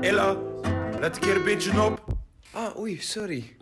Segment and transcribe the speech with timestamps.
[0.00, 0.36] Ella,
[1.00, 2.04] let een keer een beetje op.
[2.52, 3.56] Ah, oei, sorry.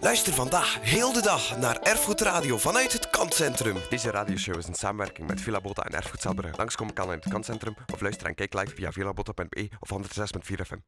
[0.00, 3.76] Luister vandaag heel de dag naar Erfgoed Radio vanuit het Kantcentrum.
[3.90, 6.56] Deze radioshow is een samenwerking met Villa Bota en Erfgoed Zelbrugge.
[6.56, 10.78] Langskomen kan in het Kantcentrum of luister en kijk live via villabota.be of 106.4 FM.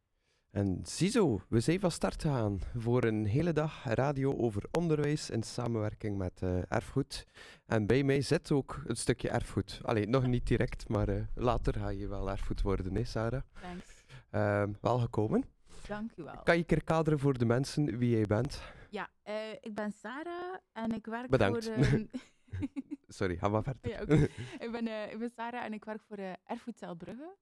[0.51, 5.43] En ziezo, we zijn van start gegaan voor een hele dag radio over onderwijs in
[5.43, 7.27] samenwerking met eh, erfgoed.
[7.67, 9.81] En bij mij zit ook een stukje erfgoed.
[9.83, 13.43] Allee, nog niet direct, maar eh, later ga je wel erfgoed worden, hè Sarah?
[13.61, 13.94] Thanks.
[14.35, 15.45] Ehm, wel gekomen.
[15.87, 16.43] Dank u wel.
[16.43, 18.63] Kan je een keer kaderen voor de mensen wie jij bent?
[18.91, 21.65] Ja, eh, ik ben Sarah en ik werk Bedankt.
[21.65, 21.75] voor...
[21.85, 22.05] ehm,
[23.19, 23.91] Sorry, ga maar verder.
[23.91, 23.99] ja,
[24.65, 27.37] ik, ben, eh, ik ben Sarah en ik werk voor eh Erfgoedcel Brugge.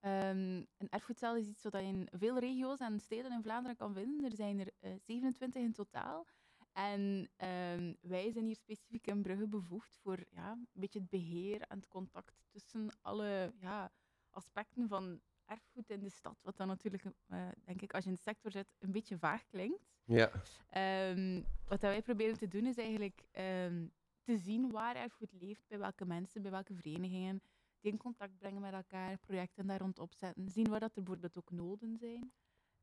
[0.00, 3.94] Ehm een erfgoedcel is iets wat je in veel regio's en steden in Vlaanderen kan
[3.94, 4.24] vinden.
[4.30, 6.26] Er zijn er eh, 27 in totaal.
[6.72, 11.60] En ehm, wij zijn hier specifiek in Brugge bevoegd voor ja, een beetje het beheer
[11.60, 13.92] en het contact tussen alle ja,
[14.30, 15.20] aspecten van
[15.52, 16.38] erfgoed in de stad.
[16.42, 19.46] Wat dan natuurlijk, eh, denk ik, als je in de sector zit, een beetje vaag
[19.46, 19.90] klinkt.
[20.04, 20.30] Ja,
[20.68, 21.34] Ehm,
[21.68, 23.86] wat dat wij proberen te doen is eigenlijk ehm,
[24.22, 27.42] te zien waar erfgoed leeft, bij welke mensen, bij welke verenigingen,
[27.80, 31.36] die in contact brengen met elkaar, projecten daar rond opzetten, zien waar dat er bijvoorbeeld
[31.38, 32.32] ook noden zijn.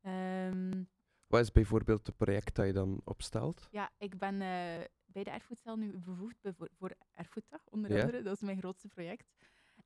[0.02, 0.84] Ehm,
[1.28, 3.68] wat is bijvoorbeeld het project dat je dan opstelt?
[3.72, 6.40] ja, ik ben eh, bij de erfgoedcel nu bevoegd
[6.78, 8.00] voor, Erfgoeddag, onder Ja.
[8.00, 8.22] andere.
[8.22, 9.34] Dat is mijn grootste project.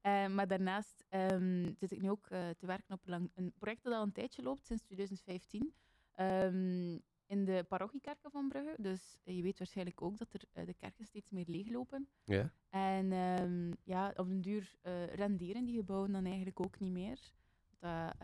[0.03, 3.53] Eh, maar daarnaast ehm, zit ik nu ook eh, te werken op een, lang- een
[3.57, 5.73] project dat al een tijdje loopt, sinds 2015.
[6.13, 8.75] ehm, in de parochiekerken van Brugge.
[8.81, 12.07] Dus je weet waarschijnlijk ook dat er, eh, de kerken steeds meer leeglopen.
[12.23, 12.53] Ja.
[12.69, 14.75] En ehm, ja, op den duur
[15.15, 17.31] renderen die gebouwen dan eigenlijk ook niet meer.
[17.79, 18.15] Dat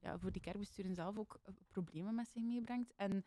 [0.00, 2.92] ja, voor die kerkbesturen zelf ook problemen met zich meebrengt.
[2.96, 3.24] En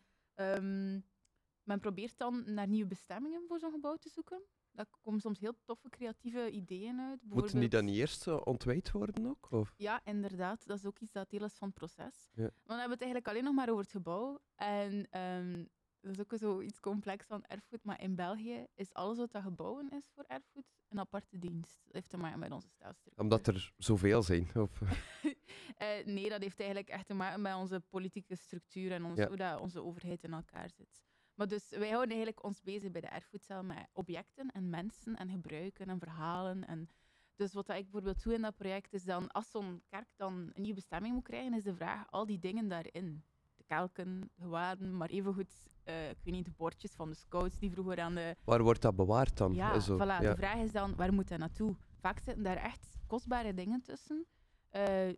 [1.62, 4.42] men probeert dan naar nieuwe bestemmingen voor zo'n gebouw te zoeken.
[4.78, 7.20] Daar komen soms heel toffe creatieve ideeën uit.
[7.24, 9.50] Moeten die dan niet eerst eh, ontwijd worden ook?
[9.50, 9.74] Of?
[9.76, 10.66] ja, inderdaad.
[10.66, 12.28] Dat is ook iets dat deel is van het proces.
[12.32, 12.42] Ja.
[12.42, 14.40] Maar dan hebben we het eigenlijk alleen nog maar over het gebouw.
[14.54, 15.64] En ehm,
[16.00, 17.84] dat is ook zoiets complex van erfgoed.
[17.84, 21.80] Maar in België is alles wat dat gebouwen is voor erfgoed een aparte dienst.
[21.84, 23.24] Dat heeft te maken met onze staatsstructuur.
[23.24, 24.50] Omdat er zoveel zijn.
[24.54, 24.80] Of,
[25.76, 29.28] Eh, nee, dat heeft eigenlijk echt te maken met onze politieke structuur en ons, Ja.
[29.28, 31.06] hoe dat onze overheid in elkaar zit.
[31.38, 35.30] Maar dus wij houden eigenlijk ons bezig bij de erfgoedcel met objecten en mensen en
[35.30, 36.66] gebruiken en verhalen.
[36.66, 36.88] En
[37.36, 40.52] dus wat ik bijvoorbeeld doe in dat project is dan, als zo'n kerk dan een
[40.62, 43.22] nieuwe bestemming moet krijgen, is de vraag, al die dingen daarin.
[43.56, 45.52] De kelken, de gewaden, maar evengoed,
[45.84, 48.82] eh ik weet niet, de bordjes van de scouts die vroeger aan de waar wordt
[48.82, 49.54] dat bewaard dan?
[49.54, 50.00] ja, zo, voilà.
[50.00, 50.18] ja.
[50.20, 51.76] De vraag is dan, waar moet dat naartoe?
[52.00, 54.26] Vaak zitten daar echt kostbare dingen tussen.
[54.68, 55.08] eh,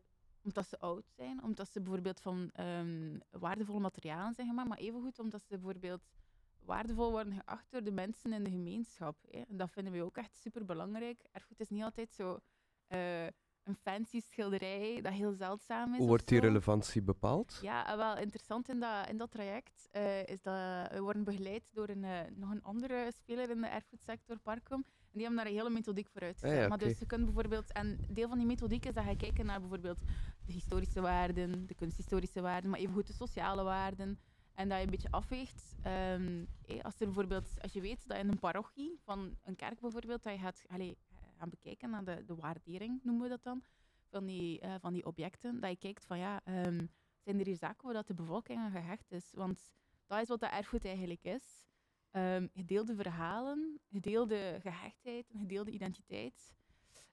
[0.43, 5.19] omdat ze oud zijn, omdat ze bijvoorbeeld van ehm, waardevolle materialen zijn gemaakt, maar evengoed
[5.19, 6.03] omdat ze bijvoorbeeld
[6.65, 9.17] waardevol worden geacht door de mensen in de gemeenschap.
[9.31, 9.41] Hè.
[9.49, 11.23] En dat vinden we ook echt super belangrijk.
[11.33, 12.39] Erfgoed is niet altijd zo
[12.87, 13.27] eh,
[13.63, 15.99] een fancy schilderij dat heel zeldzaam is.
[15.99, 17.59] Hoe wordt die relevantie bepaald?
[17.63, 20.55] Ja, en wel interessant in dat, in dat traject eh, is dat
[20.93, 24.85] we worden begeleid door een, eh, nog een andere speler in de erfgoedsector, Parkum.
[25.13, 26.51] En die hebben daar een hele methodiek voor uitgezet.
[26.51, 29.17] Ah ja, Maar dus je kunt bijvoorbeeld, en deel van die methodiek is dat je
[29.17, 29.99] kijkt naar bijvoorbeeld
[30.45, 34.19] de historische waarden, de kunsthistorische waarden, maar evengoed de sociale waarden.
[34.55, 35.75] En dat je een beetje afweegt.
[35.83, 39.81] ehm, eh, als, er bijvoorbeeld, als je weet dat in een parochie van een kerk
[39.81, 40.97] bijvoorbeeld, dat je gaat allee,
[41.39, 43.63] gaan bekijken naar de, de waardering, noemen we dat dan,
[44.11, 45.61] van die, eh, van die objecten.
[45.61, 46.87] Dat je kijkt van ja, ehm,
[47.21, 49.31] zijn er hier zaken waar dat de bevolking aan gehecht is?
[49.35, 49.71] Want
[50.07, 51.69] dat is wat dat erfgoed eigenlijk is.
[52.11, 56.55] Ehm, gedeelde verhalen, gedeelde gehechtheid, gedeelde identiteit.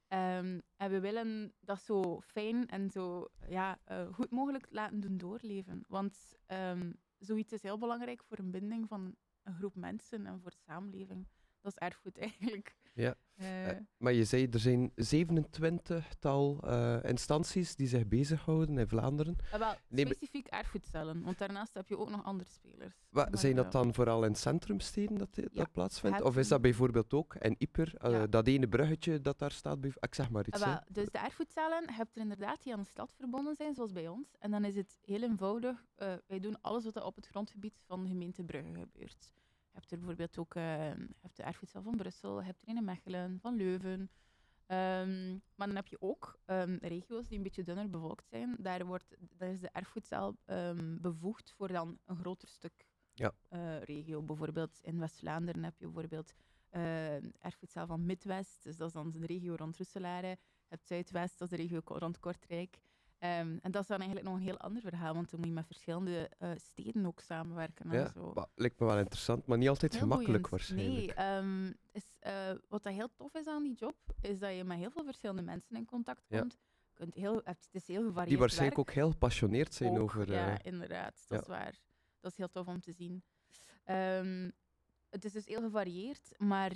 [0.07, 5.17] Ehm, en we willen dat zo fijn en zo ja, eh, goed mogelijk laten doen
[5.17, 5.83] doorleven.
[5.87, 10.51] Want ehm, zoiets is heel belangrijk voor een binding van een groep mensen en voor
[10.51, 11.27] de samenleving.
[11.61, 12.75] Dat is erfgoed eigenlijk.
[12.97, 13.15] Ja.
[13.35, 19.35] Eh, Eh, maar je zei, er zijn 27-tal eh, instanties die zich bezighouden in Vlaanderen.
[19.51, 19.73] ah, wel,
[20.05, 22.95] specifiek erfgoedcellen, want daarnaast heb je ook nog andere spelers.
[23.31, 26.21] Zijn dat dan vooral in centrumsteden dat Ja, dat plaatsvindt?
[26.21, 28.27] Of is dat bijvoorbeeld ook in Ieper, Ja.
[28.27, 29.85] dat ene bruggetje dat daar staat?
[29.85, 30.61] Ik zeg maar iets.
[30.61, 33.91] Ah, wel, dus de je hebt er inderdaad die aan de stad verbonden zijn, zoals
[33.91, 34.35] bij ons.
[34.39, 35.85] En dan is het heel eenvoudig.
[36.27, 39.33] wij doen alles wat er op het grondgebied van de gemeente Brugge gebeurt.
[39.77, 42.77] Je hebt er bijvoorbeeld ook eh, je hebt de erfgoedcel van Brussel, hebt er een
[42.77, 44.09] in Mechelen, van Leuven.
[44.65, 48.55] Ehm, maar dan heb je ook ehm, regio's die een beetje dunner bevolkt zijn.
[48.59, 53.33] Daar, wordt, daar is de erfgoedcel ehm, bevoegd voor dan een groter stuk Ja.
[53.47, 54.21] eh, regio.
[54.21, 56.33] Bijvoorbeeld in West-Vlaanderen heb je bijvoorbeeld
[56.69, 57.15] eh
[57.45, 60.27] erfgoedcel van Midwest, dus dat is dan de regio rond Roeselare.
[60.27, 60.37] Je
[60.67, 62.81] hebt Zuidwest, dat is de regio rond Kortrijk.
[63.17, 65.53] Ehm, en dat is dan eigenlijk nog een heel ander verhaal, want dan moet je
[65.55, 67.91] met verschillende eh, steden ook samenwerken.
[67.91, 68.33] en Ja, zo.
[68.55, 70.67] lijkt me wel interessant, maar niet altijd Heel gemakkelijk boeiend.
[70.69, 71.15] waarschijnlijk.
[71.15, 74.63] Nee, ehm, is, eh, wat dat heel tof is aan die job, is dat je
[74.63, 76.39] met heel veel verschillende mensen in contact Ja.
[76.39, 76.57] komt.
[76.93, 78.89] kunt heel, het is heel gevarieerd Die waarschijnlijk werk.
[78.89, 80.31] ook heel gepassioneerd zijn Ook, over...
[80.31, 81.25] Ja, eh, inderdaad.
[81.27, 81.37] Dat ja.
[81.41, 81.79] is waar.
[82.19, 83.23] Dat is heel tof om te zien.
[83.83, 84.49] Ehm,
[85.09, 86.71] het is dus heel gevarieerd, maar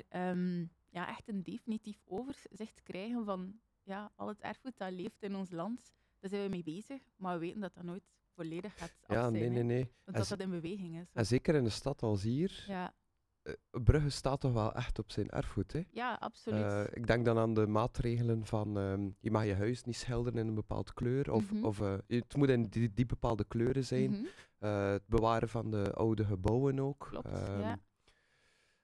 [0.90, 5.52] ja, echt een definitief overzicht krijgen van ja, al het erfgoed dat leeft in ons
[5.52, 8.04] land, daar zijn we mee bezig, maar we weten dat dat nooit
[8.36, 9.34] volledig gaat af ja, zijn.
[9.34, 9.50] nee, hè.
[9.50, 9.92] nee, nee.
[10.06, 11.08] En, dat z- dat in beweging is.
[11.14, 12.94] en zeker in een stad als hier, Ja,
[13.42, 13.54] eh,
[13.84, 15.82] Brugge staat toch wel echt op zijn erfgoed, hè?
[15.92, 16.62] ja absoluut.
[16.62, 20.40] Eh, ik denk dan aan de maatregelen van ehm, je mag je huis niet schilderen
[20.40, 21.32] in een bepaald kleur.
[21.32, 21.66] Of, Mhm.
[21.66, 24.10] of eh, het moet in die, die bepaalde kleuren zijn.
[24.12, 24.26] Mhm,
[24.58, 27.06] Eh, het bewaren van de oude gebouwen ook.
[27.10, 27.80] Klopt, Ehm, ja.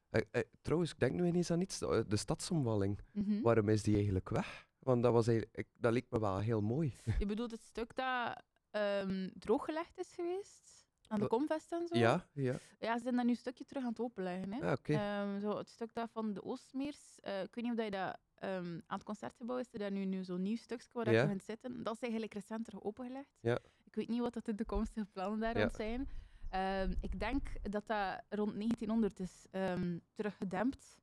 [0.09, 1.79] eh, eh, trouwens, ik denk nu ineens aan iets.
[1.79, 2.99] De, de stadsomwalling.
[3.13, 3.41] mhm.
[3.41, 4.66] Waarom is die eigenlijk weg?
[4.87, 6.95] Want dat, was eigenlijk, dat leek me wel heel mooi.
[7.19, 8.41] Je bedoelt het stuk dat
[8.71, 10.85] ehm, drooggelegd is geweest?
[11.07, 11.97] Aan de Comvest en zo?
[11.97, 12.59] Ja, ja.
[12.79, 14.53] Ja, ze zijn dat nu een stukje terug aan het openleggen.
[14.53, 14.59] Hè?
[14.65, 14.93] Ah, oké.
[14.93, 17.19] Ehm, zo het stuk daar van de Oostmeers.
[17.21, 19.91] eh, ik weet niet of dat je dat ehm, aan het concertgebouw is er daar
[19.91, 21.21] nu, nu zo'n nieuw stukje waar dat Ja.
[21.21, 21.83] je kunt zitten.
[21.83, 23.37] Dat is eigenlijk recent terug opengelegd.
[23.41, 23.59] Ja.
[23.83, 25.61] Ik weet niet wat dat de toekomstige plannen daar Ja.
[25.61, 26.09] rond zijn.
[26.49, 30.97] Ehm, ik denk dat dat rond 1900 is ehm, teruggedempt.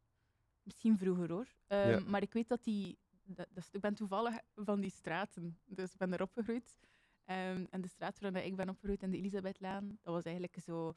[0.62, 1.46] Misschien vroeger hoor.
[1.69, 2.00] Ja.
[2.06, 2.98] Maar ik weet dat die.
[3.26, 6.76] Dat, dat ik ben toevallig van die straten, dus ik ben er opgegroeid.
[7.25, 10.94] Ehm, en de straat waarin ik ben opgegroeid, in de Elisabethlaan, dat was eigenlijk zo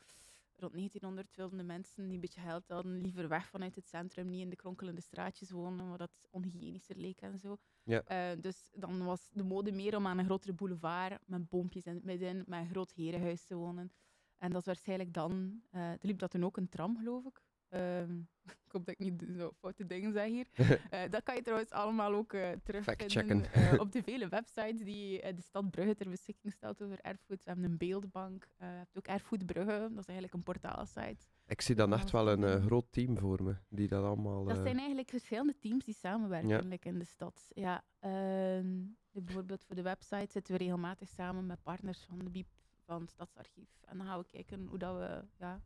[0.56, 4.30] rond 1900 wilden de mensen die een beetje geld hadden liever weg vanuit het centrum,
[4.30, 7.58] niet in de kronkelende straatjes wonen, waar dat onhygiënischer leek en zo.
[7.84, 8.04] Ja.
[8.04, 11.94] Eh, dus dan was de mode meer om aan een grotere boulevard met boompjes in
[11.94, 13.92] het midden, met een groot herenhuis te wonen.
[14.38, 15.62] En dat is waarschijnlijk dan...
[15.72, 17.42] er liep dat toen ook een tram, geloof ik.
[17.70, 20.48] Ehm, ik hoop dat ik niet zo foute dingen zeg hier.
[20.90, 25.34] Eh, dat kan je trouwens allemaal ook eh terugvinden eh, op de vele websites die
[25.36, 27.44] de stad Brugge ter beschikking stelt over erfgoed.
[27.44, 31.26] We hebben een beeldbank, je hebt ook Erfgoed Brugge, dat is eigenlijk een portaalsite.
[31.48, 33.56] Ik zie dan echt wel een groot team voor me.
[33.70, 34.44] Die dat allemaal...
[34.44, 36.78] Dat zijn eigenlijk verschillende teams die samenwerken Ja.
[36.82, 37.48] in de stad.
[37.54, 42.48] Ja, ehm, bijvoorbeeld voor de website zitten we regelmatig samen met partners van de BIEB,
[42.86, 43.70] van het Stadsarchief.
[43.86, 45.62] En dan gaan we kijken hoe dat we ja,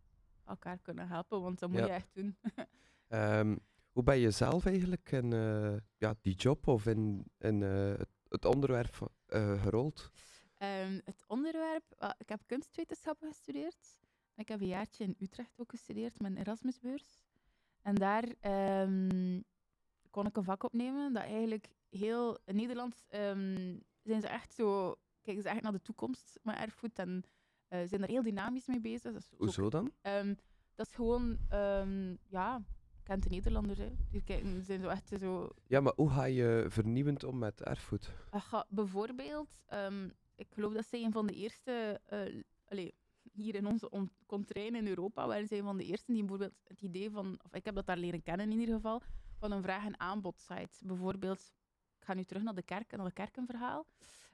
[0.45, 1.85] elkaar kunnen helpen, want dat moet Ja.
[1.85, 2.35] je echt doen.
[3.11, 3.55] Ehm,
[3.91, 7.93] hoe ben je zelf eigenlijk in eh, ja, die job of in, in eh,
[8.27, 10.11] het, onderwerp eh, gerold?
[10.57, 13.97] Ehm, het onderwerp, ik heb kunstwetenschappen gestudeerd.
[14.35, 17.19] Ik heb een jaartje in Utrecht ook gestudeerd met een Erasmusbeurs.
[17.81, 19.41] En daar ehm,
[20.09, 22.37] kon ik een vak opnemen dat eigenlijk heel...
[22.45, 23.03] In Nederland
[24.03, 24.95] zijn ze echt zo...
[25.21, 27.23] Kijken ze echt naar de toekomst met erfgoed en
[27.69, 29.13] zijn er heel dynamisch mee bezig.
[29.13, 29.91] Dat is ook Hoezo dan?
[30.75, 31.37] Dat is gewoon,
[32.29, 32.61] ja,
[33.11, 33.89] kent de Nederlanders, hè.
[34.11, 35.49] Die kijken, zijn zo echt zo...
[35.67, 38.11] Ja, maar hoe ga je vernieuwend om met erfgoed?
[38.29, 42.93] Aha, bijvoorbeeld, ehm, ik geloof dat zij een van de eerste, eh, allee,
[43.31, 46.53] hier in onze on- contrain in Europa, waren zij een van de eerste die bijvoorbeeld
[46.67, 49.01] het idee van, of ik heb dat daar leren kennen in ieder geval,
[49.37, 50.85] van een vraag- en aanbodsite.
[50.85, 51.53] Bijvoorbeeld,
[51.99, 53.85] ik ga nu terug naar de kerk, naar het kerkenverhaal.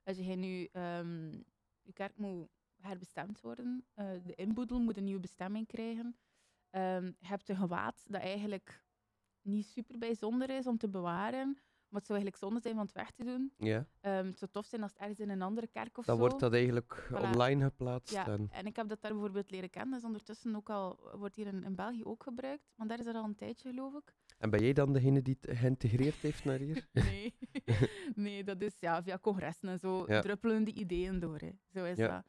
[0.04, 1.32] Als je nu, ehm,
[1.82, 2.48] je kerk moet
[2.80, 6.16] herbestemd worden, eh, de inboedel moet een nieuwe bestemming krijgen.
[6.78, 8.84] Ehm, je hebt een gewaad dat eigenlijk
[9.42, 11.48] niet super bijzonder is om te bewaren,
[11.88, 13.54] maar het zou eigenlijk zonde zijn van het weg te doen.
[13.58, 16.16] Ja, Ehm, het zou tof zijn als het ergens in een andere kerk of dan
[16.16, 16.22] zo.
[16.22, 17.16] wordt dat eigenlijk Voilà.
[17.22, 18.14] online geplaatst.
[18.14, 19.92] Ja, En, en ik heb dat daar bijvoorbeeld leren kennen.
[19.92, 22.72] Dat is ondertussen ook al, wordt hier in, in België ook gebruikt.
[22.76, 24.14] Maar daar is dat al een tijdje, geloof ik.
[24.38, 26.88] en ben jij dan degene die het geïntegreerd heeft naar hier?
[27.10, 27.36] Nee,
[28.16, 30.22] nee dat is ja, via congressen en zo Ja.
[30.22, 31.38] druppelen die ideeën door.
[31.40, 31.52] Hè.
[31.74, 32.08] Zo is Ja.
[32.08, 32.26] dat.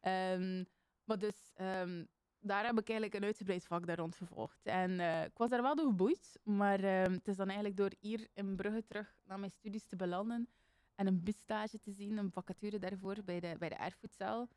[0.00, 0.64] Ehm,
[1.04, 2.04] maar dus, ehm,
[2.42, 4.66] daar heb ik eigenlijk een uitgebreid vak daar rond gevolgd.
[4.66, 7.90] En eh, ik was daar wel door geboeid, maar ehm, het is dan eigenlijk door
[8.00, 10.48] hier in Brugge terug naar mijn studies te belanden
[10.94, 14.48] en een bisstage te zien, een vacature daarvoor bij de, bij de erfgoedcel,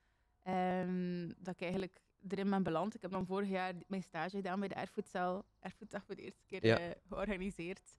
[0.42, 2.96] ehm, dat ik eigenlijk erin ben beland.
[2.96, 6.46] Ik heb dan vorig jaar mijn stage gedaan bij de erfgoedcel, erfgoeddag voor de eerste
[6.46, 6.78] keer Ja.
[6.80, 7.96] eh, georganiseerd.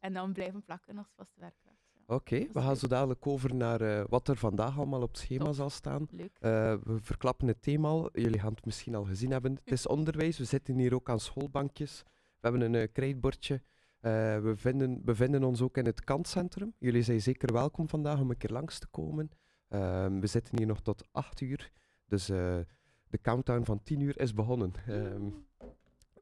[0.00, 1.77] En dan blijven plakken als vaste werkkracht.
[2.10, 5.44] Oké, we gaan zo dadelijk over naar eh, wat er vandaag allemaal op het schema
[5.44, 5.54] Top.
[5.54, 6.08] zal staan.
[6.10, 6.36] Leuk.
[6.40, 8.08] Eh, we verklappen het thema al.
[8.12, 9.52] Jullie gaan het misschien al gezien hebben.
[9.64, 10.38] Het is onderwijs.
[10.38, 12.02] We zitten hier ook aan schoolbankjes.
[12.06, 13.62] We hebben een uh, krijtbordje.
[14.00, 16.74] We vinden, bevinden ons ook in het kantcentrum.
[16.78, 19.30] Jullie zijn zeker welkom vandaag om een keer langs te komen.
[19.68, 21.70] Ehm, we zitten hier nog tot 8 uur.
[22.06, 24.72] Dus de countdown van 10 uur is begonnen.
[24.86, 25.30] Ehm,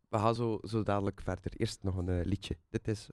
[0.08, 1.52] we gaan zo, zo dadelijk verder.
[1.56, 2.56] Eerst nog een liedje.
[2.70, 3.10] Dit is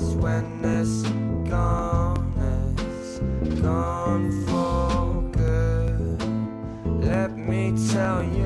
[0.00, 1.02] When this
[1.48, 2.32] gone,
[2.78, 3.18] it's
[3.60, 7.04] gone for good.
[7.04, 8.39] Let me tell you.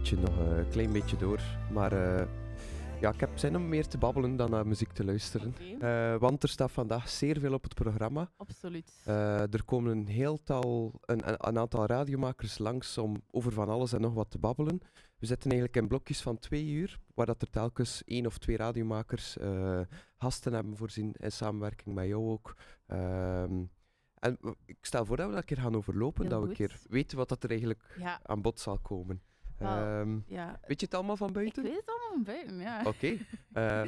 [0.00, 1.40] Liedje nog een klein beetje door.
[1.72, 2.26] Maar eh,
[3.00, 5.54] ja, ik heb zin om meer te babbelen dan naar muziek te luisteren.
[5.80, 8.30] Eh, want er staat vandaag zeer veel op het programma.
[8.36, 9.02] Absoluut.
[9.04, 13.92] Eh, er komen een heel tal, een, een, aantal radiomakers langs om over van alles
[13.92, 14.80] en nog wat te babbelen.
[15.18, 18.56] We zitten eigenlijk in blokjes van twee uur, waar dat er telkens één of twee
[18.56, 19.80] radiomakers eh,
[20.16, 22.56] gasten hebben voorzien in samenwerking met jou ook.
[22.86, 23.62] Ehm,
[24.14, 26.54] en ik stel voor dat we dat een keer gaan overlopen, Heel dat we een
[26.54, 29.22] keer weten wat dat er eigenlijk Ja, aan bod zal komen.
[29.60, 30.60] Ehm, ja.
[30.66, 31.62] weet je het allemaal van Ik buiten?
[31.62, 32.82] weet het allemaal van buiten, ja.
[32.84, 33.16] Oké.
[33.52, 33.82] Eh,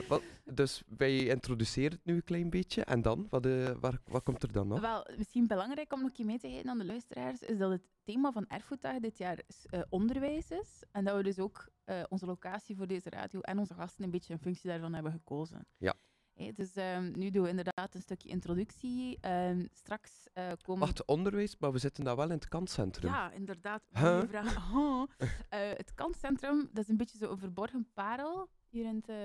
[0.55, 2.85] dus wij introduceren het nu een klein beetje.
[2.85, 3.27] En dan?
[3.31, 4.81] Wat, eh, waar, wat komt er dan nog?
[4.81, 7.71] Wel, misschien belangrijk om nog een keer mee te geven aan de luisteraars, is dat
[7.71, 9.39] het thema van Erfgoeddag dit jaar
[9.71, 10.83] eh, onderwijs is.
[10.91, 11.71] En dat we dus ook
[12.09, 15.67] onze locatie voor deze radio en onze gasten een beetje in functie daarvan hebben gekozen.
[15.77, 15.95] Ja.
[16.35, 19.19] Dus ehm, nu doen we inderdaad een stukje introductie.
[19.21, 20.87] Ehm, straks eh, komen...
[20.87, 23.11] Wacht, onderwijs, maar we zitten daar wel in het kantcentrum.
[23.11, 23.83] Ja, inderdaad.
[23.93, 24.23] Huh?
[24.29, 24.71] Vraag.
[24.71, 25.03] Huh.
[25.49, 29.17] Eh, het kanscentrum, dat is een beetje zo'n verborgen parel hier in het eh,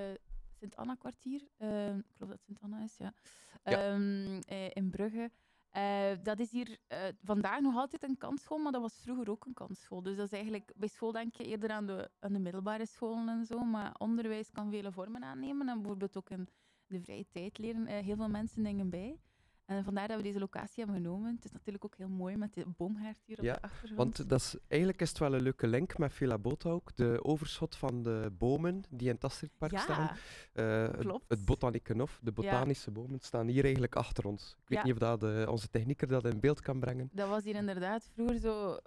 [0.58, 1.42] Sint-Anna-kwartier.
[1.58, 3.12] Ehm, ik geloof dat het Sint-Anna is, ja.
[3.64, 3.94] Ja.
[4.72, 5.30] In Brugge.
[6.22, 6.78] Dat is hier
[7.22, 10.02] vandaag nog altijd een kansschool, maar dat was vroeger ook een kansschool.
[10.02, 13.28] Dus dat is eigenlijk, bij school denk je eerder aan de, aan de middelbare scholen
[13.28, 15.68] en zo, maar onderwijs kan vele vormen aannemen.
[15.68, 16.48] En bijvoorbeeld ook in
[16.88, 19.18] de vrije tijd leren eh, heel veel mensen dingen bij.
[19.64, 21.34] En vandaar dat we deze locatie hebben genomen.
[21.34, 23.96] Het is natuurlijk ook heel mooi met de boomhaard hier op de achtergrond.
[24.16, 26.96] Want dat is, eigenlijk is het wel een leuke link met Villa Bota ook.
[26.96, 30.02] De overschot van de bomen die in het Astridpark staan.
[30.04, 30.16] ja,
[30.52, 31.24] Eh, het- klopt.
[31.28, 34.56] Het Botanikenhof, de botanische bomen, staan hier eigenlijk achter ons.
[34.62, 37.10] Ik weet niet of dat, eh, onze technieker dat in beeld kan brengen.
[37.12, 38.78] dat was hier inderdaad vroeger zo...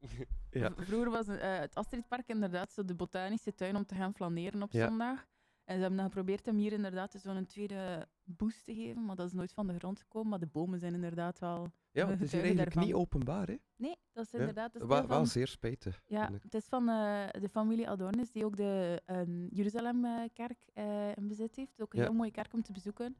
[0.76, 4.88] Vroeger was het Astridpark inderdaad zo de botanische tuin om te gaan flaneren op Ja.
[4.88, 5.26] zondag.
[5.66, 9.26] En ze hebben dan geprobeerd om hier inderdaad zo'n tweede boost te geven, maar dat
[9.26, 10.28] is nooit van de grond gekomen.
[10.30, 11.66] Maar de bomen zijn inderdaad wel...
[11.90, 13.46] Ja, het is hier eigenlijk niet openbaar.
[13.46, 13.56] Hè?
[13.76, 14.38] Nee, dat is Ja.
[14.38, 14.72] inderdaad...
[14.72, 16.02] Dat is Wel, wel zeer spijtig.
[16.06, 21.28] Ja, het is van eh, de familie Adornis, die ook de ehm Jeruzalemkerk eh in
[21.28, 21.80] bezit heeft.
[21.82, 22.04] Ook een Ja.
[22.06, 23.16] heel mooie kerk om te bezoeken.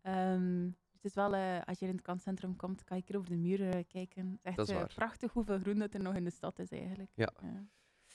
[0.00, 3.30] Ehm, het is wel, eh, als je in het kanscentrum komt, kan je hier over
[3.30, 4.26] de muur eh, kijken.
[4.30, 4.92] Het is echt Dat is waar.
[4.94, 7.10] prachtig hoeveel groen dat er nog in de stad is eigenlijk.
[7.14, 7.32] Ja.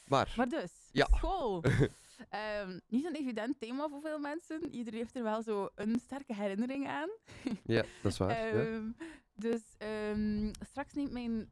[0.05, 1.05] Maar, Maar dus, Ja.
[1.11, 1.61] school.
[2.29, 4.69] Ehm, niet zo'n evident thema voor veel mensen.
[4.73, 7.09] Iedereen heeft er wel zo een sterke herinnering aan.
[7.63, 8.55] ja, dat is waar.
[8.55, 8.65] ja.
[8.65, 8.91] Ehm,
[9.33, 11.51] Dus ehm, straks neemt mijn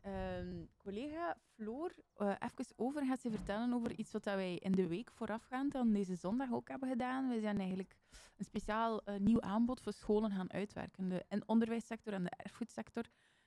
[0.77, 4.87] collega Floor eh even over en gaat ze vertellen over iets wat wij in de
[4.87, 7.29] week voorafgaand aan deze zondag ook hebben gedaan.
[7.29, 7.95] We zijn eigenlijk
[8.37, 11.09] een speciaal eh, nieuw aanbod voor scholen gaan uitwerken.
[11.09, 13.03] De en onderwijssector en de erfgoedsector.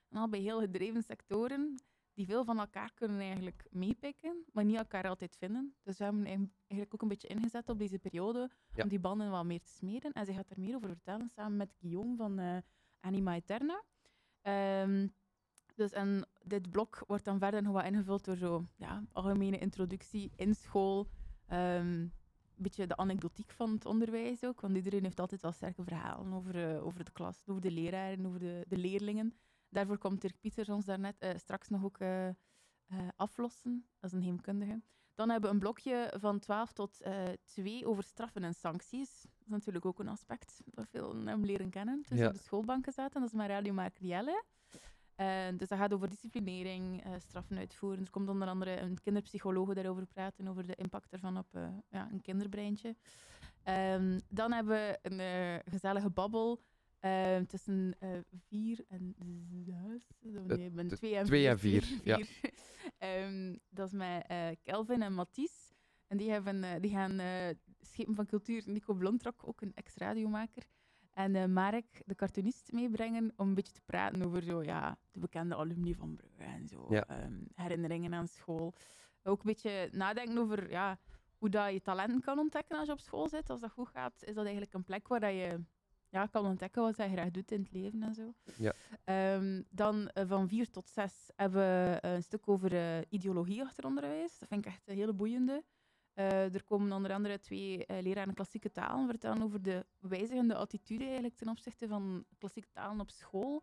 [0.08, 1.74] En al bij heel gedreven sectoren
[2.20, 5.74] die veel van elkaar kunnen eigenlijk meepikken, maar niet elkaar altijd vinden.
[5.82, 8.82] Dus we hebben eigen- eigenlijk ook een beetje ingezet op deze periode Ja.
[8.82, 10.12] om die banden wat meer te smeden.
[10.12, 12.56] En zij gaat er meer over vertellen samen met Guillaume van eh,
[13.00, 13.82] Anima Eterna.
[14.42, 15.08] Ehm,
[15.74, 20.32] dus en dit blok wordt dan verder nog wat ingevuld door zo, ja, algemene introductie
[20.36, 21.06] in school.
[21.46, 21.86] ehm,
[22.56, 26.32] een beetje de anekdotiek van het onderwijs ook, want iedereen heeft altijd wel sterke verhalen
[26.32, 29.34] over, eh, over de klas, over de leraren, over de, de leerlingen.
[29.70, 32.34] Daarvoor komt Dirk Pieters ons daarnet eh, straks nog ook eh, eh,
[33.16, 33.86] aflossen.
[34.00, 34.82] Dat is een heemkundige.
[35.14, 39.22] Dan hebben we een blokje van 12 tot eh 2 over straffen en sancties.
[39.22, 42.04] Dat is natuurlijk ook een aspect dat veel hem leren kennen.
[42.08, 42.26] Ja.
[42.26, 44.44] op de schoolbanken zaten, dat is mijn radiomaker Jelle.
[45.14, 48.04] Eh, dus dat gaat over disciplinering, eh, straffen uitvoeren.
[48.04, 51.46] Er komt onder andere een kinderpsycholoog daarover praten, over de impact ervan op
[51.88, 52.96] ja, een kinderbreintje.
[53.62, 56.60] Ehm, dan hebben we een gezellige babbel
[57.00, 58.08] eh, tussen eh,
[58.48, 59.14] vier en
[59.64, 60.08] zes.
[60.36, 61.50] Oh, Nee, ik ben t- twee en twee vier.
[61.50, 62.16] en vier, Vier, ja.
[62.24, 62.52] vier.
[62.98, 65.72] Ehm, dat is met eh, Kelvin en Mathies.
[66.06, 67.48] En die, hebben, eh, die gaan eh,
[67.80, 70.62] Schepen van Cultuur, Nico Blontrok, ook een ex-radiomaker,
[71.10, 75.18] en eh, Marek, de cartoonist, meebrengen om een beetje te praten over zo, ja, de
[75.20, 76.86] bekende alumni van Brugge en zo.
[76.90, 77.04] Ja.
[77.06, 78.74] ehm, herinneringen aan school.
[79.22, 80.98] Ook een beetje nadenken over ja,
[81.38, 83.50] hoe dat je talenten kan ontdekken als je op school zit.
[83.50, 85.60] Als dat goed gaat, is dat eigenlijk een plek waar dat je
[86.10, 88.34] ja, kan ontdekken wat je graag doet in het leven en zo.
[88.56, 88.72] Ja.
[89.04, 93.84] Ehm, dan eh, van vier tot zes hebben we een stuk over eh, ideologie achter
[93.84, 94.38] onderwijs.
[94.38, 95.64] Dat vind ik echt een hele boeiende.
[96.14, 101.04] Eh, er komen onder andere twee eh, leraren klassieke talen vertellen over de wijzigende attitude
[101.04, 103.62] eigenlijk ten opzichte van klassieke talen op school.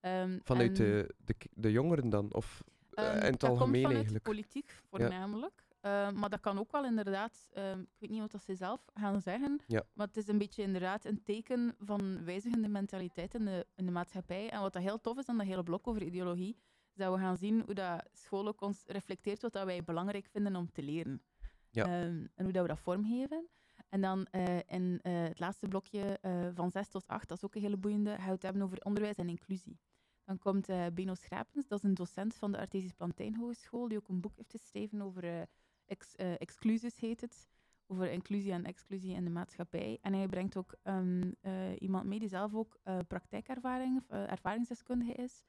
[0.00, 1.14] Ehm, Vanuit en, de,
[1.54, 2.34] de, jongeren dan?
[2.34, 4.24] Of eh, ehm, in het algemeen vanuit eigenlijk?
[4.24, 5.68] politiek voornamelijk.
[5.80, 8.84] Ehm, maar dat kan ook wel inderdaad, ehm, ik weet niet wat dat ze zelf
[8.94, 9.82] gaan zeggen, Ja.
[9.92, 13.92] maar het is een beetje inderdaad een teken van wijzigende mentaliteit in de, in de
[13.92, 14.50] maatschappij.
[14.50, 16.56] En wat dat heel tof is aan dat hele blok over ideologie,
[16.90, 20.26] is dat we gaan zien hoe dat school ook ons reflecteert wat dat wij belangrijk
[20.26, 21.22] vinden om te leren.
[21.70, 21.84] Ja.
[21.84, 23.48] Ehm, en hoe dat we dat vormgeven.
[23.88, 27.44] En dan eh, in eh, het laatste blokje eh, van 6 tot 8, dat is
[27.44, 29.78] ook een hele boeiende, gaan we het hebben over onderwijs en inclusie.
[30.24, 34.08] Dan komt Beno Schrapens, dat is een docent van de Artesisch Plantijn Hogeschool, die ook
[34.08, 35.46] een boek heeft geschreven over
[35.90, 37.48] ex, eh, exclusies, heet het.
[37.86, 39.98] Over inclusie en exclusie in de maatschappij.
[40.02, 45.44] En hij brengt ook ehm, eh, iemand mee die zelf ook eh, praktijkervaring, ervaringsdeskundige is,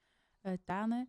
[0.65, 1.07] Tane.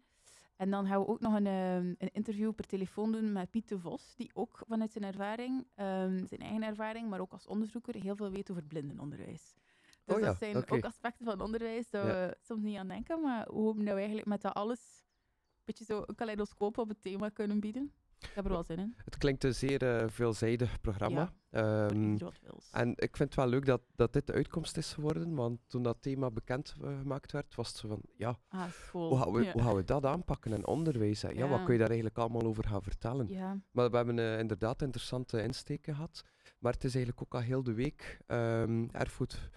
[0.57, 3.69] En dan gaan we ook nog een, ehm, een interview per telefoon doen met Piet
[3.69, 7.95] de Vos, die ook vanuit zijn ervaring, ehm, zijn eigen ervaring, maar ook als onderzoeker,
[8.03, 9.55] heel veel weet over blindenonderwijs.
[10.05, 12.13] Dus Oh ja, dat zijn ook aspecten van onderwijs dat Ja.
[12.13, 15.63] we soms niet aan denken, maar we hopen dat we eigenlijk met dat alles een
[15.65, 17.93] beetje zo een kaleidoscoop op het thema kunnen bieden.
[18.23, 18.95] Ik heb er wel zin in.
[19.05, 21.33] Het klinkt een zeer eh, veelzijdig programma.
[21.51, 22.17] Ehm,
[22.73, 25.83] en ik vind het wel leuk dat, dat dit de uitkomst is geworden, want toen
[25.83, 29.43] dat thema bekend eh, gemaakt werd, was het zo van, ja, Ah, hoe gaan we,
[29.43, 29.53] ja.
[29.53, 31.23] hoe gaan we dat aanpakken in onderwijs?
[31.23, 31.29] hè?
[31.29, 33.29] Ja, wat kun je daar eigenlijk allemaal over gaan vertellen?
[33.29, 36.25] Ja, Maar we hebben eh, inderdaad interessante insteken gehad.
[36.59, 39.51] Maar het is eigenlijk ook al heel de week ehm erfgoed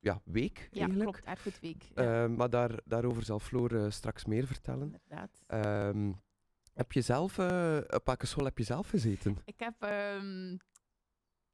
[0.00, 1.10] ja, week ja eigenlijk.
[1.10, 1.24] klopt.
[1.24, 1.82] Erfgoedweek.
[1.94, 4.82] Ja, Ehm, maar daar, daarover zal Floor straks meer vertellen.
[5.08, 5.44] inderdaad.
[6.78, 9.36] Heb je zelf, eh, op welke school heb je zelf gezeten?
[9.44, 10.56] Ik heb ehm,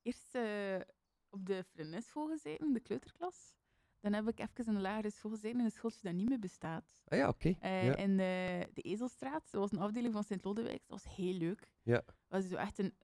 [0.03, 0.81] eerst eh,
[1.31, 3.55] op de Frenesschool gezeten, de kleuterklas.
[4.01, 6.39] Dan heb ik even in de lagere school gezeten in een schooltje dat niet meer
[6.39, 7.03] bestaat.
[7.09, 7.55] Ah ja, oké.
[7.61, 7.97] Eh, ja.
[7.97, 9.51] In de, de Ezelstraat.
[9.51, 10.83] Dat was een afdeling van Sint-Lodewijk.
[10.87, 11.73] Dat was heel leuk.
[11.83, 12.03] Ja.
[12.07, 12.95] Het was zo echt een,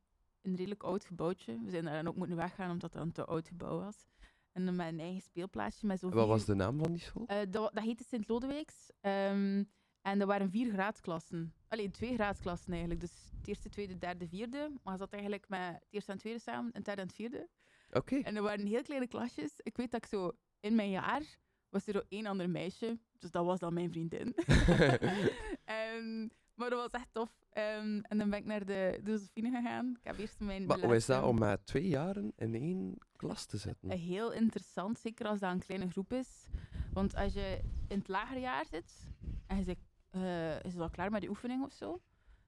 [0.43, 1.61] een redelijk oud gebouwtje.
[1.65, 4.07] We zijn daar dan ook moeten weggaan omdat dat een te oud gebouw was.
[4.53, 7.27] En dan met een eigen speelplaatsje met zo Wat was de naam van die school?
[7.27, 8.91] Eh, dat, dat heette Sint-Lodewijks.
[9.01, 9.65] Ehm,
[10.03, 11.55] en er waren vier graadklassen.
[11.69, 13.01] Allee, twee graadklassen eigenlijk.
[13.01, 14.73] Dus het eerste, tweede, derde, vierde.
[14.83, 17.49] Maar zat eigenlijk met het eerste en tweede samen, en het derde en het vierde.
[17.93, 18.17] Oké.
[18.17, 19.53] En er waren heel kleine klasjes.
[19.57, 22.99] Ik weet dat ik zo in mijn jaar was er één ander meisje.
[23.19, 24.35] Dus dat was dan mijn vriendin.
[25.65, 27.31] Ehm, maar dat was echt tof.
[27.51, 29.91] Ehm, en dan ben ik naar de Josephine gegaan.
[29.91, 30.67] Ik heb eerst mijn...
[30.67, 33.91] Maar hoe is dat om met twee jaren in één klas te zitten?
[33.91, 36.47] eh, heel interessant, zeker als dat een kleine groep is.
[36.93, 39.09] Want als je in het lager jaar zit
[39.47, 39.79] en je zit,
[40.11, 42.01] eh, is al klaar met de oefening of zo,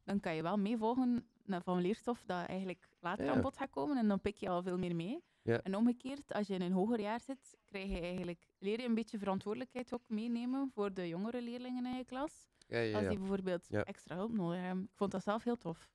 [0.04, 3.32] dan kan je wel meevolgen van leerstof dat eigenlijk later Ja.
[3.32, 5.22] aan bod gaat komen en dan pik je al veel meer mee.
[5.42, 5.60] Ja.
[5.62, 8.94] En omgekeerd, als je in een hoger jaar zit, krijg je eigenlijk, leer je een
[8.94, 12.50] beetje verantwoordelijkheid ook meenemen voor de jongere leerlingen in je klas.
[12.66, 14.84] Ja, ja, Als die bijvoorbeeld extra hulp nodig hebben.
[14.84, 15.90] Ik vond dat zelf heel tof.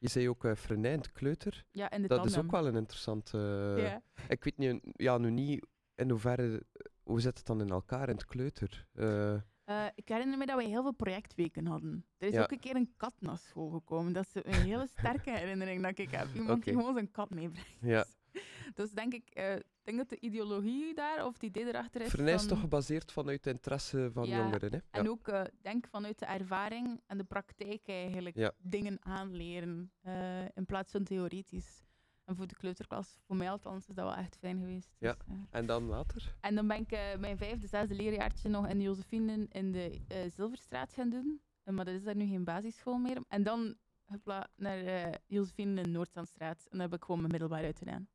[0.00, 1.64] Je zei ook uh, Frenijn, kleuter.
[1.70, 3.38] Ja, de Dat is ook wel een interessante...
[3.76, 4.02] Ja.
[4.28, 6.62] Ik weet niet, ja, nu niet in hoeverre...
[7.02, 8.86] Hoe zit het dan in elkaar in het kleuter?
[8.92, 9.34] Eh,
[9.68, 12.04] Eh, ik herinner me dat we heel veel projectweken hadden.
[12.18, 12.42] Er is Ja.
[12.42, 14.12] ook een keer een kat naar school gekomen.
[14.12, 16.26] Dat is een hele sterke herinnering dat ik heb.
[16.34, 17.68] Iemand die gewoon zijn kat meebrengt.
[17.80, 18.04] Ja.
[18.74, 22.10] dus denk ik, ik denk dat de ideologie daar, of het idee erachter is.
[22.10, 24.72] Voor mij is van- toch gebaseerd vanuit de interesse van Ja, jongeren.
[24.72, 24.78] Hè?
[24.90, 29.92] En ook eh, denk vanuit de ervaring en de praktijk eigenlijk dingen aanleren
[30.54, 31.86] in plaats van theoretisch.
[32.28, 34.96] En voor de kleuterklas, voor mij althans, is dat wel echt fijn geweest.
[34.98, 35.12] Ja.
[35.12, 36.34] Dus, eh, En dan later?
[36.40, 40.18] En dan ben ik eh, mijn vijfde, zesde leerjaartje nog in Josephine in de eh,
[40.34, 41.40] Zilverstraat gaan doen.
[41.64, 43.18] Maar dat is daar nu geen basisschool meer.
[43.28, 46.58] En dan hopla, naar eh Josephine in Noordzandstraat.
[46.62, 48.08] En dan heb ik gewoon mijn middelbaar uitgedaan.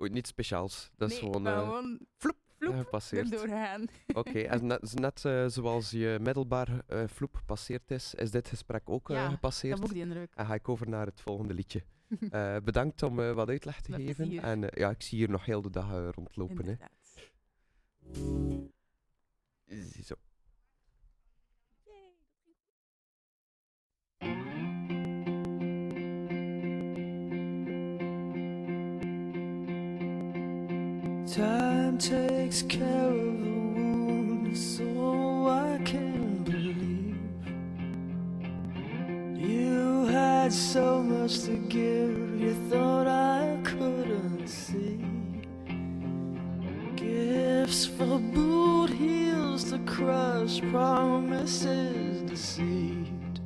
[0.00, 0.90] Oei, niet speciaals.
[0.96, 3.32] Dat is gewoon gewoon vloep, vloep, gepasseerd.
[3.32, 3.84] erdoor gaan.
[4.14, 5.20] Oké, en net, net
[5.52, 6.68] zoals je middelbaar
[7.06, 9.74] vloep passeerd is, is dit gesprek ook eh, Ja, Ik gepasseerd.
[9.78, 10.32] heb ook die indruk.
[10.34, 11.82] En ga ik over naar het volgende liedje.
[12.30, 14.14] Eh, bedankt om eh, wat uitleg te Met geven.
[14.14, 14.42] plezier.
[14.42, 16.66] En eh, ja, ik zie hier nog heel de dag rondlopen.
[16.66, 16.74] Hè.
[19.66, 20.14] Ziezo.
[31.26, 36.23] Time takes care of the wound, so I can
[40.44, 42.38] had so much to give.
[42.38, 45.00] You thought I couldn't see
[46.96, 53.40] gifts for boot heels to crush, promises deceived.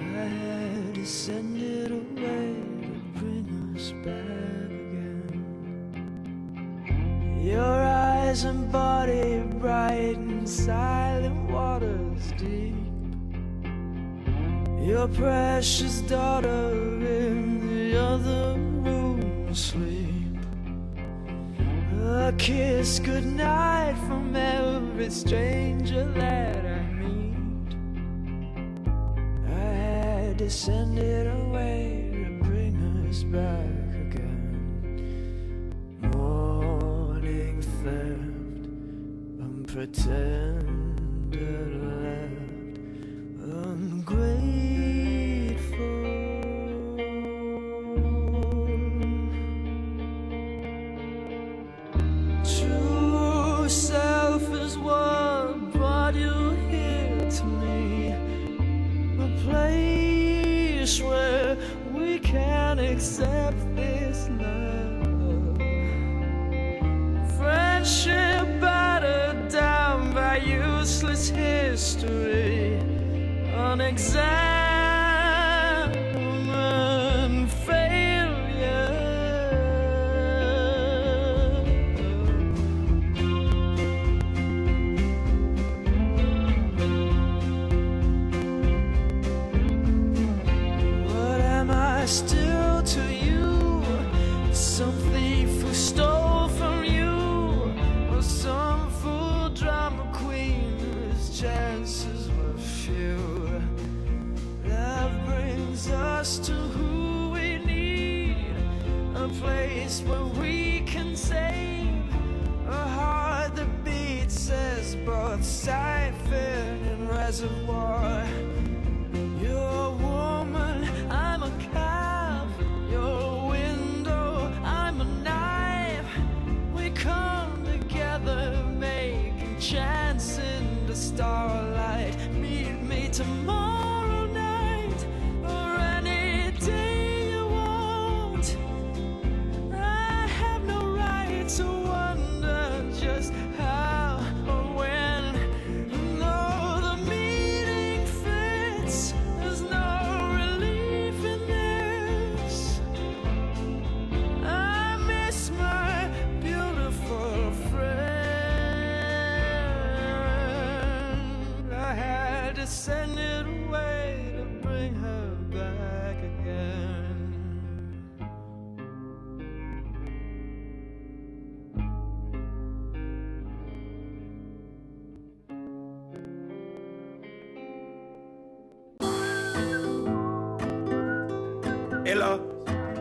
[0.00, 5.44] I had to send it away to bring us back again.
[7.44, 12.87] Your eyes and body bright and silent waters deep.
[14.88, 20.38] Your precious daughter in the other room asleep.
[22.02, 27.74] A kiss goodnight from every stranger that I meet.
[29.46, 35.74] I had to send it away to bring us back again.
[36.00, 38.64] Morning theft,
[39.44, 41.77] unpretended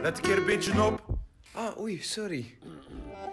[0.08, 1.06] let een keer een beetje op.
[1.52, 2.58] Ah, oei, sorry.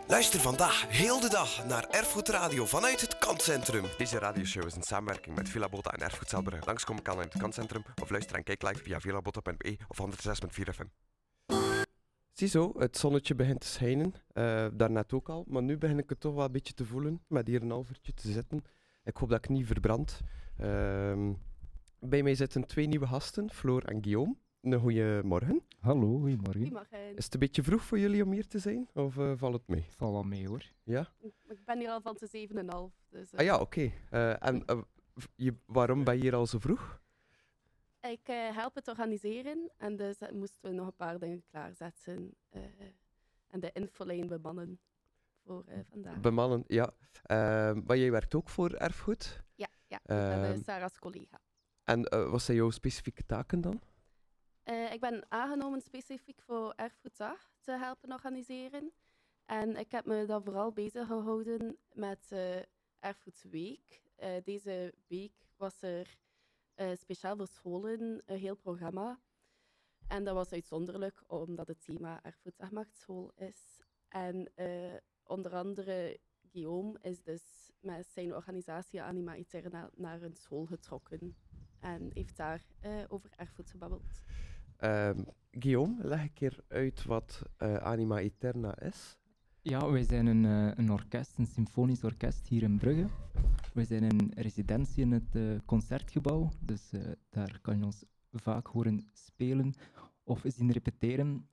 [0.07, 3.85] Luister vandaag heel de dag naar Erfgoed Radio vanuit het Kantcentrum.
[3.99, 6.67] Deze radioshow is in samenwerking met Villa Bota en Erfgoed Zelbrugge.
[6.67, 10.85] Langskomen kan in het kantcentrum of luister en kijk live via villabota.be of 106.4 FM.
[12.33, 14.15] Ziezo, het zonnetje begint te schijnen.
[14.33, 15.45] eh daarnet ook al.
[15.49, 17.23] Maar nu begin ik het toch wel een beetje te voelen.
[17.29, 18.65] Met hier een half uurtje te zitten.
[19.05, 20.21] Ik hoop dat ik niet verbrand.
[20.59, 21.33] Ehm,
[21.99, 24.35] bij mij zitten twee nieuwe gasten, Floor en Guillaume.
[24.65, 25.63] Een goede morgen.
[25.81, 26.53] Hallo, goedemorgen.
[26.61, 27.17] Goedemorgen.
[27.17, 28.89] Is het een beetje vroeg voor jullie om hier te zijn?
[28.95, 29.87] Of eh, valt het mee?
[29.91, 30.63] Val wel mee hoor.
[30.83, 31.13] Ja?
[31.21, 33.09] Ik ben hier al van de 7,5.
[33.11, 33.91] Dus, eh, Ah ja, oké.
[34.11, 34.65] Eh, en
[35.37, 37.03] je, waarom ben je hier al zo vroeg?
[38.01, 42.35] Ik eh, help het organiseren en dus moesten we nog een paar dingen klaarzetten.
[42.51, 42.63] eh,
[43.47, 44.79] en de infolijn bemannen
[45.45, 46.21] voor eh, vandaag.
[46.21, 46.91] Bemannen, ja.
[47.23, 47.37] Eh,
[47.85, 49.43] maar jij werkt ook voor erfgoed.
[49.55, 51.41] ja, ja, ik ben eh, Ehm, Sarah's collega.
[51.85, 53.81] En eh, wat zijn jouw specifieke taken dan?
[54.65, 58.93] Eh, ik ben aangenomen specifiek voor Erfgoeddag te helpen organiseren.
[59.45, 62.57] En ik heb me dan vooral bezig gehouden met eh
[62.99, 64.03] Erfgoedweek.
[64.17, 66.19] Eh, deze week was er
[66.75, 69.21] eh, speciaal voor scholen een heel programma.
[70.07, 73.83] En dat was uitzonderlijk omdat het thema Erfgoeddag maakt school is.
[74.09, 74.53] En
[75.25, 76.19] onder andere
[76.51, 81.37] Guillaume is dus met zijn organisatie Anima Eterna naar een school getrokken.
[81.81, 82.67] En heeft daar
[83.09, 84.23] over erfgoed gebabbeld.
[84.85, 89.19] Ehm, Guillaume, leg een keer uit wat eh, Anima Eterna is.
[89.63, 93.09] Ja, wij zijn een, eh, een orkest, een symfonisch orkest hier in Brugge.
[93.73, 96.91] We zijn in residentie in het eh, concertgebouw, dus
[97.31, 99.75] daar kan je ons vaak horen spelen
[100.25, 101.49] of zien repeteren.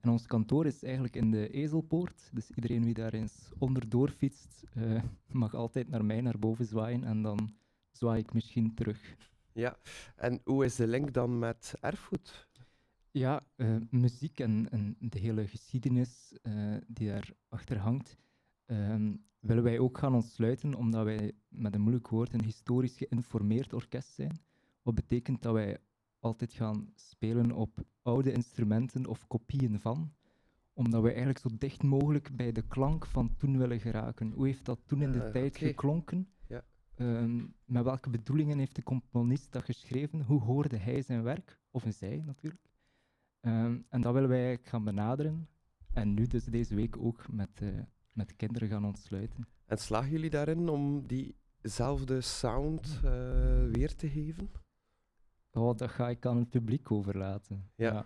[0.00, 4.62] En ons kantoor is eigenlijk in de Ezelpoort, dus iedereen wie daar eens onderdoor fietst,
[5.26, 7.54] mag altijd naar mij naar boven zwaaien en dan
[7.90, 9.16] zwaai ik misschien terug.
[9.52, 9.76] Ja.
[10.16, 12.48] En hoe is de link dan met erfgoed?
[13.12, 18.16] Ja, eh, muziek en, en de hele geschiedenis eh, die daarachter hangt,
[18.66, 23.72] ehm, willen wij ook gaan ontsluiten, omdat wij met een moeilijk woord een historisch geïnformeerd
[23.72, 24.40] orkest zijn.
[24.82, 25.78] Wat betekent dat wij
[26.18, 30.12] altijd gaan spelen op oude instrumenten of kopieën van,
[30.72, 34.32] omdat wij eigenlijk zo dicht mogelijk bij de klank van toen willen geraken.
[34.32, 36.28] Hoe heeft dat toen in de Eh, tijd geklonken?
[36.48, 36.64] Ja.
[36.94, 40.22] Ehm, met welke bedoelingen heeft de componist dat geschreven?
[40.22, 41.60] Hoe hoorde hij zijn werk?
[41.70, 42.69] Of een zij natuurlijk.
[43.40, 45.48] Ehm, en dat willen wij eigenlijk gaan benaderen.
[45.92, 47.68] En nu dus deze week ook met, eh,
[48.12, 49.48] met de kinderen gaan ontsluiten.
[49.66, 54.50] En slagen jullie daarin om diezelfde sound eh, weer te geven?
[55.52, 57.70] Oh, dat ga ik aan het publiek overlaten.
[57.74, 58.04] Ja.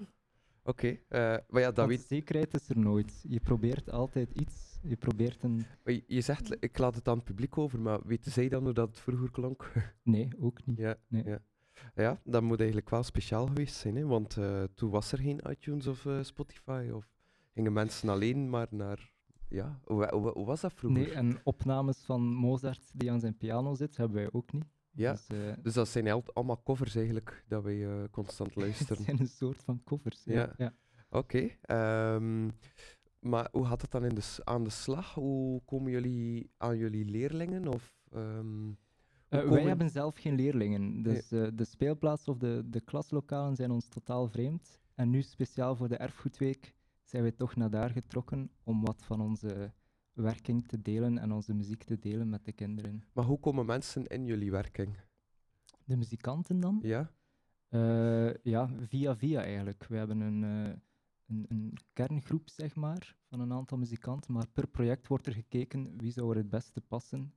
[0.62, 3.24] Oké, eh, maar ja, dat weet, zekerheid is er nooit.
[3.28, 4.78] Je probeert altijd iets.
[4.82, 5.64] Je probeert een...
[5.84, 8.72] je- je zegt, ik laat het aan het publiek over, maar weten zij dan hoe
[8.72, 9.72] dat het vroeger klonk?
[10.02, 10.78] Nee, ook niet.
[10.78, 11.24] ja, Nee.
[11.24, 11.38] ja.
[11.94, 14.06] Ja, dat moet eigenlijk wel speciaal geweest zijn, hè?
[14.06, 17.08] want eh, toen was er geen iTunes of eh, Spotify, of
[17.52, 19.12] gingen mensen alleen maar naar...
[19.48, 21.00] Ja, hoe, hoe, hoe was dat vroeger?
[21.02, 24.64] Nee, en opnames van Mozart die aan zijn piano zit, hebben wij ook niet.
[24.90, 29.02] Ja, Dus, eh, dus dat zijn al- allemaal covers eigenlijk, dat wij constant het luisteren.
[29.04, 30.24] zijn een soort van covers.
[30.24, 30.34] Ja.
[30.34, 30.52] Ja.
[30.56, 30.74] ja.
[31.10, 32.48] Oké, ehm,
[33.18, 35.14] maar hoe gaat het dan in de, aan de slag?
[35.14, 37.68] Hoe komen jullie aan jullie leerlingen?
[37.68, 38.70] Of, ehm,
[39.42, 43.70] Eh, wij hebben zelf geen leerlingen, dus eh, de speelplaats of de, de klaslokalen zijn
[43.70, 44.78] ons totaal vreemd.
[44.94, 49.20] En nu speciaal voor de Erfgoedweek zijn we toch naar daar getrokken om wat van
[49.20, 49.72] onze
[50.12, 53.04] werking te delen en onze muziek te delen met de kinderen.
[53.12, 54.96] Maar hoe komen mensen in jullie werking?
[55.84, 56.78] De muzikanten dan?
[56.82, 57.10] Ja?
[57.68, 59.86] Eh, ja, via via eigenlijk.
[59.88, 60.74] We hebben een, eh,
[61.26, 65.96] een, een kerngroep, zeg maar, van een aantal muzikanten, maar per project wordt er gekeken
[65.96, 67.34] wie zou er het beste passen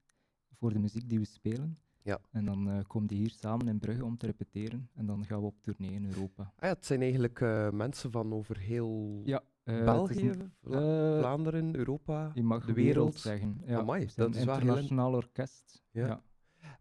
[0.54, 1.80] voor de muziek die we spelen.
[2.08, 2.20] Ja.
[2.32, 5.39] En dan eh, komen die hier samen in Brugge om te repeteren en dan gaan
[5.39, 6.43] we op tournee in Europa.
[6.43, 11.20] Ah ja, het zijn eigenlijk eh, mensen van over heel Ja, eh, België, een- Vla-
[11.20, 13.20] Vlaanderen, Europa, je mag de wereld, wereld.
[13.20, 13.62] zeggen.
[13.65, 15.84] Ja, Amai, dat is een heel internationaal orkest.
[15.91, 16.08] Ja.
[16.08, 16.22] Ja.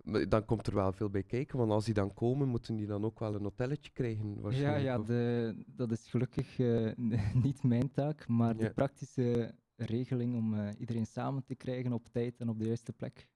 [0.02, 2.86] Maar Dan komt er wel veel bij kijken, want als die dan komen, moeten die
[2.86, 4.34] dan ook wel een hotelletje krijgen.
[4.34, 6.58] Ja, waarschijnlijk, ja of- de, dat is gelukkig
[7.44, 8.60] niet mijn taak, maar Ja.
[8.68, 13.28] de praktische regeling om iedereen samen te krijgen op tijd en op de juiste plek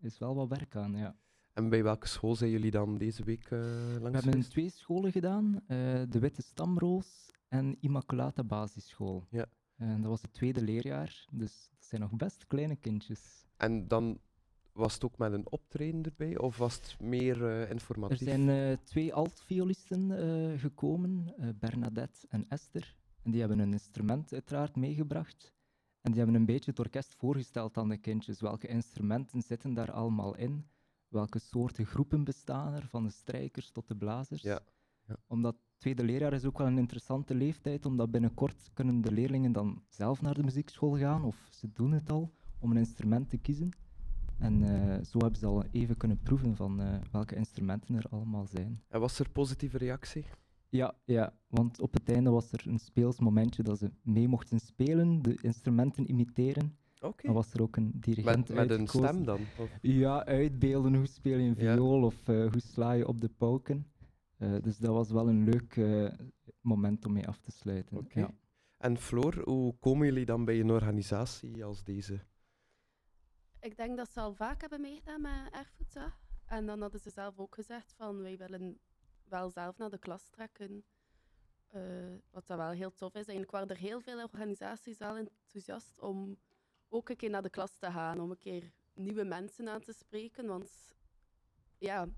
[0.00, 0.96] is wel wat werk aan.
[0.96, 1.16] Ja.
[1.54, 3.58] En bij welke school zijn jullie dan deze week eh,
[4.00, 9.26] langs We hebben twee scholen gedaan, eh, de Witte Stamroos en Immaculata Basisschool.
[9.30, 9.46] Ja.
[9.76, 13.46] En dat was het tweede leerjaar, dus dat zijn nog best kleine kindjes.
[13.56, 14.18] En dan
[14.72, 18.18] was het ook met een optreden erbij, of was het meer eh, Er informatief?
[18.18, 22.94] zijn eh, twee altviolisten eh, gekomen, eh, Bernadette en Esther.
[23.22, 25.52] En die hebben een instrument uiteraard meegebracht.
[26.00, 28.40] En die hebben een beetje het orkest voorgesteld aan de kindjes.
[28.40, 30.66] Welke instrumenten zitten daar allemaal in?
[31.14, 34.42] Welke soorten groepen bestaan er, van de strijkers tot de blazers?
[34.42, 34.60] Ja,
[35.06, 35.16] ja.
[35.26, 39.82] Omdat tweede leerjaar is ook wel een interessante leeftijd, omdat binnenkort kunnen de leerlingen dan
[39.88, 43.70] zelf naar de muziekschool gaan, of ze doen het al, om een instrument te kiezen.
[44.38, 48.46] En eh, zo hebben ze al even kunnen proeven van eh, welke instrumenten er allemaal
[48.46, 48.82] zijn.
[48.88, 50.24] En was er positieve reactie?
[50.68, 54.60] Ja, ja, want op het einde was er een speels momentje dat ze mee mochten
[54.60, 56.76] spelen, de instrumenten imiteren.
[57.04, 57.26] Oké.
[57.26, 59.40] Dan was er ook een dirigent Met, met een stem dan?
[59.58, 59.70] Of?
[59.80, 61.74] Ja, uitbeelden, hoe speel je een Ja.
[61.74, 63.92] viool of eh, hoe sla je op de pauken.
[64.36, 66.12] Eh, dus dat was wel een leuk eh,
[66.60, 68.06] moment om mee af te sluiten.
[68.08, 68.30] Ja.
[68.78, 72.20] En Floor, hoe komen jullie dan bij een organisatie als deze?
[73.60, 76.22] Ik denk dat ze al vaak hebben meegedaan met Erfgoeddag.
[76.46, 78.78] En dan hadden ze zelf ook gezegd van wij willen
[79.28, 80.84] wel zelf naar de klas trekken.
[81.68, 81.82] Eh,
[82.30, 83.26] wat dat wel heel tof is.
[83.26, 86.36] Eigenlijk waren er heel veel organisaties wel enthousiast om
[86.88, 88.20] ook een keer naar de klas te gaan.
[88.20, 90.46] Om een keer nieuwe mensen aan te spreken.
[90.46, 90.94] Want
[91.78, 92.08] ja,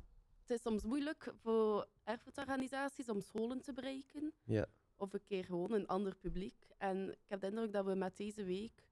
[0.41, 4.33] het is soms moeilijk voor erfgoedorganisaties om scholen te bereiken.
[4.45, 4.67] Ja.
[4.97, 6.67] Of een keer gewoon een ander publiek.
[6.79, 8.83] En ik heb de indruk dat we met deze week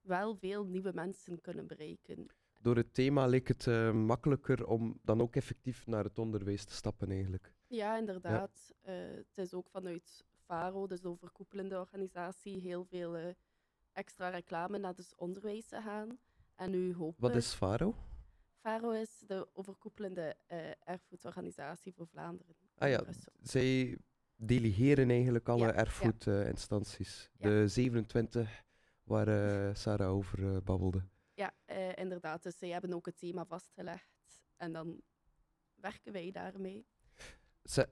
[0.00, 2.26] wel veel nieuwe mensen kunnen bereiken.
[2.60, 6.74] Door het thema leek het eh, makkelijker om dan ook effectief naar het onderwijs te
[6.74, 7.52] stappen eigenlijk.
[7.66, 8.74] Ja, inderdaad.
[8.82, 13.34] Eh, het is ook vanuit FARO, dus de overkoepelende organisatie, heel veel eh,
[13.92, 16.18] extra reclame naar het onderwijs te gaan.
[16.54, 17.94] En nu hopen Wat is FARO?
[18.60, 22.54] FARO is de overkoepelende eh erfgoedorganisatie voor Vlaanderen.
[22.78, 23.04] Ah ja,
[23.40, 23.98] zij
[24.36, 27.30] delegeren eigenlijk alle Ja, erfgoedinstanties.
[27.38, 27.48] Ja.
[27.48, 28.64] De 27
[29.02, 31.04] waar eh, Sarah over eh, babbelde.
[31.34, 31.54] Ja,
[31.94, 32.42] inderdaad.
[32.42, 34.10] Dus zij hebben ook het thema vastgelegd.
[34.56, 35.02] En dan
[35.74, 36.86] werken wij daarmee.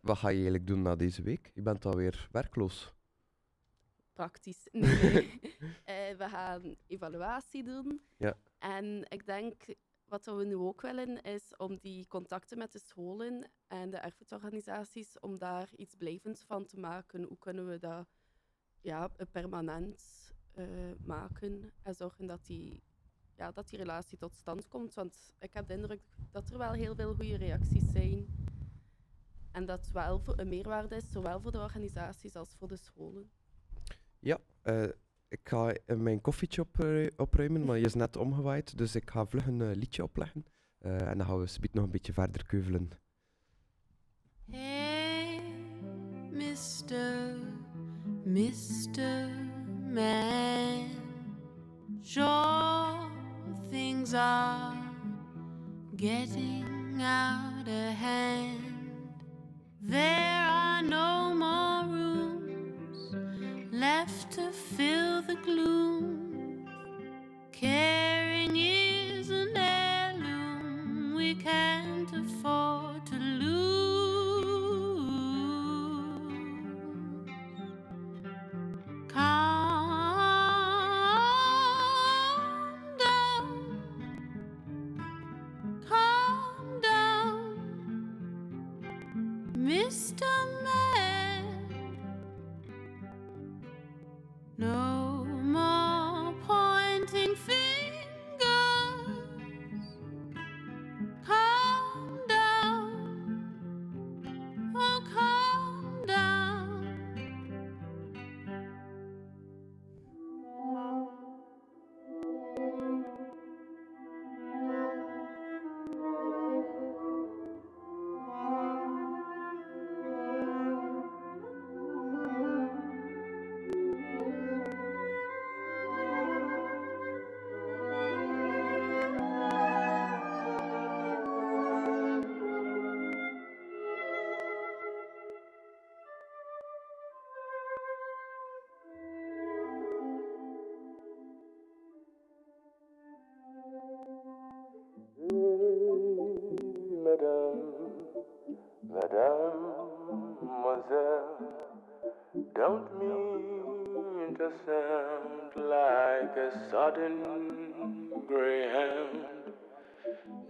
[0.01, 1.51] Wat ga je eigenlijk doen na deze week?
[1.55, 2.95] Je bent alweer werkloos.
[4.21, 4.69] Praktisch.
[4.73, 5.41] Nee, nee.
[5.85, 8.01] Eh, we gaan evaluatie doen.
[8.17, 8.37] Ja.
[8.59, 9.63] En ik denk,
[10.05, 15.19] wat we nu ook willen, is om die contacten met de scholen en de erfgoedorganisaties,
[15.21, 17.23] om daar iets blijvends van te maken.
[17.23, 18.09] Hoe kunnen we dat
[18.81, 20.67] ja, permanent eh,
[21.05, 22.83] maken en zorgen dat die,
[23.37, 24.95] ja, dat die relatie tot stand komt.
[24.95, 28.27] Want ik heb de indruk dat er wel heel veel goede reacties zijn.
[29.53, 33.31] En dat het wel een meerwaarde is, zowel voor de organisaties als voor de scholen.
[34.21, 34.85] Ja, eh,
[35.29, 36.85] ik ga eh, mijn koffietje op,
[37.17, 38.79] opruimen, maar je is net omgewaaid.
[38.79, 40.45] Dus ik ga vlug een eh, liedje opleggen.
[40.79, 42.91] Eh, en dan gaan we speed nog een beetje verder keuvelen.
[44.51, 45.41] Hey,
[46.31, 47.35] Mr.
[48.25, 49.29] Mr.
[49.93, 50.89] Man,
[52.03, 53.11] sure
[53.71, 54.77] things are
[55.97, 58.61] getting out of hand.
[59.89, 62.10] There are no more rooms
[63.81, 66.69] left to fill the gloom.
[67.51, 72.90] Caring is an heirloom we can't afford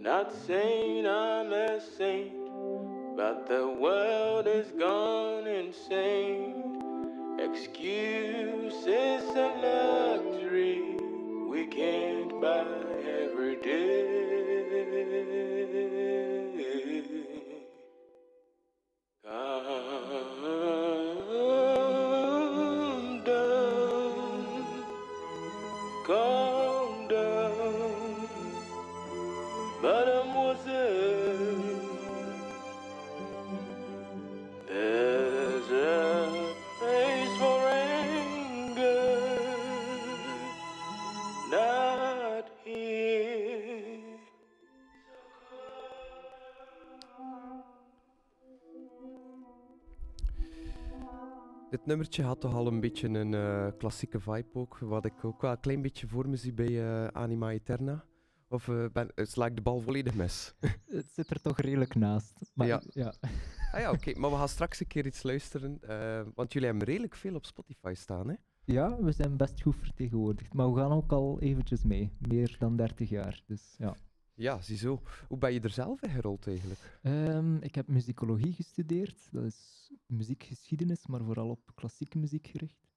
[0.01, 2.33] Not saying I'm a saint,
[3.15, 7.37] but the world is gone insane.
[7.37, 10.81] Excuses a luxury
[11.47, 12.90] we can't buy
[51.85, 55.51] Nummertje had toch al een beetje een eh, klassieke vibe ook, wat ik ook wel
[55.51, 58.05] een klein beetje voor me zie bij eh, Anima Eterna.
[58.49, 60.53] Of eh, ben, sla ik de bal volledig mis?
[60.85, 62.51] Het zit er toch redelijk naast.
[62.53, 62.81] Maar Ja.
[62.89, 63.13] ja.
[63.71, 64.19] Ah ja, oké.
[64.19, 65.79] Maar we gaan straks een keer iets luisteren.
[66.35, 68.35] want jullie hebben redelijk veel op Spotify staan, hè?
[68.65, 70.53] Ja, we zijn best goed vertegenwoordigd.
[70.53, 72.11] Maar we gaan ook al eventjes mee.
[72.17, 73.43] Meer dan 30 jaar.
[73.47, 73.95] Dus ja.
[74.33, 75.01] Ja, ziezo.
[75.27, 76.99] Hoe ben je er zelf in gerold eigenlijk?
[77.01, 79.27] Ehm, ik heb muzikologie gestudeerd.
[79.31, 82.89] Dat is muziekgeschiedenis, maar vooral op klassieke muziek gericht.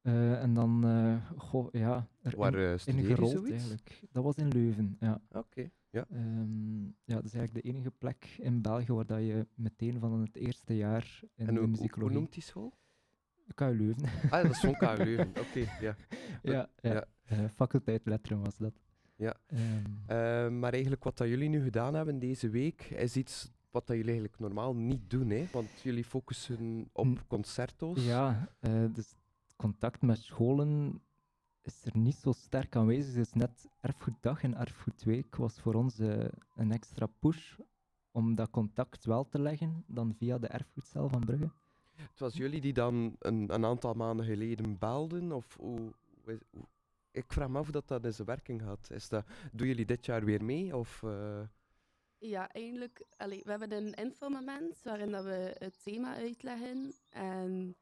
[0.00, 4.02] Eh, en dan, eh, goh, ja, er Waar in, eh, in gerold eigenlijk.
[4.10, 5.20] Dat was in Leuven, ja.
[5.30, 6.06] Oké, ja.
[6.10, 10.20] Ehm, ja, dat is eigenlijk de enige plek in België waar dat je meteen van
[10.20, 12.02] het eerste jaar in En de hoe, hoe, muzikologie...
[12.02, 12.72] hoe noemt die school?
[13.54, 14.08] KU Leuven.
[14.30, 15.28] Ah, dat is van KU Leuven.
[15.46, 15.96] Oké, ja.
[16.42, 17.04] ja, ja.
[17.22, 17.48] ja.
[17.48, 18.74] Faculteit letteren was dat.
[19.16, 19.36] Ja.
[19.46, 23.86] Ehm, Eh, maar eigenlijk wat dat jullie nu gedaan hebben deze week, is iets wat
[23.86, 25.46] dat jullie eigenlijk normaal niet doen, hè?
[25.52, 28.04] Want jullie focussen op N- concerto's.
[28.04, 29.14] Ja, eh, dus
[29.56, 31.00] contact met scholen
[31.62, 33.14] is er niet zo sterk aanwezig.
[33.14, 36.24] Dus net Erfgoeddag en Erfgoedweek was voor ons eh,
[36.54, 37.58] een extra push
[38.10, 41.50] om dat contact wel te leggen, dan via de erfgoedcel van Brugge.
[41.94, 45.32] Het was jullie die dan een, een aantal maanden geleden belden?
[45.32, 45.78] Of hoe,
[46.24, 46.60] hoe is-
[47.10, 48.90] ik vraag me af dat, dat in zijn werking gaat.
[48.90, 50.76] Is dat, doen jullie dit jaar weer mee?
[50.76, 51.40] Of, eh,
[52.18, 57.76] Ja, eigenlijk, allee, we hebben een infomoment waarin dat we het thema uitleggen en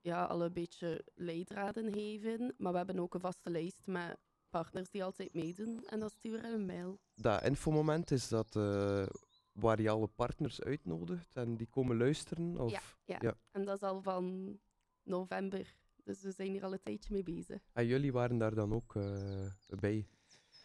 [0.00, 2.54] ja, al een beetje leidraden geven.
[2.58, 4.18] Maar we hebben ook een vaste lijst met
[4.50, 7.00] partners die altijd meedoen en dat sturen we een mail.
[7.14, 9.06] dat infomoment, is dat eh,
[9.52, 12.60] waar je alle partners uitnodigt en die komen luisteren?
[12.60, 12.70] Of?
[12.70, 13.18] Ja, ja.
[13.20, 13.34] ja.
[13.50, 14.58] en dat is al van
[15.02, 15.74] november.
[16.04, 17.62] Dus we zijn hier al een tijdje mee bezig.
[17.72, 19.46] En jullie waren daar dan ook eh,
[19.80, 20.06] bij,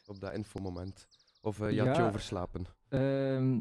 [0.05, 1.07] op dat infomoment?
[1.41, 2.65] Of eh, je had je overslapen?
[2.89, 3.59] Ehm,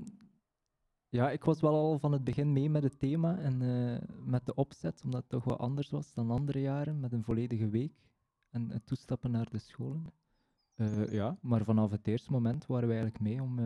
[1.08, 4.46] ja, ik was wel al van het begin mee met het thema en eh, met
[4.46, 7.92] de opzet, omdat het toch wat anders was dan andere jaren, met een volledige week
[8.50, 10.06] en het toestappen naar de scholen.
[10.74, 13.58] Eh, ja, maar vanaf het eerste moment waren we eigenlijk mee om...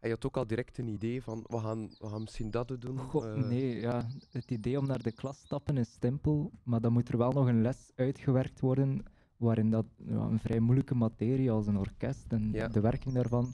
[0.00, 2.76] En je had ook al direct een idee van, we gaan, we gaan misschien dat
[2.78, 3.00] doen?
[3.48, 7.08] Nee, ja, het idee om naar de klas te stappen is simpel, maar dan moet
[7.08, 9.04] er wel nog een les uitgewerkt worden
[9.40, 12.68] waarin dat ja, een vrij moeilijke materie als een orkest en Ja.
[12.68, 13.52] de werking daarvan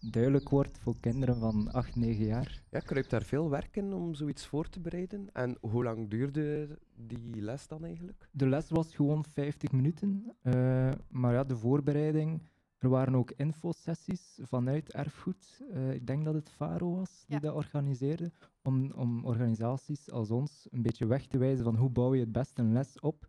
[0.00, 2.62] duidelijk wordt voor kinderen van 8, 9 jaar.
[2.70, 5.28] Ja, kruipt daar veel werk in om zoiets voor te bereiden?
[5.32, 8.28] En hoe lang duurde die les dan eigenlijk?
[8.32, 12.42] De les was gewoon 50 minuten, eh, maar ja, de voorbereiding,
[12.78, 15.62] er waren ook infosessies vanuit erfgoed.
[15.72, 17.40] Eh, ik denk dat het Faro was die Ja.
[17.42, 18.30] dat organiseerde,
[18.62, 22.32] om, om organisaties als ons een beetje weg te wijzen van hoe bouw je het
[22.32, 23.28] best een les op.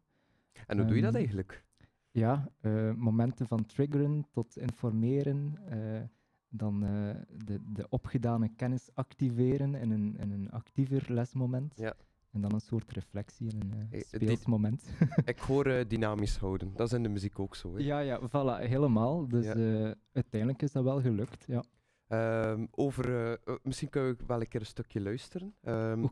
[0.67, 1.63] En hoe doe je dat Ehm, eigenlijk?
[2.13, 6.01] Ja, eh, momenten van triggeren tot informeren, eh,
[6.49, 11.73] dan eh, de, de opgedane kennis activeren in een, in een actiever lesmoment.
[11.77, 11.93] Ja.
[12.31, 14.89] En dan een soort reflectie in een dit- speelsmoment.
[15.25, 16.71] Ik hoor dynamisch houden.
[16.75, 17.75] Dat is in de muziek ook zo.
[17.75, 17.79] Hè?
[17.83, 19.27] ja, ja, voilà, helemaal.
[19.27, 19.95] Dus Ja.
[20.11, 21.63] uiteindelijk is dat wel gelukt, ja.
[22.07, 25.53] Ehm, over, misschien kunnen we wel een keer een stukje luisteren.
[25.61, 26.05] Ehm.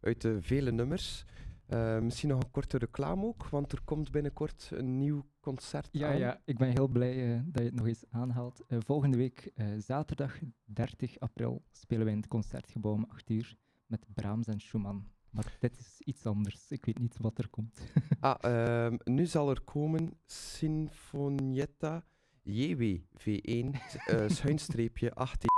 [0.00, 1.24] Uit de vele nummers.
[1.66, 6.08] Eh, misschien nog een korte reclame ook, want er komt binnenkort een nieuw concert Ja,
[6.10, 6.18] aan.
[6.18, 8.64] ja, ik ben heel blij eh, dat je het nog eens aanhaalt.
[8.68, 13.56] Eh, volgende week, zaterdag 30 april, spelen wij in het Concertgebouw om 8 uur
[13.86, 15.08] met Brahms en Schumann.
[15.30, 16.70] Maar dit is iets anders.
[16.70, 17.80] Ik weet niet wat er komt.
[18.20, 22.04] Ah, ehm, nu zal er komen Sinfonietta
[22.42, 23.74] JWV1
[24.06, 25.48] eh schuinstreepje 18.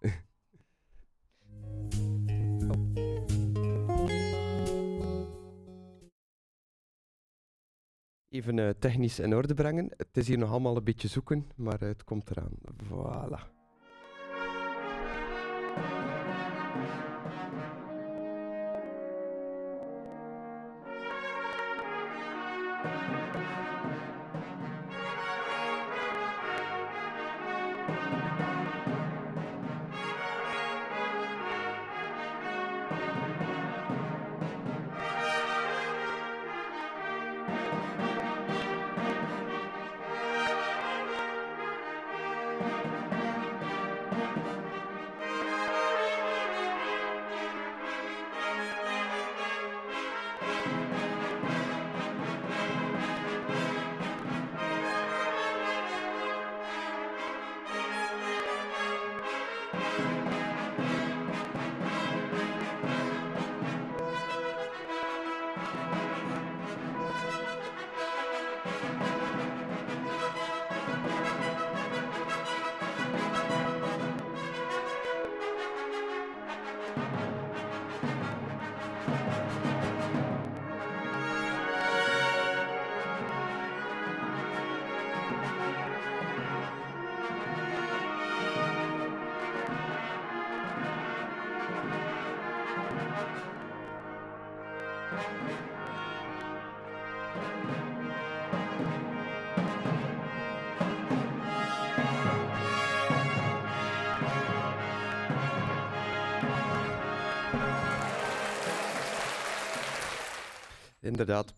[8.32, 9.90] Even eh, technisch in orde brengen.
[9.96, 12.52] Het is hier nog allemaal een beetje zoeken, maar eh, het komt eraan.
[12.84, 13.60] Voilà.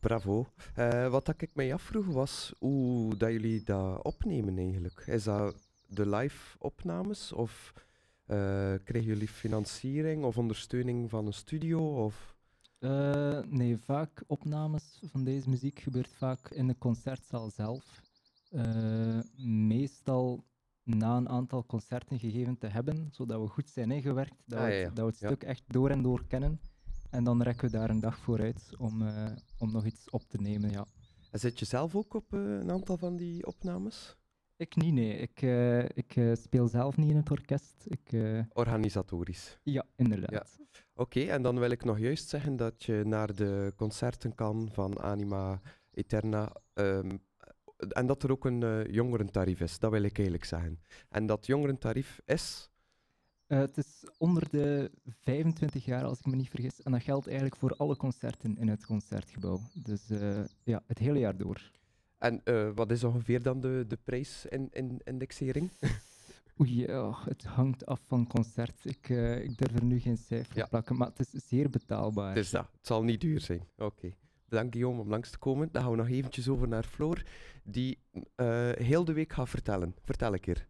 [0.08, 0.46] Bravo.
[0.74, 5.02] Eh, wat dat ik mij afvroeg was hoe dat jullie dat opnemen eigenlijk.
[5.06, 5.54] Is dat
[5.86, 7.72] de live opnames of
[8.26, 8.36] eh,
[8.84, 12.04] krijgen jullie financiering of ondersteuning van een studio?
[12.04, 12.36] Of...
[12.78, 18.02] Eh, nee, vaak opnames van deze muziek gebeurt vaak in de concertzaal zelf.
[19.66, 20.44] Meestal
[20.82, 24.72] na een aantal concerten gegeven te hebben, zodat we goed zijn ingewerkt, dat, Ah, we,
[24.72, 24.94] ja, het, ja.
[24.94, 25.26] dat we het Ja.
[25.28, 26.60] stuk echt door en door kennen.
[27.14, 30.22] En dan rekken we daar een dag voor uit om, eh, om nog iets op
[30.28, 30.70] te nemen.
[30.70, 30.86] Ja.
[31.30, 34.16] En zit je zelf ook op eh, een aantal van die opnames?
[34.56, 35.16] Ik niet, nee.
[35.16, 37.84] Ik, eh, ik speel zelf niet in het orkest.
[37.84, 38.16] Ik,
[38.52, 39.58] Organisatorisch.
[39.62, 40.58] ja, inderdaad.
[40.94, 45.00] Oké, en dan wil ik nog juist zeggen dat je naar de concerten kan van
[45.00, 45.60] Anima
[45.90, 46.52] Eterna.
[46.72, 47.16] ehm,
[47.76, 50.80] en dat er ook een jongerentarief is, dat wil ik eigenlijk zeggen.
[51.08, 52.72] En dat jongerentarief is.
[53.46, 56.82] Eh, het is onder de 25 jaar, als ik me niet vergis.
[56.82, 59.60] En dat geldt eigenlijk voor alle concerten in het concertgebouw.
[59.74, 61.70] Dus eh, ja, het hele jaar door.
[62.18, 65.70] En eh, wat is ongeveer dan de, de prijsindexering?
[66.60, 68.84] Oei, ja, het hangt af van concert.
[68.84, 69.08] Ik,
[69.42, 70.62] ik durf er nu geen cijfer Ja.
[70.62, 72.34] op plakken, maar het is zeer betaalbaar.
[72.34, 73.60] Dus dat, het zal niet duur zijn.
[73.76, 74.14] Oké.
[74.48, 75.68] Bedankt Guillaume om langs te komen.
[75.72, 77.22] Dan gaan we nog eventjes over naar Floor,
[77.64, 77.98] die
[78.74, 79.94] heel de week gaat vertellen.
[80.04, 80.68] Vertel een keer.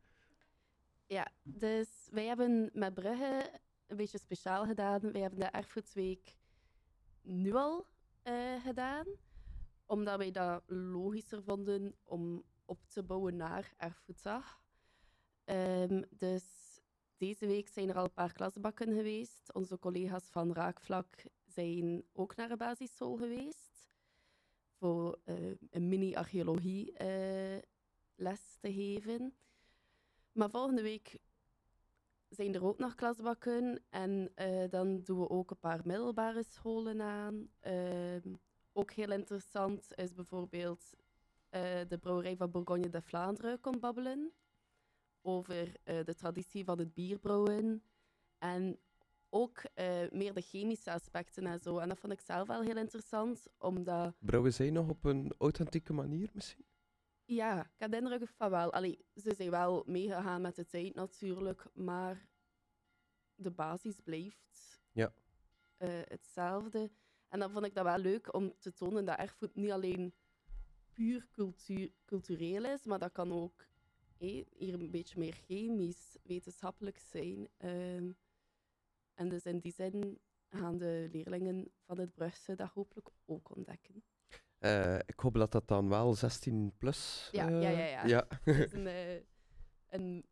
[1.15, 5.13] Ja, dus wij hebben met Brugge een beetje speciaal gedaan.
[5.13, 6.35] Wij hebben de Erfgoedsweek
[7.23, 7.87] nu al
[8.23, 9.07] eh, gedaan,
[9.87, 14.63] omdat wij dat logischer vonden om op te bouwen naar Erfgoeddag.
[15.45, 16.45] Ehm, dus
[17.17, 19.53] deze week zijn er al een paar klasbakken geweest.
[19.53, 23.89] Onze collega's van Raakvlak zijn ook naar een basisschool geweest
[24.79, 27.63] voor eh, een mini-archeologie eh,
[28.15, 29.35] les te geven.
[30.35, 31.19] Maar volgende week
[32.29, 33.83] zijn er ook nog klasbakken.
[33.91, 37.49] En eh, dan doen we ook een paar middelbare scholen aan.
[37.61, 38.35] Ehm,
[38.73, 40.95] ook heel interessant is bijvoorbeeld
[41.49, 44.33] eh, de brouwerij van Bourgogne de Vlaanderen komt babbelen.
[45.23, 47.83] Over eh, de traditie van het bierbrouwen.
[48.39, 48.79] En
[49.31, 49.63] ook
[50.11, 51.79] meer de chemische aspecten en zo.
[51.79, 54.15] En dat vond ik zelf wel heel interessant, omdat...
[54.19, 56.65] Brouwen zij nog op een authentieke manier misschien?
[57.25, 58.73] Ja, ik heb de indruk van wel.
[58.73, 62.29] Allee, ze zijn wel meegegaan met de tijd natuurlijk, maar
[63.35, 65.13] de basis blijft Ja.
[65.77, 66.91] eh, hetzelfde.
[67.29, 70.15] En dan vond ik dat wel leuk om te tonen dat erfgoed niet alleen
[70.93, 73.67] puur cultuur, cultureel is, maar dat kan ook
[74.19, 77.49] hier een beetje meer chemisch, wetenschappelijk zijn.
[77.57, 78.13] Ehm,
[79.15, 80.19] en dus in die zin
[80.49, 84.05] gaan de leerlingen van het Brugse dat hopelijk ook ontdekken.
[84.65, 87.29] Eh, ik hoop dat dat dan wel 16 plus.
[87.33, 88.07] Ja, eh, ja, ja, ja.
[88.07, 88.27] ja.
[88.45, 89.21] Het is een, eh,
[89.89, 90.25] een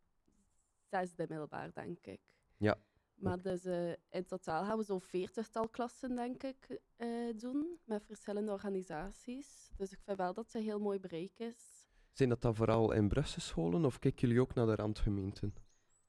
[0.89, 2.21] zesde middelbaar, denk ik.
[2.57, 2.77] Ja.
[3.15, 7.79] Maar dus, eh, in totaal gaan we zo'n veertigtal klassen, denk ik, eh, doen.
[7.85, 9.71] Met verschillende organisaties.
[9.77, 11.87] Dus ik vind wel dat het een heel mooi bereik is.
[12.11, 15.53] Zijn dat dan vooral in Brusselse scholen of kijken jullie ook naar de randgemeenten?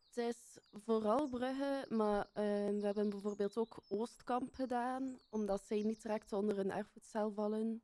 [0.06, 5.18] Het is vooral Brugge, maar eh, we hebben bijvoorbeeld ook Oostkamp gedaan.
[5.28, 7.82] Omdat zij niet direct onder een erfgoedcel vallen.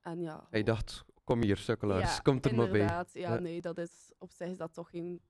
[0.00, 2.80] En ja, Hij dacht, kom hier, sukkelaars, Ja, komt er maar bij.
[2.80, 3.12] inderdaad.
[3.12, 3.40] Ja, Ja.
[3.40, 5.20] nee, dat is, op zich is dat toch geen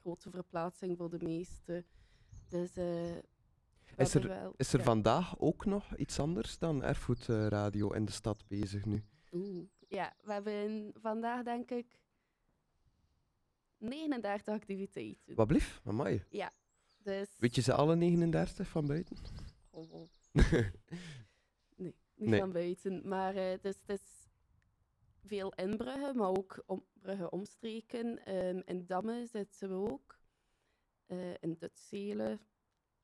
[0.00, 1.86] grote verplaatsing voor de meesten.
[2.48, 3.22] Dus eh, we
[3.96, 4.54] Is hebben er, wel...
[4.56, 4.84] is er ja.
[4.84, 9.04] vandaag ook nog iets anders dan erfgoedradio in de stad bezig nu?
[9.32, 9.66] Oeh.
[9.88, 11.98] Ja, we hebben vandaag denk ik
[13.78, 15.34] 39 activiteiten.
[15.34, 15.80] Wat blief?
[15.84, 16.24] Amai.
[16.28, 16.52] Ja,
[16.98, 17.28] dus...
[17.38, 19.16] Weet je ze alle 39 van buiten?
[19.70, 20.08] Oh, oh.
[22.22, 22.40] Niet Nee.
[22.40, 23.08] van buiten.
[23.08, 24.30] Maar eh, dus, het is
[25.24, 28.24] veel in Brugge, maar ook om, Brugge omstreken.
[28.24, 30.20] Ehm, in Damme zitten we ook.
[31.06, 32.40] Eh, in Dutzelen.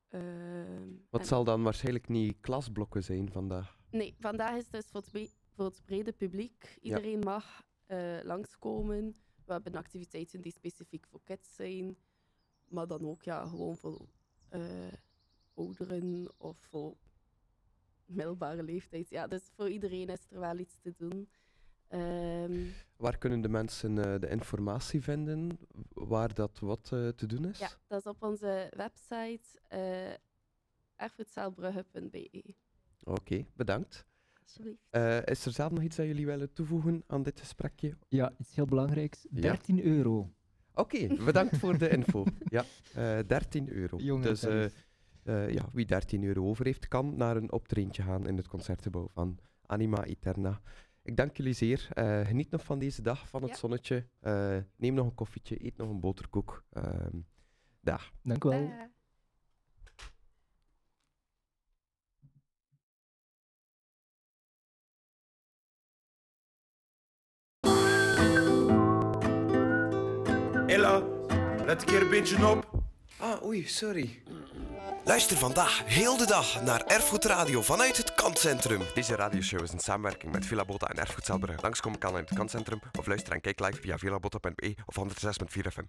[0.09, 3.77] Ehm, Wat en- zal dan waarschijnlijk niet klasblokken zijn vandaag?
[3.91, 6.77] Nee, vandaag is het dus voor het, voor het brede publiek.
[6.81, 9.21] Iedereen mag eh, langskomen.
[9.45, 11.97] We hebben activiteiten die specifiek voor kids zijn.
[12.67, 14.07] Maar dan ook ja, gewoon voor
[15.53, 16.97] ouderen of voor
[18.09, 19.09] middelbare leeftijd.
[19.09, 21.29] Ja, dus voor iedereen is er wel iets te doen.
[21.87, 22.65] Ehm,
[22.97, 25.59] Waar kunnen de mensen eh, de informatie vinden
[25.93, 27.59] waar dat wat eh, te doen is?
[27.59, 30.13] ja, dat is op onze website uh,
[30.95, 32.55] erfgoedzaalbrugge.be.
[33.03, 34.05] Oké, bedankt.
[34.41, 34.87] Alsjeblieft.
[34.89, 37.97] Eh, is er zelf nog iets dat jullie willen toevoegen aan dit gesprekje?
[38.07, 39.25] Ja, iets heel belangrijks.
[39.31, 39.41] Ja.
[39.41, 40.33] 13 euro.
[40.73, 42.25] Oké, bedankt voor de info.
[42.49, 43.97] Ja, eh 13 euro.
[44.21, 44.45] Dus
[45.29, 49.07] eh, ja, wie 13 euro over heeft, kan naar een optreintje gaan in het concertgebouw
[49.13, 50.61] van Anima Eterna.
[51.03, 51.87] Ik dank jullie zeer.
[51.89, 54.07] Eh, geniet nog van deze dag, van het zonnetje.
[54.19, 56.63] Eh, neem nog een koffietje, eet nog een boterkoek.
[56.69, 57.17] Ehm,
[57.81, 58.11] dag.
[58.23, 58.67] Dank u wel.
[58.67, 58.89] Da.
[70.67, 71.03] Ella,
[71.65, 72.83] let keer een beetje op.
[73.17, 74.21] Ah, oei, sorry.
[75.09, 78.81] Luister vandaag heel de dag naar Erfgoedradio vanuit het Kantcentrum.
[78.93, 81.61] Deze radioshow is in samenwerking met Villa Bota en Erfgoed Zelbrugge.
[81.61, 85.83] Langskom kan in het Kantcentrum of luister en kijk live via villabota.be of 106.4 FM.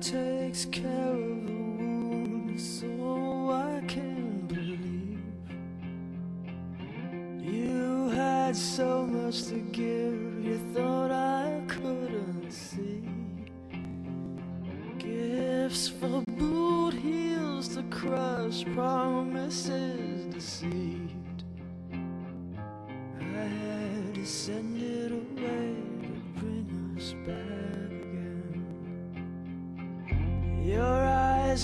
[0.00, 1.27] Takes care of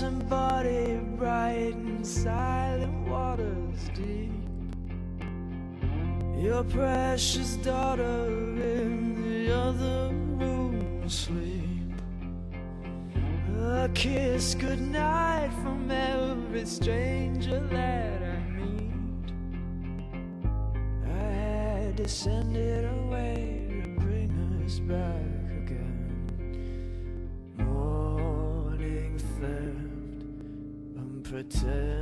[0.02, 4.32] and body bright and silent waters deep.
[6.36, 8.26] Your precious daughter
[8.60, 11.92] in the other room asleep.
[13.60, 19.32] A kiss goodnight from every stranger that I meet.
[21.06, 22.08] I had to
[31.34, 31.93] protect.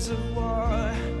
[0.00, 1.19] cries of war.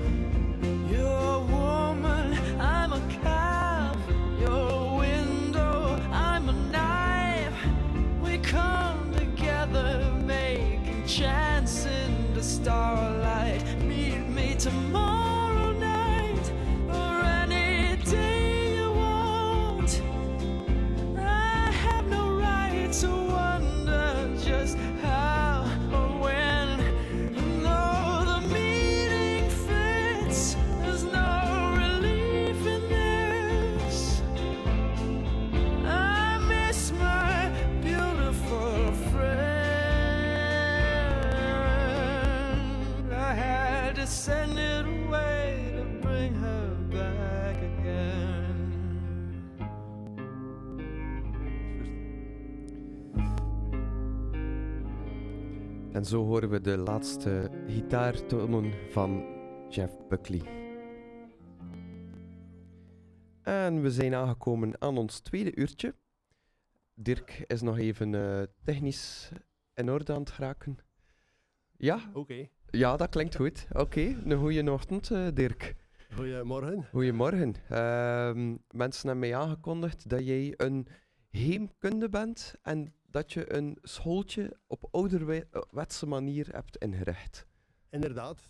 [56.00, 59.24] En zo horen we de laatste gitaartonen van
[59.68, 60.42] Jeff Buckley.
[63.42, 65.94] En we zijn aangekomen aan ons tweede uurtje.
[66.94, 69.30] Dirk is nog even eh, technisch
[69.74, 70.78] in orde aan het geraken.
[71.76, 72.10] Ja?
[72.12, 72.48] Oké.
[72.70, 73.66] Ja, dat klinkt goed.
[73.72, 75.76] Oké, een goede ochtend, eh, Dirk.
[76.14, 76.86] Goedemorgen.
[76.90, 77.54] Goedemorgen.
[77.68, 80.86] Ehm, mensen hebben mij aangekondigd dat jij een
[81.30, 87.46] heemkunde bent en dat je een schooltje op ouderwetse manier hebt ingericht.
[87.90, 88.40] Inderdaad,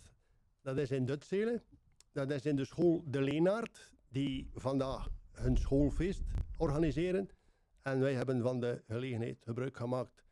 [0.61, 1.63] dat is in Dutzelen.
[2.11, 6.21] Dat is in de school De Leenaard, die vandaag hun schoolfeest
[6.57, 7.29] organiseren.
[7.81, 10.23] En wij hebben van de gelegenheid gebruik gemaakt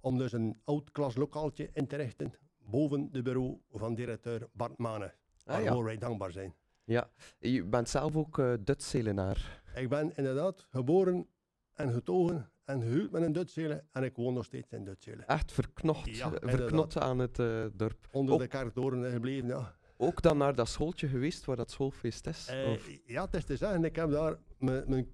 [0.00, 5.14] om dus een oud klaslokaaltje in te richten boven de bureau van directeur Bart Mane.
[5.44, 5.82] Waarvoor ja.
[5.82, 6.54] wij dankbaar zijn.
[6.84, 9.62] Ja, je bent zelf ook eh Dutselenaar.
[9.74, 11.28] Ik ben inderdaad geboren
[11.74, 15.26] en getogen en gehuwd met een Dutzelen en ik woon nog steeds in Dutzelen.
[15.26, 18.08] Echt verknocht, Ja, eh, aan het eh, dorp.
[18.12, 19.74] Onder Ook- de kerktoren gebleven, ja.
[19.96, 22.46] Ook dan naar dat schooltje geweest waar dat schoolfeest is?
[22.48, 22.90] Eh, of?
[23.06, 25.08] ja, het is te zeggen, ik heb daar mijn,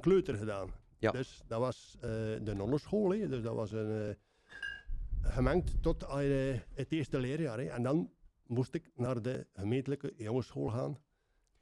[0.00, 0.70] kleuter gedaan.
[0.98, 1.10] Ja.
[1.10, 3.28] Dus dat was de nonnenschool, hè.
[3.28, 4.16] dus dat was een,
[5.22, 6.06] gemengd tot
[6.74, 7.58] het eerste leerjaar.
[7.58, 7.64] Hè.
[7.64, 8.10] En dan
[8.46, 10.98] moest ik naar de gemeentelijke jongensschool gaan.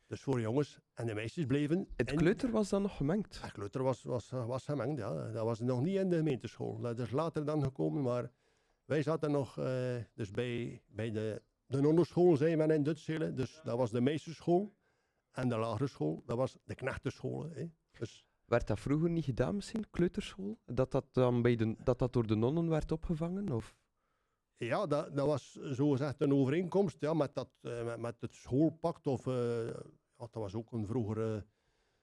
[0.08, 1.88] Dus voor jongens en de meisjes bleven.
[1.96, 3.42] Het kleuter was dan nog gemengd?
[3.42, 5.30] Het kleuter was, was, was gemengd, ja.
[5.30, 6.80] Dat was nog niet in de gemeenteschool.
[6.80, 8.30] Dat is later dan gekomen, maar
[8.84, 13.34] wij zaten nog eh, dus bij, bij de, de nonnenschool, zei men in Dutselen.
[13.34, 14.76] Dus dat was de meesterschool.
[15.30, 17.50] En de lagere school, dat was de knechtenschool.
[17.50, 17.70] Hè.
[17.98, 20.58] Dus Werd dat vroeger niet gedaan misschien, kleuterschool?
[20.66, 23.52] Dat dat, dan bij de, dat, dat door de nonnen werd opgevangen?
[23.52, 23.76] Of?
[24.56, 29.06] Ja, dat, dat was zogezegd een overeenkomst ja, met, dat, eh, met, met het schoolpact.
[29.06, 29.68] Of, eh,
[30.18, 31.44] dat was ook een vroegere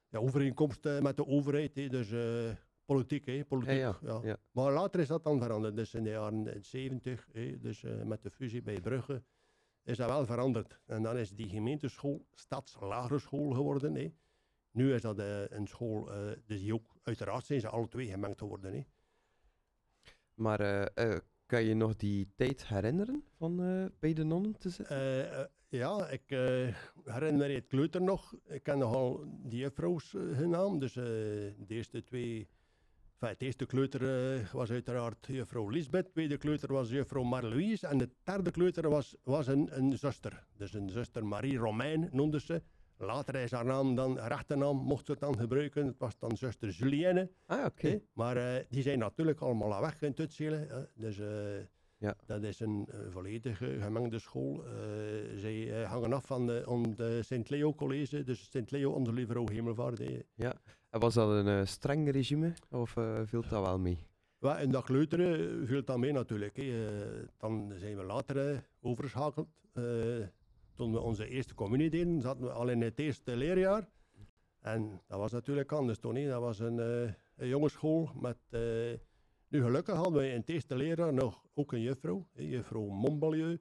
[0.09, 1.75] ja, overeenkomst eh, met de overheid.
[1.75, 2.55] hè, dus eh,
[2.85, 3.25] politiek.
[3.25, 4.19] hè, politiek Ja, ja, ja.
[4.23, 4.37] ja.
[4.51, 5.75] Maar later is dat dan veranderd.
[5.75, 9.23] Dus in de jaren 70, hè, dus eh, met de fusie bij Brugge,
[9.83, 10.81] is dat wel veranderd.
[10.85, 13.95] En dan is die gemeenteschool stadslagere school geworden.
[13.95, 14.13] Hè.
[14.71, 16.09] Nu is dat een school,
[16.45, 18.73] dus die ook, uiteraard zijn ze alle twee gemengd geworden.
[18.73, 18.85] Hè.
[20.33, 20.91] Maar
[21.45, 23.55] kan je nog die tijd herinneren van
[23.99, 24.97] bij de nonnen te zitten?
[25.69, 26.67] Ja, ik eh,
[27.03, 28.35] herinner me het kleuter nog.
[28.47, 30.79] Ik ken nogal die juffrouws eh, hun naam.
[30.79, 32.47] Dus eh, de eerste twee...
[33.13, 36.05] Enfin, het eerste kleuter was uiteraard juffrouw Lisbeth.
[36.05, 37.87] De tweede kleuter was juffrouw Marlouise.
[37.87, 40.45] En de derde kleuter was, was een, een zuster.
[40.57, 42.61] Dus een zuster Marie Romein noemde ze.
[42.97, 45.85] Later is haar naam dan, haar rechternaam, mocht ze het dan gebruiken.
[45.85, 47.31] Het was dan zuster Julienne.
[47.45, 48.01] Ah, oké.
[48.13, 50.89] Maar die zijn natuurlijk allemaal al weg in Tutselen.
[50.95, 51.19] Dus
[52.05, 52.15] Ja.
[52.25, 54.63] dat is een eh, volledige gemengde school.
[54.65, 54.71] Eh,
[55.35, 60.01] zij eh, hangen af van de, on de Sint-Leo College, dus Sint-Leo onder Lieve Hemelvaart.
[60.35, 60.53] Ja.
[60.89, 62.91] En was dat een streng regime of
[63.25, 63.97] viel dat wel mee?
[64.59, 66.55] In dat kleuteren viel dat mee natuurlijk.
[66.55, 66.89] hè.
[67.37, 69.47] Dan zijn we later overgeschakeld.
[69.73, 69.83] Eh,
[70.73, 73.89] toen we onze eerste communie deden, zaten we al in het eerste leerjaar.
[74.61, 76.15] En dat was natuurlijk anders toen.
[76.15, 76.27] hè.
[76.27, 76.77] Dat was een,
[77.35, 78.37] een jongensschool met...
[79.49, 83.59] nu gelukkig hadden we in het eerste leerjaar nog ook een juffrouw, juffrouw Montbalieu,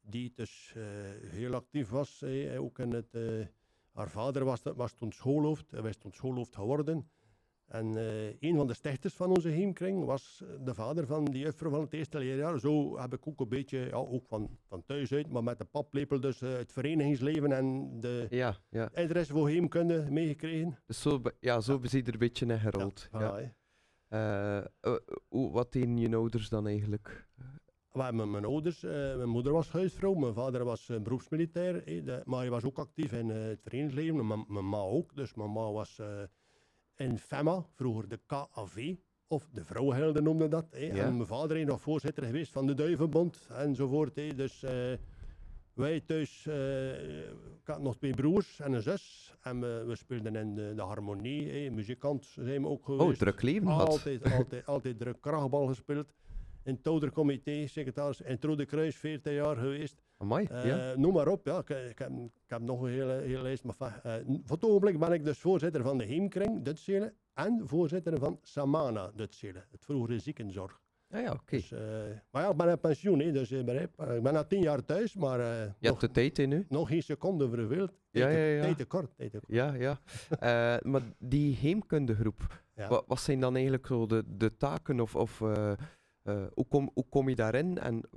[0.00, 0.82] die dus eh,
[1.30, 2.24] heel actief was.
[2.58, 3.46] ook in het, eh,
[3.92, 7.10] haar vader was, was toen schoolhoofd, hij was toen schoolhoofd geworden.
[7.66, 11.70] En eh, een van de stichters van onze heemkring was de vader van die juffrouw
[11.70, 12.58] van het eerste leerjaar.
[12.60, 15.64] Zo heb ik ook een beetje, ja, ook van, van thuis uit, maar met de
[15.64, 18.90] paplepel dus het verenigingsleven en de Ja, ja.
[18.94, 20.78] interesse voor heemkunde meegekregen.
[20.86, 23.08] Dus zo, ja, zo is hij er een beetje in gerold.
[23.12, 23.52] Ja.
[24.12, 24.64] Eh, eh,
[25.28, 27.28] hoe- wat deden je ouders dan eigenlijk?
[27.92, 32.64] Hebben mijn ouders, eh, mijn moeder was huisvrouw, mijn vader was beroepsmilitair, maar hij was
[32.64, 35.14] ook actief in het verenigingsleven, mijn, mijn ma ook.
[35.16, 36.00] Dus mijn ma was
[36.96, 38.94] in FEMA, vroeger de KAV,
[39.26, 40.66] of de Vrouwenhelden noemden dat.
[40.70, 40.78] Ja.
[40.78, 44.16] En mijn vader is nog voorzitter geweest van de Duivenbond enzovoort.
[44.16, 44.34] Hè.
[44.34, 44.64] Dus
[45.74, 50.36] wij thuis, eh, ik had nog twee broers en een zus, en we, we speelden
[50.36, 51.70] in de, de harmonie, hè.
[51.70, 53.10] muzikant zijn we ook geweest.
[53.10, 53.88] Oh, druk leven had.
[53.88, 56.12] Altijd, altijd, altijd druk krachtbal gespeeld.
[56.64, 60.02] In het oudercomité, secretaris in het Rode Kruis, 14 jaar geweest.
[60.16, 60.94] Amai, Eh, ja.
[60.96, 61.58] Noem maar op, ja.
[61.58, 63.64] Ik, ik, heb, ik heb nog een hele, hele lijst.
[63.64, 67.14] Maar eh, voor het ogenblik ben ik dus voorzitter van de Heemkring, Dutselen.
[67.34, 69.66] En voorzitter van Samana, Dutselen.
[69.70, 70.80] Het vroegere ziekenzorg.
[71.12, 71.56] Ah ja, oké.
[71.56, 71.80] Dus, eh,
[72.30, 73.98] maar ja, ik ben in pensioen, hè, dus begrijpt.
[73.98, 76.48] Eh, Ik ben al tien jaar thuis, maar eh, Je nog, hebt de tijd in
[76.48, 76.66] nu.
[76.68, 77.92] nog geen seconde verveeld.
[78.10, 78.60] Ja, ja, ja.
[78.62, 79.16] Tijd te kort.
[79.16, 79.52] Tijd te kort.
[79.52, 80.00] Ja, ja.
[80.38, 82.88] Eh, maar die heemkundegroep, Ja.
[82.88, 85.72] wat, wat zijn dan eigenlijk zo de, de taken of, of eh,
[86.22, 88.08] eh, hoe, kom, hoe kom je daarin en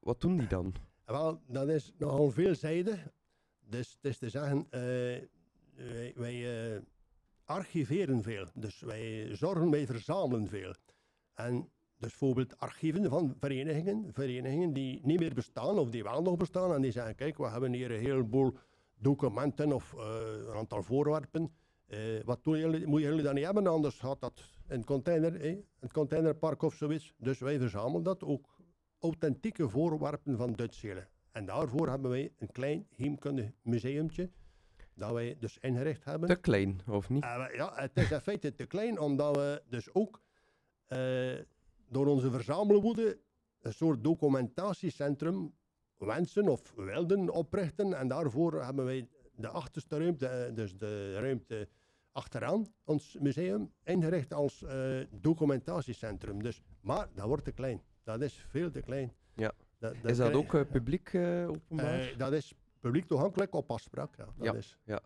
[0.00, 0.74] wat doen die dan?
[1.04, 3.06] Wel, dat is nogal veelzijdig.
[3.68, 4.80] Dus het is te zeggen, eh,
[5.76, 6.80] wij, wij eh,
[7.44, 8.46] archiveren veel.
[8.54, 10.74] Dus wij zorgen, wij verzamelen veel.
[11.34, 11.68] En
[11.98, 16.74] dus bijvoorbeeld archieven van verenigingen, verenigingen die niet meer bestaan of die wel nog bestaan.
[16.74, 18.56] En die zeggen, kijk, we hebben hier een heleboel
[18.98, 21.52] documenten of eh, een aantal voorwerpen.
[21.86, 25.40] Eh, wat doen jullie, moeten jullie dat niet hebben, anders gaat dat in het container,
[25.40, 27.14] eh, het containerpark of zoiets.
[27.18, 28.54] Dus wij verzamelen dat ook
[28.98, 31.08] authentieke voorwerpen van Duitselen.
[31.32, 34.30] En daarvoor hebben wij een klein heemkundig museumtje,
[34.94, 36.28] dat wij dus ingericht hebben.
[36.28, 37.22] Te klein, of niet?
[37.22, 40.22] Eh, ja, het is in feite te klein, omdat we dus ook
[41.88, 43.18] door onze verzamelwoede
[43.60, 45.54] een soort documentatiecentrum
[45.98, 47.94] wensen of wilden oprichten.
[47.94, 51.68] En daarvoor hebben wij de achterste ruimte, eh, dus de ruimte
[52.12, 56.42] achteraan ons museum, ingericht als eh, documentatiecentrum.
[56.42, 57.82] Dus, maar dat wordt te klein.
[58.02, 59.12] Dat is veel te klein.
[59.34, 59.52] Ja.
[59.78, 62.14] Dat, Is dat krijg- ook eh, publiek eh, openbaar?
[62.16, 64.16] dat is publiek toegankelijk op afspraak.
[64.16, 64.54] Ja, dat Ja.
[64.54, 64.78] is.
[64.84, 65.00] Ja.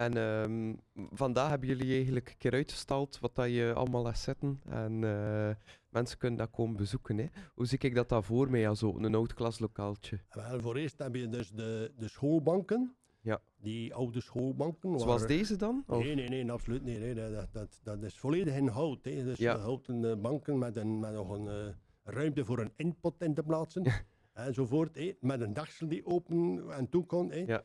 [0.00, 0.74] En ehm,
[1.10, 4.60] vandaag hebben jullie eigenlijk een keer uitgestald wat dat je allemaal laat zetten.
[4.68, 5.50] En eh,
[5.88, 7.18] mensen kunnen dat komen bezoeken.
[7.18, 7.26] Hè.
[7.54, 10.18] Hoe zie ik dat dan voor mij, als zo een oud klaslokaaltje?
[10.30, 12.94] Wel, voor eerst heb je dus de, de schoolbanken.
[13.20, 13.40] Ja.
[13.56, 14.98] Die oude schoolbanken.
[14.98, 15.84] Zoals deze dan?
[15.86, 16.98] Of- Nee, nee, nee, absoluut niet.
[16.98, 19.04] Nee, dat, dat, dat, is volledig in hout.
[19.04, 19.24] Hè.
[19.24, 19.58] Dus Ja.
[19.58, 23.42] houten eh, banken met, een, met nog een eh, ruimte voor een input in te
[23.42, 23.84] plaatsen.
[24.32, 24.94] enzovoort.
[24.94, 25.12] Hè.
[25.20, 27.30] Met een dagsel die open en toe kon.
[27.30, 27.38] Hè.
[27.46, 27.64] Ja.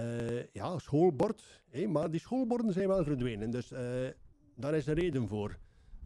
[0.00, 1.62] Eh, ja, schoolbord.
[1.88, 3.50] Maar die schoolborden zijn wel verdwenen.
[3.50, 4.08] Dus eh,
[4.54, 5.50] daar is een reden voor.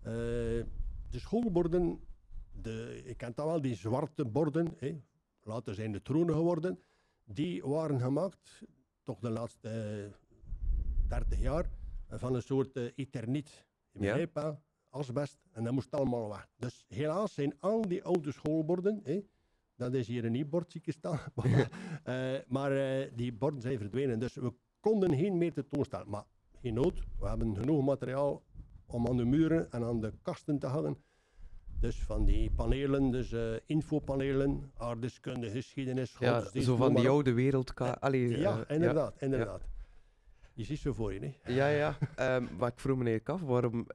[0.02, 0.12] Eh,
[1.10, 2.00] de schoolborden,
[2.62, 4.74] de, je kent dat wel, die zwarte borden.
[4.78, 5.00] Hè.
[5.42, 6.78] Later zijn de tronen geworden.
[7.24, 8.62] Die waren gemaakt,
[9.02, 11.70] toch de laatste eh, 30 jaar,
[12.08, 13.66] van een soort eterniet.
[13.92, 14.60] Je Ja.
[14.90, 16.48] asbest, en dat moest allemaal weg.
[16.56, 19.00] Dus helaas zijn al die oude schoolborden,
[19.80, 21.70] dat is hier een ik staan, maar,
[22.04, 24.18] eh, maar eh, die borden zijn verdwenen.
[24.18, 26.08] Dus we konden geen meer tentoonstellen.
[26.08, 26.24] Maar
[26.62, 28.42] geen nood, we hebben genoeg materiaal
[28.86, 30.96] om aan de muren en aan de kasten te hangen.
[31.80, 38.00] Dus van die panelen, dus eh, infopanelen, aardeskunde, geschiedenis, Ja, zo van die oude wereldkaart.
[38.00, 39.68] Allee, Ja, inderdaad, inderdaad.
[40.54, 41.52] Je ziet ze voor je, hè?
[41.52, 41.96] Ja, ja.
[42.16, 43.86] Ehm, maar ik vroeg me eigenlijk af, waarom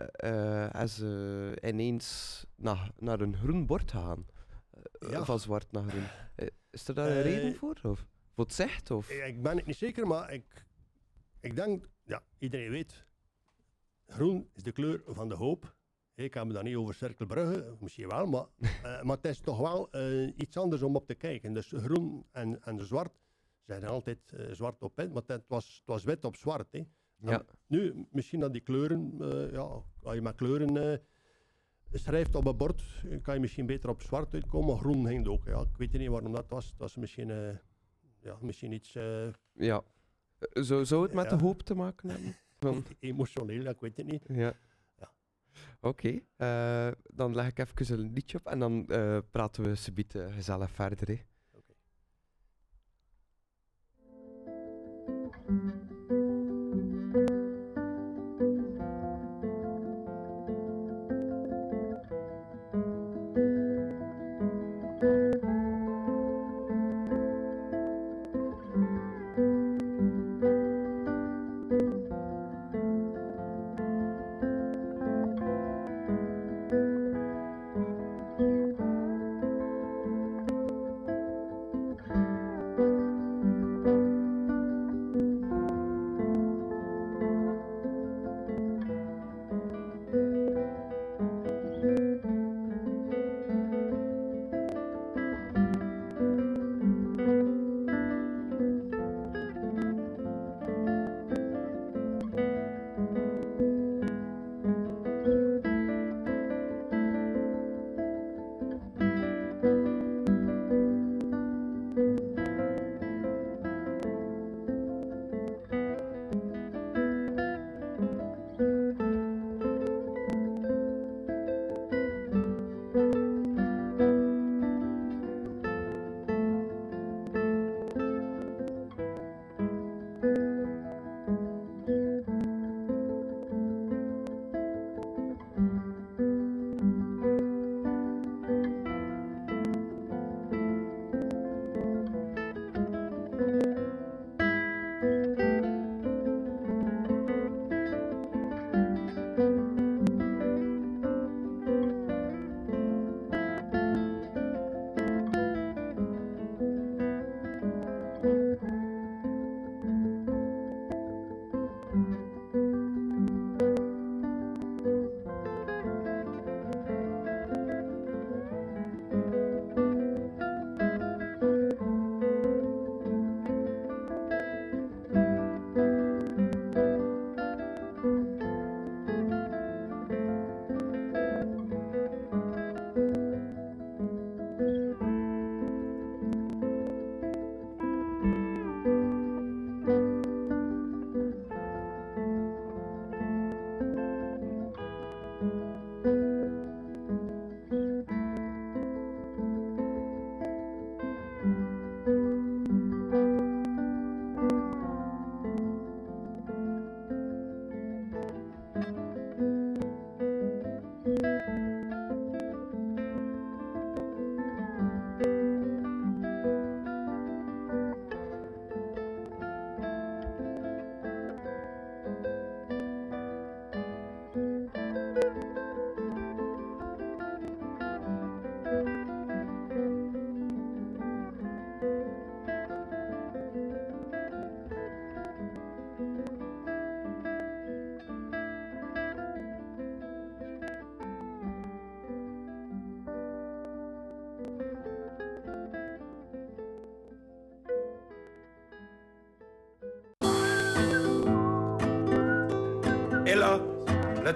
[0.83, 4.25] is ze ineens naar, naar een groen bord gaan?
[4.91, 5.25] Eh, Ja.
[5.25, 6.05] Van zwart naar groen.
[6.35, 7.79] Eh, is er daar een Eh, reden voor?
[7.83, 8.05] Of
[8.35, 8.91] het zegt?
[8.91, 9.09] Of?
[9.09, 10.65] Ik ben het niet zeker, maar ik,
[11.39, 13.05] ik denk, ja, iedereen weet,
[14.07, 15.75] groen is de kleur van de hoop.
[16.15, 18.45] Ik heb het dan niet over Cirkelbrugge, misschien wel, maar,
[19.05, 19.89] maar het is toch wel
[20.35, 21.53] iets anders om op te kijken.
[21.53, 23.19] Dus groen en, en zwart
[23.65, 26.71] zijn altijd zwart op wit, maar het was, het was wit op zwart.
[26.71, 26.83] Hè.
[27.17, 27.45] Ja.
[27.67, 29.17] Nu, misschien dat die kleuren,
[29.51, 31.01] ja, als je met kleuren
[31.97, 32.83] schrijft op een bord,
[33.21, 35.45] kan je misschien beter op zwart uitkomen, groen ging ook.
[35.45, 35.59] Ja.
[35.61, 37.55] Ik weet niet waarom dat was, het was misschien, eh,
[38.19, 38.95] ja, misschien iets...
[38.95, 39.83] eh, Ja.
[40.39, 41.35] Eh, Zou, zou het met Ja.
[41.37, 42.35] de hoop te maken hebben?
[42.99, 44.23] Emotioneel, ik weet het niet.
[44.27, 44.53] Ja.
[44.97, 45.11] Ja.
[45.79, 46.19] Oké,
[47.13, 48.85] dan leg ik even een liedje op en dan
[49.31, 51.07] praten we subiet gezellig verder.
[51.07, 51.19] Hè.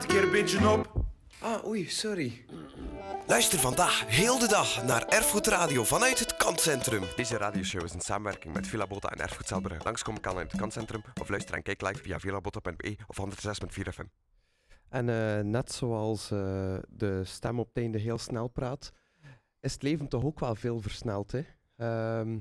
[0.04, 1.08] Een keer een beetje op.
[1.40, 2.46] Ah, oei, sorry.
[3.28, 7.04] Luister vandaag heel de dag naar Erfgoedradio vanuit het Kantcentrum.
[7.16, 9.84] Deze radioshow is een samenwerking met Villa Bota en Erfgoed Zelbrugge.
[9.84, 14.06] Langskomen kan in het kanscentrum of luister en kijk live via villabota.be of 106.4 FM.
[14.90, 18.92] En eh, net zoals eh, de stem op het einde heel snel praat,
[19.60, 21.32] is het leven toch ook wel veel versneld.
[21.32, 21.44] Hè?
[21.76, 22.38] Ehm,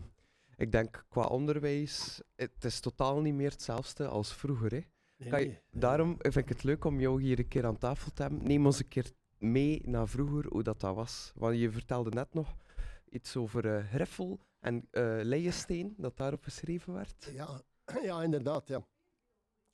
[0.57, 4.71] ik denk qua onderwijs, het is totaal niet meer hetzelfde als vroeger.
[4.71, 4.81] Hè?
[5.19, 5.61] Nee, Kan je- nee.
[5.71, 8.45] daarom vind ik het leuk om jou hier een keer aan tafel te hebben.
[8.47, 11.33] Neem ons een keer mee naar vroeger, hoe dat, dat was.
[11.35, 12.57] Want je vertelde net nog
[13.09, 17.31] iets over Greffel en eh Leiensteen, dat daarop geschreven werd.
[17.33, 17.61] Ja,
[18.03, 18.69] ja, inderdaad.
[18.69, 18.87] Ja.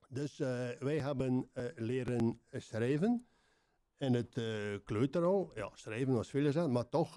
[0.08, 3.26] Dus eh, wij hebben leren schrijven
[3.98, 4.44] in het eh
[4.84, 5.50] kleuter al.
[5.54, 7.14] Ja, schrijven was veel gezegd, maar toch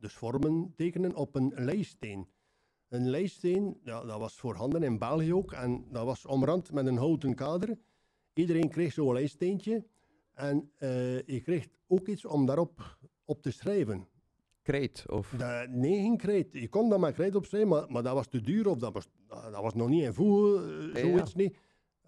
[0.00, 2.28] dus vormen tekenen op een leisteen.
[2.88, 5.52] Een leisteen, ja, dat was voorhanden in België ook.
[5.52, 7.78] En dat was omrand met een houten kader.
[8.34, 9.84] Iedereen kreeg zo'n leissteentje.
[10.34, 14.08] En eh, je kreeg ook iets om daarop op te schrijven.
[14.62, 15.34] Krijt, of...
[15.36, 16.52] Dat, nee, geen krijt.
[16.52, 19.08] Je kon dat met krijt opschrijven, maar, maar dat was te duur of dat was,
[19.26, 21.08] dat was nog niet in voegen, eh, Ja.
[21.08, 21.56] zoiets niet.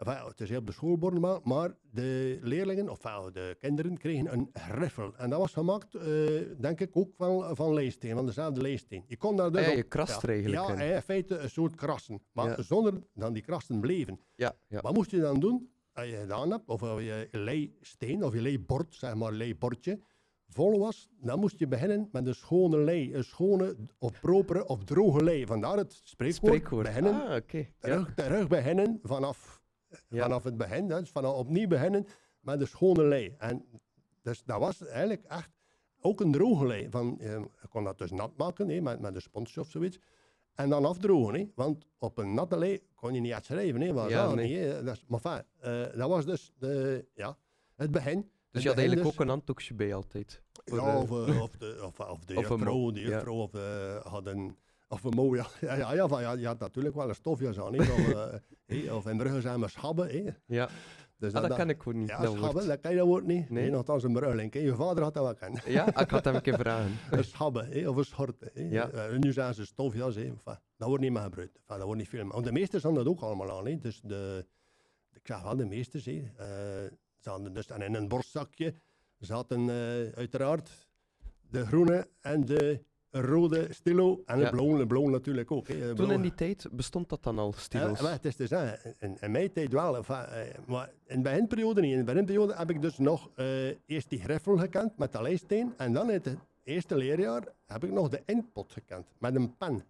[0.07, 3.96] Enfin, het is heel op de schoolborden, maar, maar de leerlingen, of enfin, de kinderen,
[3.98, 5.14] kregen een griffel.
[5.16, 6.05] En dat was gemaakt, eh,
[6.59, 9.05] denk ik, ook van, van leesteen, van dezelfde leesteen.
[9.07, 11.03] Je kon daar dus ja, je krast eigenlijk Ja, in.
[11.03, 12.22] feite een soort krassen.
[12.32, 12.62] Maar Ja.
[12.62, 14.20] zonder dat die krassen bleven.
[14.34, 14.80] Ja, ja.
[14.80, 15.70] Wat moest je dan doen?
[15.92, 20.01] Als je gedaan hebt, of als je leisteen, of je leibord, zeg maar leibordje,
[20.48, 23.14] vol was, dan moest je beginnen met een schone lei.
[23.14, 25.46] Een schone, of propere, of droge lei.
[25.46, 26.34] Vandaar het spreekwoord.
[26.55, 26.86] Spreekwoord.
[26.86, 27.40] Beginnen, Ah,
[27.78, 29.59] terug, terug beginnen vanaf,
[30.09, 30.22] Ja.
[30.22, 30.88] vanaf het begin.
[30.88, 32.07] Dus vanaf opnieuw beginnen
[32.41, 33.34] met een schone lei.
[33.38, 33.64] En
[34.22, 35.51] dus dat was eigenlijk echt
[36.01, 36.91] ook een droge lei.
[36.91, 39.99] Van, je kon dat dus nat maken hè, met, met een sponsje of zoiets.
[40.54, 43.80] En dan afdrogen, hè, want op een natte lei kon je niet echt schrijven.
[43.80, 44.49] Hè, Ja, nee.
[44.49, 44.84] niet.
[44.84, 47.38] Dat, is, maar enfin, eh, dat was dus de, ja,
[47.76, 48.30] het begin.
[48.50, 49.17] Dus je had eigenlijk dus.
[49.17, 50.42] ook een handdoekje bij altijd.
[50.64, 53.53] Ja, eh, of, eh, of de, of, of de juffrouw, de of,
[54.12, 54.57] had een...
[54.92, 57.79] Of een mooie, ja, ja, ja, van, ja, je had natuurlijk wel een stofjas aan,
[57.79, 58.14] of,
[58.67, 60.37] eh, in Brugge zijn we schabben.
[60.46, 60.68] Ja.
[61.18, 63.26] Dus Ah, dat ken ik gewoon niet, Ja, dat schabben, dat ken je dat woord
[63.26, 63.50] niet.
[63.50, 63.62] Nee.
[63.62, 64.53] Nee, nogthans een Bruggeling.
[64.53, 64.61] hè.
[64.61, 65.72] Je vader had dat wel kennen.
[65.72, 66.99] Ja, ik had hem een keer vragen.
[67.18, 68.50] een schabben, of een schort.
[68.54, 68.88] Ja.
[68.91, 70.17] Eh, nu zijn ze stofjas.
[70.17, 71.57] Enfin, dat wordt niet meer gebruikt.
[71.57, 72.33] Enfin, dat wordt niet veel meer.
[72.33, 73.67] Want de meesters hadden dat ook allemaal aan.
[73.67, 73.79] Hè.
[73.79, 74.46] Dus de,
[75.12, 76.12] ik zeg wel de meesters, hè.
[76.37, 76.46] Eh,
[77.18, 78.75] ze hadden dus, en in een borstzakje
[79.18, 80.88] zaten eh, uiteraard
[81.50, 84.22] de groene en de rode stilo.
[84.24, 84.50] En Ja.
[84.50, 85.68] de blauwe natuurlijk ook.
[85.68, 85.78] Hè.
[85.78, 87.96] De Toen in die tijd bestond dat dan al, stilo's?
[87.99, 89.96] Ja, maar het is zeggen, in, in mijn tijd wel.
[89.96, 91.92] eh, maar in de beginperiode niet.
[91.92, 95.72] In de beginperiode heb ik dus nog eh, eerst die griffel gekend met de lijsteen.
[95.76, 99.84] En dan in het eerste leerjaar heb ik nog de inktpot gekend met een pen.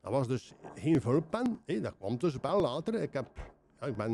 [0.00, 1.60] Dat was dus geen vulpen.
[1.66, 2.94] hè, dat kwam dus wel later.
[2.94, 3.26] Ik, heb,
[3.80, 4.12] ja, ik ben,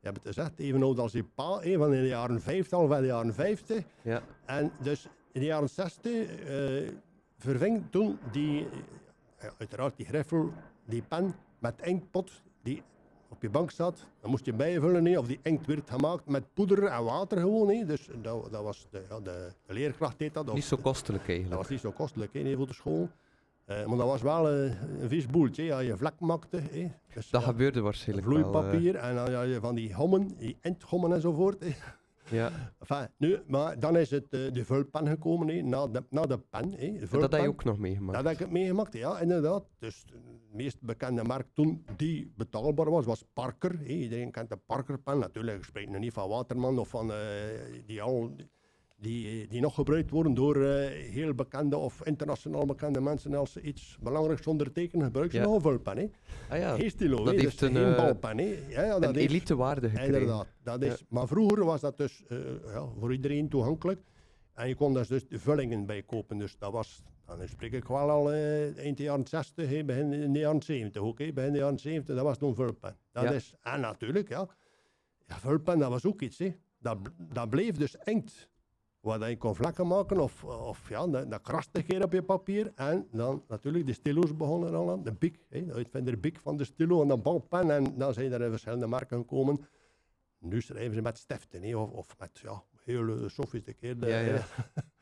[0.00, 2.78] je hebt het gezegd, even oud als je pa, hè, van in de jaren 50
[2.78, 3.84] of in de jaren 50.
[4.02, 4.22] Ja.
[4.44, 6.88] En dus in de jaren 60 eh,
[7.44, 8.66] verving toen die,
[9.40, 10.52] ja, uiteraard die griffel,
[10.84, 12.82] die pen met inktpot die
[13.28, 14.06] op je bank zat.
[14.20, 17.68] Dan moest je bijvullen, of die inkt werd gemaakt met poeder en water gewoon.
[17.68, 17.84] Hè.
[17.86, 20.48] Dus dat, dat was de, ja, de, leerkracht deed dat.
[20.48, 21.60] of Niet zo kostelijk dat eigenlijk.
[21.60, 23.08] was niet zo kostelijk nee, voor de school.
[23.64, 24.64] Eh, maar dat was wel eh,
[25.00, 26.56] een vies boeltje, als je vlak maakte.
[26.70, 26.90] hè.
[27.14, 28.36] Dus, Dat ja, gebeurde waarschijnlijk wel.
[28.36, 31.64] eh, vloeipapier en dan had je van die gommen, die intgommen enzovoort.
[32.34, 32.72] Ja.
[32.78, 36.38] Enfin, nu, maar dan is het eh, de vulpen gekomen, hè, na, de, na de
[36.38, 36.70] pen.
[36.70, 38.24] Hè, de dat heb je ook nog meegemaakt.
[38.24, 39.64] Dat heb ik meegemaakt, ja, inderdaad.
[39.78, 40.18] Dus de
[40.52, 43.78] meest bekende merk toen die betaalbaar was, was Parker.
[43.78, 43.84] hè.
[43.84, 45.18] Iedereen kent de Parker-pen.
[45.18, 47.18] Natuurlijk, ik spreek nu niet van Waterman of van eh,
[47.86, 48.50] die, al, die,
[49.48, 53.34] die nog gebruikt worden door eh, heel bekende of internationaal bekende mensen.
[53.34, 55.48] Als ze iets belangrijks ondertekenen, gebruiken ze Ja.
[55.48, 56.12] nog een vulpen.
[56.48, 58.38] Ah ja, Geen stilo, dat heeft dus een, geen eh, balpen.
[58.38, 58.58] Hè.
[58.68, 60.12] Ja, ja, dat een heeft- elite waarde gekregen.
[60.14, 60.46] Inderdaad.
[60.62, 61.06] Dat is, Ja.
[61.08, 64.00] Maar vroeger was dat dus eh, ja, voor iedereen toegankelijk.
[64.54, 66.38] En je kon daar dus de vullingen bij kopen.
[66.38, 70.12] Dus dat was, dan spreek ik wel al eh, eind de jaren 60, hè, begin
[70.12, 71.16] in de jaren 70 ook.
[71.16, 72.96] Begin de jaren 70, dat was toen vulpen.
[73.12, 74.48] Dat is, en natuurlijk, ja.
[75.26, 76.38] ja vulpen, dat was ook iets.
[76.38, 76.54] Hè.
[76.78, 76.98] Dat,
[77.32, 77.96] dat bleef dus
[79.04, 82.72] Wat je kon vlakken maken of, of ja, dat, dat kraste keer op je papier.
[82.74, 85.02] En dan natuurlijk de stilo's begonnen al aan.
[85.02, 87.70] De Bic, hè, de uitvinder Bic van de stilo en de balpen.
[87.70, 89.66] En dan zijn er in verschillende merken gekomen.
[90.38, 94.06] Nu schrijven ze met stiften hè, of, of met ja, hele sofisticeerde...
[94.06, 94.34] Ja, ja.
[94.34, 94.42] eh,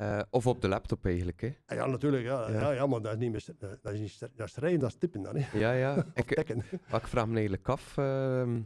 [0.00, 1.74] Eh, of op de laptop eigenlijk, hè.
[1.74, 2.60] ja, natuurlijk, ja, Ja.
[2.60, 2.70] ja.
[2.70, 3.44] Ja, maar dat is niet meer,
[3.82, 5.36] dat is niet, dat is schrijven, dat is typen dan.
[5.36, 5.58] Hè.
[5.58, 6.04] Ja, ja.
[6.14, 8.60] Ik, ik vraag me eigenlijk af ehm, eh,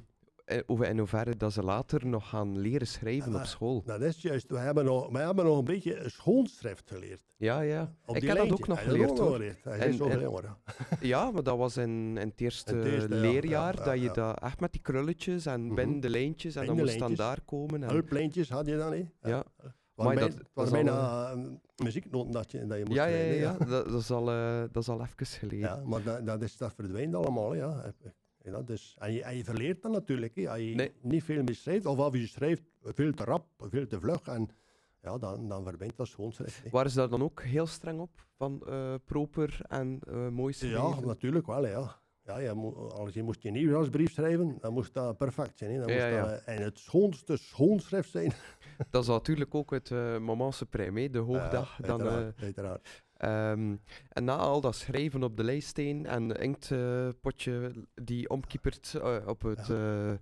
[0.66, 3.82] over in hoeverre dat ze later nog gaan leren schrijven Ja, op school.
[3.84, 7.20] Dat is juist, we hebben nog, we hebben nog een beetje een schoolschrift geleerd.
[7.36, 7.94] Ja, ja.
[8.06, 9.64] Op ik heb dat ook nog geleerd, ook geleerd?
[9.64, 10.58] Hij En- is zo en- jonger, ja.
[11.00, 13.84] Ja, maar dat was in, in het eerste, In het eerste, ja, leerjaar, ja, ja,
[13.84, 14.12] dat je ja.
[14.12, 17.82] dat echt met die krulletjes en binnen de lijntjes en dan moest dan daar komen.
[17.82, 19.04] En, Hulplijntjes had je dan, hè?
[19.30, 19.44] ja.
[19.94, 21.38] Maar dat- al, bijna eh,
[21.76, 23.52] muzieknoten dat je, dat je moest ja, ja, ja, ja.
[23.64, 25.58] Dat, dat, is al, eh, dat is al even geleden.
[25.58, 27.66] Ja, maar dat, dat, is, dat verdwijnt allemaal, hè,
[28.44, 28.52] ja.
[28.52, 28.66] En,
[28.98, 30.34] en, je, en je verleert dan natuurlijk.
[30.36, 30.50] Hè.
[30.50, 30.92] Als je Nee.
[31.00, 34.48] niet veel meer schrijft, of als je schrijft veel te rap, veel te vlug, en,
[35.02, 36.62] ja, dan, dan verbindt dat schoonschrift.
[36.62, 36.70] hè.
[36.70, 38.26] Waren ze daar dan ook heel streng op?
[38.36, 40.80] Van eh, proper en eh, mooi schrijven?
[41.00, 42.02] Ja, natuurlijk wel, ja.
[42.26, 45.70] Ja, je moet, als je moest je nieuwsbrief schrijven, dan moest dat perfect zijn.
[45.70, 45.78] Hè.
[45.78, 46.26] Dan Ja, moest ja.
[46.30, 48.32] dat eh, in het schoonste schoonschrift zijn.
[48.90, 51.78] Dat is natuurlijk ook het uh, Mamanse Prime, de hoogdag.
[51.78, 53.76] Ja, dan, eh, uiteraard, Ehm,
[54.08, 59.42] en na al dat schrijven op de lijststeen en de inktpotje die omkiepert eh, op
[59.42, 60.18] het eh, eh,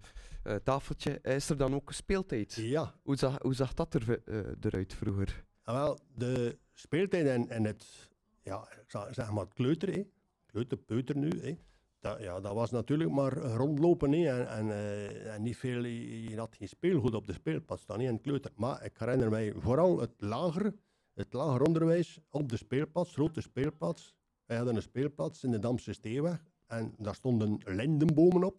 [0.65, 2.55] tafeltje, is er dan ook speeltijd?
[2.55, 2.95] Ja.
[3.03, 4.21] Hoe zag, hoe zag dat er,
[4.61, 5.45] eruit vroeger?
[5.63, 8.11] Ah, wel, de speeltijd en, en het,
[8.43, 8.69] ja,
[9.11, 10.03] zeg maar het kleuter, hè.
[10.47, 11.59] kleuter, peuter nu, hè.
[12.01, 14.43] Dat, ja, dat was natuurlijk maar rondlopen hè.
[14.43, 18.21] En, en, en niet veel, je, had geen speelgoed op de speelplaats staan, niet het
[18.21, 18.51] kleuter.
[18.55, 20.75] Maar ik herinner mij vooral het lager,
[21.15, 24.15] het lager onderwijs op de speelplaats, grote speelplaats.
[24.47, 28.57] Wij hadden een speelplaats in de Damse Steeweg en daar stonden lindenbomen op.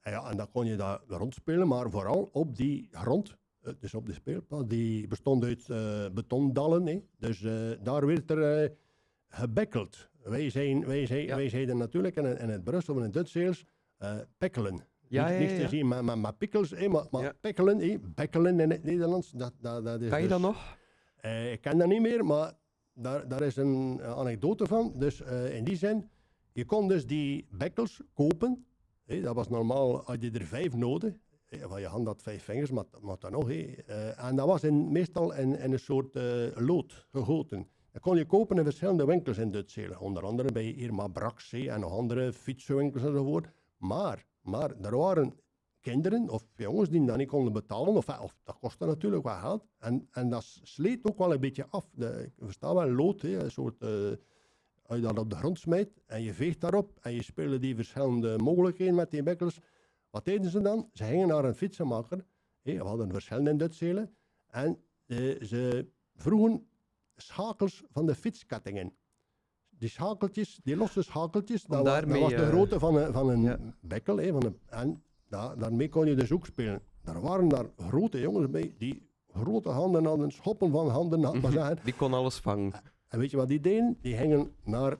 [0.00, 3.94] En, ja, en dan kon je daar rondspelen, maar vooral op die grond, eh, dus
[3.94, 6.86] op de speelplaats, die bestond uit eh, betondallen.
[6.86, 7.02] Hè.
[7.18, 8.72] Dus eh, daar werd er
[9.28, 10.08] gebekkeld.
[10.22, 11.36] Wij, zijn, wij, zijn, Ja.
[11.36, 13.02] wij zeiden natuurlijk in, het- in het Brussel of
[13.34, 13.54] in
[13.98, 14.80] eh pekkelen.
[15.08, 17.32] Ja, Niet- ja, te zien met, met, met pikkels, maar, maar Ja.
[17.40, 19.30] pekkelen, hè, bekkelen in het Nederlands.
[19.30, 20.77] Dat, dat, dat is Kan je dus- dat nog?
[21.20, 22.52] Eh, ik ken dat niet meer, maar
[22.94, 24.92] daar, daar is een eh, anekdote van.
[24.96, 26.10] Dus eh, in die zin,
[26.52, 28.66] je kon dus die bekkels kopen.
[29.06, 31.14] Dat was normaal, had je er vijf nodig.
[31.46, 33.50] hè, Van je hand had vijf vingers, maar, maar dan nog.
[33.50, 36.14] en dat was in, meestal in, een soort
[36.54, 37.68] lood gegoten.
[37.92, 39.98] Dat kon je kopen in verschillende winkels in Duitsland.
[39.98, 43.50] Onder andere bij Irma Brax hè, en nog andere fietsenwinkels enzovoort.
[43.76, 45.34] Maar, maar er waren
[45.90, 49.66] kinderen of jongens die dat niet konden betalen, of, of dat kostte natuurlijk wel geld.
[49.78, 51.90] En, en dat sleet ook wel een beetje af.
[51.94, 53.88] De, ik versta wel lood, hè, een soort, eh,
[54.82, 57.74] als je dat op de grond smijt en je veegt daarop en je speelde die
[57.74, 59.60] verschillende mogelijkheden met die bekkels.
[60.10, 60.90] Wat deden ze dan?
[60.92, 62.24] Ze gingen naar een fietsenmaker,
[62.62, 64.14] hè, we hadden verschillende in Duitselen,
[64.46, 66.68] en eh, ze vroegen
[67.16, 68.96] schakels van de fietskettingen.
[69.68, 73.42] Die schakeltjes, die losse schakeltjes, dat, daarmee, was de eh, grootte van een, van een
[73.42, 73.58] ja.
[73.80, 74.16] bekkel.
[74.16, 76.82] Hè, van een, en da- daarmee kon je dus ook spelen.
[77.02, 81.52] Daar waren daar grote jongens bij die grote handen hadden, schoppen van handen, had maar
[81.52, 81.78] zeggen.
[81.84, 82.72] Die kon alles vangen.
[83.08, 83.98] En weet je wat die deden?
[84.00, 84.96] Die gingen naar,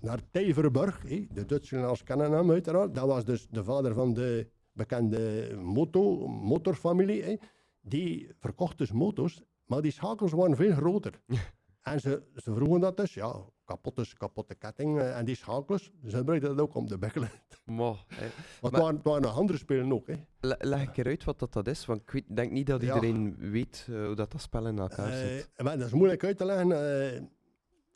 [0.00, 2.94] naar hè, de Duitsers als kennen hem uiteraard.
[2.94, 7.40] Dat was dus de vader van de bekende moto, motorfamilie.
[7.80, 11.20] Die verkocht dus moto's, maar die schakels waren veel groter.
[11.84, 13.34] en ze, ze vroegen dat dus, ja,
[13.64, 15.90] kapotte, kapotte ketting eh, en die schakels.
[16.06, 17.30] Ze gebruikten dat ook om te bekkelen.
[17.64, 18.04] Maar,
[18.60, 18.70] het
[19.02, 20.06] waren, nog andere spelen ook.
[20.06, 20.14] Hè.
[20.40, 22.94] Le- leg ik eruit wat dat, dat is, want ik weet- denk niet dat Ja.
[22.94, 25.50] iedereen weet eh, hoe dat, dat spel in elkaar Eh, zit.
[25.56, 26.72] maar dat is moeilijk uit te leggen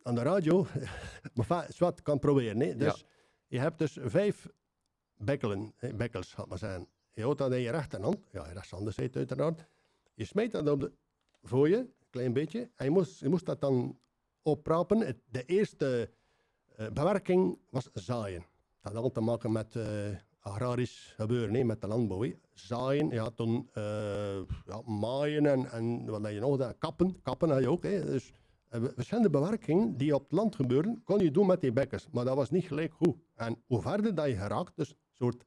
[0.02, 0.66] aan de radio.
[1.48, 2.60] maar zwart kan proberen.
[2.60, 2.76] Hè.
[2.76, 3.04] Dus
[3.46, 4.48] je hebt dus vijf
[5.16, 6.88] bekkelen, bekkels, gaat maar zijn.
[7.12, 9.66] Je houdt dat in je rechterhand, ja, je rechtshand zit uiteraard.
[10.14, 10.92] Je smijt dat op de,
[11.42, 13.98] voor je, klein beetje, je moest, je moest dat dan
[14.42, 15.20] oprapen.
[15.30, 16.10] De eerste
[16.76, 18.44] eh, bewerking was zaaien.
[18.82, 19.84] Dat had al te maken met eh,
[20.40, 22.32] agrarisch gebeuren, met de landbouw.
[22.52, 27.60] Zaaien, ja, toen eh, ja, maaien en, en wat had je nog, kappen, kappen had
[27.60, 27.82] je ook.
[27.82, 28.04] Hè.
[28.04, 28.32] Dus
[28.70, 32.08] verschillende bewerkingen die op het land gebeurden, kon je doen met die bekkers.
[32.10, 33.16] Maar dat was niet gelijk goed.
[33.34, 35.44] En hoe verder dat je geraakt, dus een soort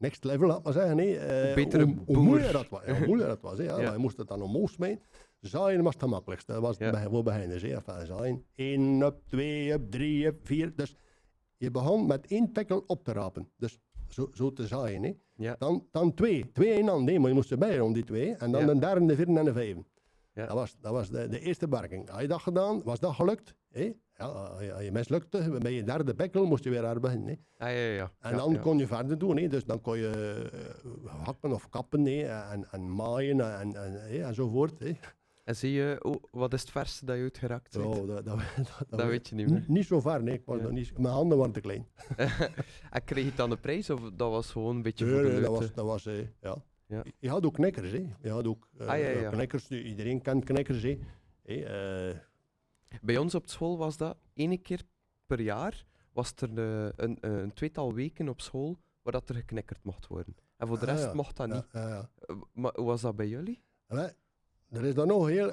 [0.00, 0.98] next level, laat maar zeggen.
[0.98, 2.84] hè, eh, betere hoe, hoe moeilijker dat was.
[2.84, 3.78] Hoe moeilijker dat was hè, ja.
[3.92, 5.04] Je moest het dan omhoog smijten.
[5.40, 6.52] Zaaien was het gemakkelijkste.
[6.52, 6.90] Dat was Ja.
[6.90, 7.62] bij, voor beginners.
[7.62, 7.68] hè.
[7.74, 8.44] Enfin, zaaien.
[8.54, 10.72] 1 up, 2 up, 3 up, 4.
[10.76, 10.96] Dus
[11.56, 13.48] je begon met één pekkel op te rapen.
[13.56, 13.78] Dus
[14.08, 15.02] zo, zo te zaaien.
[15.02, 15.12] Hè.
[15.36, 15.56] Ja.
[15.58, 16.50] Dan, dan twee.
[16.52, 17.04] Twee in hand.
[17.04, 18.34] Nee, maar je moest erbij rond die twee.
[18.34, 18.72] En dan Ja.
[18.72, 19.84] de derde, de vierde en de vijfde.
[20.34, 20.46] Ja.
[20.46, 22.08] Dat was, dat was de, de eerste werking.
[22.08, 23.54] Had je dat gedaan, was dat gelukt.
[23.70, 23.92] Hè?
[24.20, 27.28] Ja, als je- mislukte, bij je derde bekkel moest je weer aan beginnen.
[27.28, 27.66] Hè?
[27.66, 28.12] Ah, ja, ja, ja.
[28.20, 29.36] En dan kon je verder doen.
[29.36, 29.48] Hè?
[29.48, 30.08] Dus dan kon je
[30.52, 32.22] eh, hakken of kappen hè?
[32.50, 34.22] En, en maaien en, en, hè?
[34.24, 34.78] enzovoort.
[34.78, 34.92] Hè?
[35.44, 37.84] En zie je, oh, wat is het verste dat je uitgeraakt bent?
[37.84, 39.64] Oh, dat, dat, dat, dat weet je niet meer.
[39.66, 40.34] Niet, zo ver, nee.
[40.34, 40.62] Ik was Ja.
[40.62, 41.86] nog niet, mijn handen waren te klein.
[42.90, 45.40] en kreeg je dan een prijs of dat was gewoon een beetje voor de nee,
[45.40, 46.56] dat was, dat was eh, ja.
[46.86, 47.02] Ja.
[47.18, 48.04] Je had ook knikkers, hè.
[48.22, 49.68] Je had ook eh, Ah, ja, knikkers.
[49.68, 50.98] Iedereen kent knikkers, hè.
[51.42, 51.54] Hè,
[53.02, 54.82] Bij ons op school was dat één keer
[55.26, 59.84] per jaar was er eh, een, een tweetal weken op school waar dat er geknikkerd
[59.84, 60.36] mocht worden.
[60.56, 61.14] En voor de Ah, rest ja.
[61.14, 61.64] mocht dat ja, niet.
[61.72, 62.10] ja, ja.
[62.26, 63.62] Eh, Maar hoe was dat bij jullie?
[64.68, 65.52] Er is dan nog een heel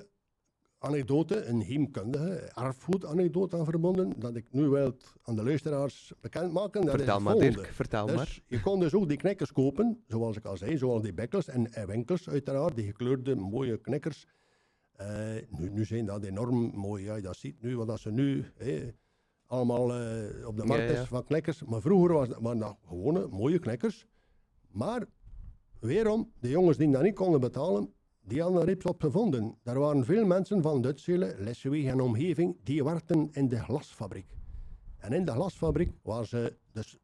[0.79, 6.81] anekdote, een heemkundige erfgoed-anekdote aan verbonden, dat ik nu wil het aan de luisteraars bekendmaken.
[6.85, 7.57] Dat is vertel maar, volgende.
[7.61, 8.39] Dirk, vertel Dus maar.
[8.45, 11.73] je kon dus ook die knikkers kopen, zoals ik al zei, zoals die bekkels en,
[11.73, 14.27] en winkels uiteraard, die gekleurde mooie knikkers.
[14.97, 15.07] Eh,
[15.49, 18.45] nu, nu zijn dat enorm mooi, ja, dat ziet nu, wat dat ze nu,
[19.45, 21.05] allemaal eh, op de Ja, markt is ja.
[21.05, 21.63] van knikkers.
[21.63, 24.05] Maar vroeger was waren dat gewone, mooie knikkers.
[24.71, 25.05] Maar
[25.79, 27.93] weerom, de jongens die dat niet konden betalen,
[28.23, 29.57] die hadden er iets op gevonden.
[29.63, 34.35] Er waren veel mensen van Duitselen, Lesseweg en omgeving, die werkten in de glasfabriek.
[34.97, 36.97] En in de glasfabriek waar ze dus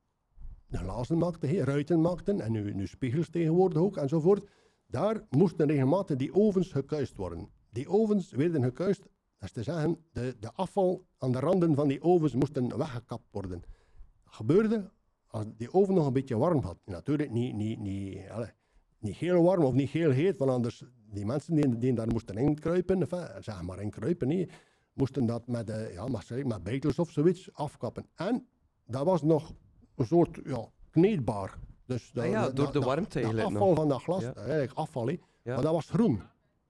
[0.67, 4.49] de glazen maakten, ruiten maakten en nu, nu spiegels tegenwoordig ook enzovoort.
[4.87, 7.49] Daar moesten regelmatig die ovens gekuist worden.
[7.73, 9.09] Die ovens werden gekuist, dat
[9.49, 13.63] is te zeggen, de, de afval aan de randen van die ovens moesten weggekapt worden.
[14.23, 14.89] Dat gebeurde
[15.27, 16.77] als die oven nog een beetje warm had.
[16.85, 18.49] Natuurlijk niet, niet, niet, allez,
[18.99, 22.37] niet heel warm of niet heel heet, want anders die mensen die, die daar moesten
[22.37, 24.49] inkruipen, enfin, zeg maar inkruipen, nee,
[24.93, 28.05] moesten dat met, eh, ja, maar zeg, met of zoiets afkappen.
[28.15, 28.47] En
[28.85, 29.53] dat was nog
[29.95, 31.57] een soort ja, kneedbaar.
[31.85, 33.77] Dus Ah ja, door de warmte eigenlijk afval nog.
[33.77, 34.33] van dat glas, Ja.
[34.33, 35.09] eigenlijk afval.
[35.09, 35.19] Ja.
[35.43, 36.21] maar dat was groen.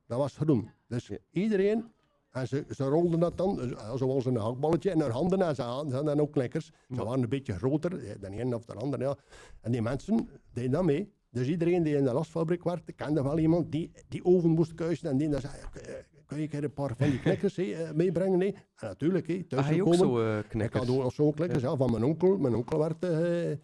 [0.07, 0.69] Dat was groen.
[0.87, 1.17] Dus Ja.
[1.31, 1.91] iedereen,
[2.31, 5.89] en ze, ze rolden dat dan, zoals een hakballetje in hun handen, en ze hadden
[5.89, 6.65] ze hadden dan ook knikkers.
[6.65, 7.03] Ze Ja.
[7.03, 8.99] waren een beetje groter, eh, de een of de ander.
[9.01, 9.15] Ja.
[9.61, 11.11] En die mensen deden dat mee.
[11.29, 15.09] Dus iedereen die in de glasfabriek werkte, kende wel iemand die die oven moest kuisen.
[15.09, 15.93] En die dan zei, "Eh,
[16.25, 18.39] kun je een paar van die knikkers hè, eh, meebrengen?
[18.39, 20.87] hè?" En natuurlijk, hè, thuis Ah, ook zo Ik knikkers?
[20.87, 21.75] had ook zo'n knikkers ja.
[21.75, 22.37] van mijn onkel.
[22.37, 23.57] Mijn onkel eh,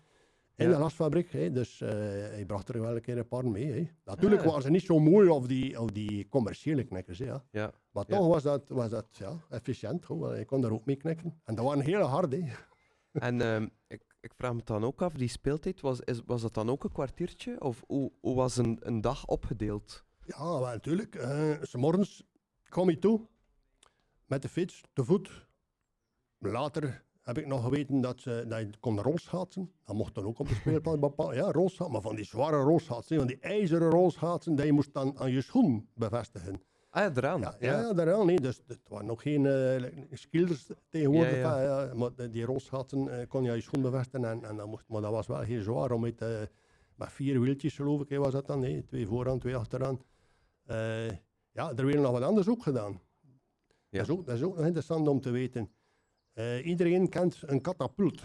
[0.60, 1.32] in de glasfabriek.
[1.32, 3.72] hè, dus eh, hij bracht er wel een keer een paar mee.
[3.72, 3.88] hè.
[4.04, 7.18] Natuurlijk waren ze niet zo mooi als die, die commerciële knikkers.
[7.18, 7.46] Ja.
[7.52, 7.72] Ja.
[7.92, 10.06] Maar toch was dat, was dat ja, efficiënt.
[10.06, 10.38] Hoor.
[10.38, 11.42] Je kon daar ook mee knikken.
[11.44, 12.44] En dat waren hele harde.
[13.12, 16.54] En ehm, ik, ik vraag me dan ook af, die speeltijd, was, is, was dat
[16.54, 17.62] dan ook een kwartiertje?
[17.62, 20.06] Of hoe, hoe was een, een dag opgedeeld?
[20.26, 21.16] Ja, wel, natuurlijk.
[21.16, 22.24] eh, s morgens
[22.64, 23.28] kwam ik toe
[24.26, 25.48] met de fiets, te voet.
[26.38, 27.04] Later
[27.36, 29.72] heb ik nog geweten dat, ze, dat je kon rolschaatsen.
[29.86, 31.36] Dat mocht dan ook op de speelplaats bepaald.
[31.36, 35.18] Ja, rolschaatsen, maar van die zware rolschaatsen, van die ijzeren rolschaatsen, die je moest dan
[35.18, 36.62] aan je schoen bevestigen.
[36.90, 37.42] Ah ja, eraan.
[37.42, 37.80] Ja, ja.
[37.80, 38.26] ja daaraan.
[38.26, 38.40] Nee.
[38.40, 39.48] Dus het waren nog geen
[40.12, 41.38] skilders tegenwoordig.
[41.38, 41.94] Ja, ja.
[41.94, 44.30] maar die rolschaatsen eh, kon je aan je schoen bevestigen.
[44.30, 46.20] En, en dat moest, maar dat was wel heel zwaar om met,
[46.96, 48.60] met vier wieltjes, geloof ik, was dat dan.
[48.60, 50.02] Nee, twee vooraan, twee achteraan.
[51.52, 53.02] Ja, er werd nog wat anders ook gedaan.
[53.90, 53.98] Ja.
[53.98, 55.72] Dat, is ook, dat is ook nog interessant om te weten.
[56.40, 58.22] Eh, iedereen kent een katapult.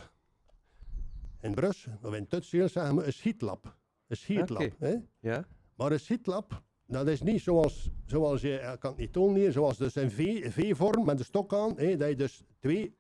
[1.41, 3.77] In Brus, of in Tutseel zeggen we een schietlap.
[4.07, 4.75] Een schietlap.
[4.79, 4.97] Hè.
[5.21, 5.45] Ja?
[5.75, 9.53] Maar een schitlap, dat is niet zoals, zoals je, ik kan het niet tonen hier,
[9.53, 10.11] zoals dus een
[10.51, 12.97] V-vorm met een stok aan, hè, dat je dus twee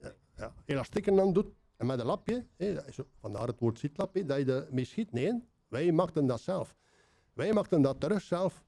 [0.00, 2.76] eh, ja, elastieken aan doet en met een lapje, hè,
[3.20, 5.12] vandaar het woord schitlap, hè, dat je ermee schiet.
[5.12, 6.76] Nee, wij maakten dat zelf.
[7.32, 8.64] Wij maakten dat terug zelf.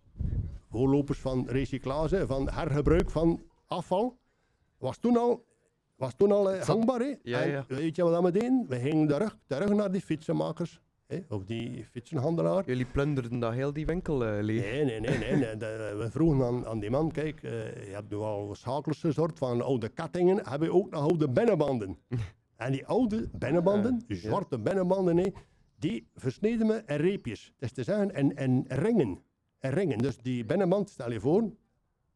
[0.68, 4.18] Voorlopers van recyclage, van hergebruik van afval,
[4.78, 5.50] was toen al,
[6.02, 7.00] was toen al eh, hangbaar.
[7.00, 7.14] Hè?
[7.22, 7.64] Ja, En ja.
[7.68, 8.64] Weet je wat we deden?
[8.68, 12.64] We gingen terug, terug naar die fietsenmakers, hè, of die fietsenhandelaar.
[12.66, 14.60] Jullie plunderden dat heel die winkel eh, leeg.
[14.60, 15.18] Nee, nee, nee.
[15.18, 15.56] nee, nee.
[15.56, 17.50] De- we vroegen aan, aan die man, kijk, eh,
[17.86, 21.98] je hebt nu al schakels gezorgd van oude kattingen, hebben we ook nog oude binnenbanden.
[22.56, 25.32] en die oude binnenbanden, die zwarte binnenbanden, nee,
[25.78, 27.52] die versneden we in reepjes.
[27.58, 29.22] Dat is te zeggen, in, in ringen.
[29.60, 29.98] In ringen.
[29.98, 31.50] Dus die binnenband, stel je voor,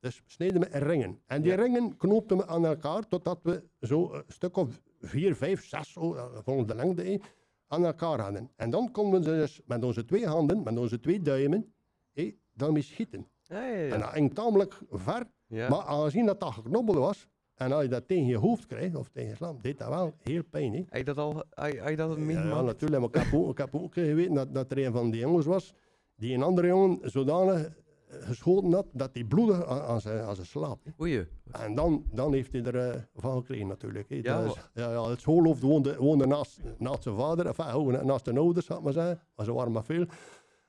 [0.01, 1.20] dus sneden we in ringen.
[1.27, 1.56] En die Ja.
[1.56, 6.14] ringen knoopten we aan elkaar totdat we zo een stuk of vier, vijf, zes, zo,
[6.14, 7.20] eh, volgens de lengte, eh,
[7.66, 8.51] aan elkaar hadden.
[8.56, 11.73] En dan konden we ze dus met onze twee handen, met onze twee duimen,
[12.12, 13.27] eh, daarmee schieten.
[13.43, 13.93] Ja, ja, ja.
[13.94, 15.68] En dat ging tamelijk ver, Ja.
[15.68, 19.09] maar aangezien dat dat geknobbeld was, en als je dat tegen je hoofd krijgt, of
[19.09, 20.74] tegen je slam, deed dat wel heel pijn.
[20.74, 22.64] Heb je dat al heb je- dat Ja, meegemaakt?
[22.66, 23.01] natuurlijk.
[23.01, 25.47] Maar ik heb ook, ik heb ook geweten dat, dat er een van die jongens
[25.47, 25.74] was,
[26.16, 27.68] die een andere jongen zodanig
[28.08, 30.80] geschoten had, dat hij bloedde aan, aan zijn, aan zijn slaap.
[31.00, 31.26] Oei.
[31.52, 34.06] En dan, dan heeft hij er eh, van gekregen natuurlijk.
[34.08, 38.66] Ja, ja, ja, het schoolhoofd woonde, woonde naast, naast zijn vader, enfin, naast zijn ouders,
[38.66, 39.20] zou ik maar zeggen.
[39.36, 40.06] Maar ze waren maar veel.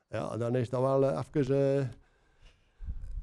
[0.09, 1.77] Ja, dan is dat wel eh, even...
[1.79, 1.85] eh,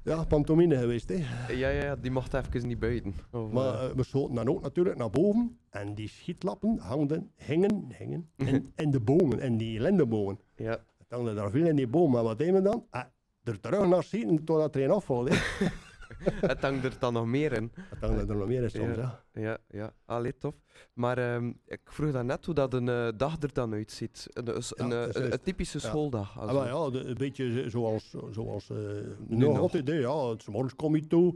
[0.05, 1.09] ja, pantomime geweest.
[1.09, 1.25] Hè.
[1.55, 3.15] Ja, ja, die mocht even niet buiten.
[3.33, 5.59] Of, Maar we schoten dan ook natuurlijk naar boven.
[5.71, 10.41] En die schietlappen hangden, hingen, hingen in, in de bomen, in die lindebomen.
[10.57, 10.85] ja.
[10.99, 12.11] Het hangde daar veel in die bomen.
[12.11, 12.87] Maar wat deden we dan?
[13.45, 15.25] Er terug naar schieten totdat er een afval.
[15.27, 15.35] hè.
[16.25, 17.73] het hangt er dan nog meer in.
[17.75, 18.97] Het hangde er nog meer in soms.
[18.97, 19.23] Ja.
[19.33, 19.41] Ja.
[19.43, 19.93] Ja, ja.
[20.05, 20.55] Allee, tof.
[20.95, 24.27] Maar ehm, ik vroeg dan net hoe dat een eh, dag er dan uitziet.
[24.33, 25.89] Een, een, een, typische Ja.
[25.89, 26.35] schooldag.
[26.35, 28.77] Maar ja, de- een beetje zoals, zoals eh
[29.27, 29.89] Nu nog altijd.
[29.89, 31.35] hè, Ja, 's morgens kom je toe,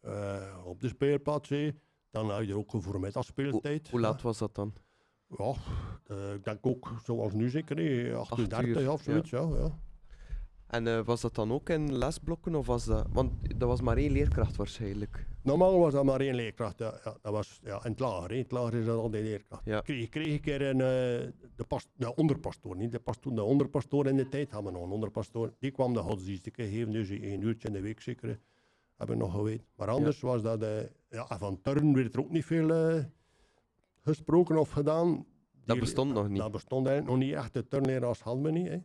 [0.00, 1.48] eh, op de speelplaats.
[1.48, 1.70] hè.
[2.10, 3.88] Dan had je er ook een voormiddagspeeltijd.
[3.90, 4.72] Hoe laat was dat dan?
[5.38, 5.54] Ja,
[6.34, 9.30] ik denk ook zoals nu zeker, hè, 8 uur Acht 30 uur, of zoiets.
[9.30, 9.40] Ja.
[9.40, 9.78] Ja,
[10.70, 13.06] En eh, was dat dan ook in lesblokken of was dat...
[13.12, 15.26] Want dat was maar één leerkracht waarschijnlijk.
[15.42, 16.78] Normaal was dat maar één leerkracht.
[16.78, 18.32] Ja, ja, dat was ja, in het lager.
[18.32, 19.64] In het lager is dat altijd leerkracht.
[19.64, 19.80] Ja.
[19.80, 24.06] Kreeg, kreeg ik er een, eh, de, pas, de onderpastoor, niet de pastoor, de onderpastoor
[24.06, 24.50] in de tijd.
[24.50, 25.52] Hadden we nog een onderpastoor.
[25.58, 28.40] Die kwam de godsdienst geven, dus één uurtje in de week zeker.
[28.96, 29.66] Heb ik nog geweten.
[29.74, 30.62] Maar anders was dat...
[30.62, 32.70] eh ja, en van turn werd er ook niet veel...
[32.70, 33.04] eh,
[34.00, 35.26] gesproken of gedaan.
[35.64, 36.38] Dat bestond nog niet.
[36.38, 37.52] Dat bestond eigenlijk nog niet echt.
[37.52, 38.68] De turnleraars hadden we niet.
[38.68, 38.78] Hè.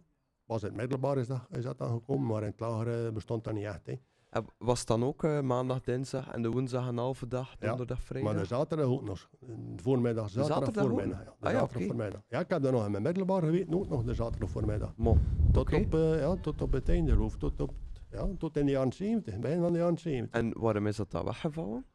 [0.46, 3.44] Pas in het middelbaar is dat, is dat dan gekomen, maar in het lagere bestond
[3.44, 3.86] dat niet echt.
[3.86, 3.94] Hè.
[4.30, 7.68] En was het dan ook eh, maandag, dinsdag en de woensdag een halve dag, Ja,
[7.68, 8.32] donderdag, vrijdag?
[8.34, 9.30] Maar de zaterdag ook nog.
[9.40, 11.18] De voormiddag, zaterdag, zaterdag voormiddag.
[11.18, 12.22] Ja, de Ah ja, zaterdag voormiddag.
[12.28, 14.94] Ja, ik heb dat nog in mijn middelbaar geweten, ook nog de zaterdag voormiddag.
[14.96, 15.18] Mo,
[15.52, 17.38] Tot, op, eh, ja, tot op het einde, geloof.
[17.38, 17.72] Tot, op,
[18.12, 20.40] ja, tot in de jaren 70, begin van de jaren 70.
[20.40, 21.86] En waarom is dat dan weggevallen?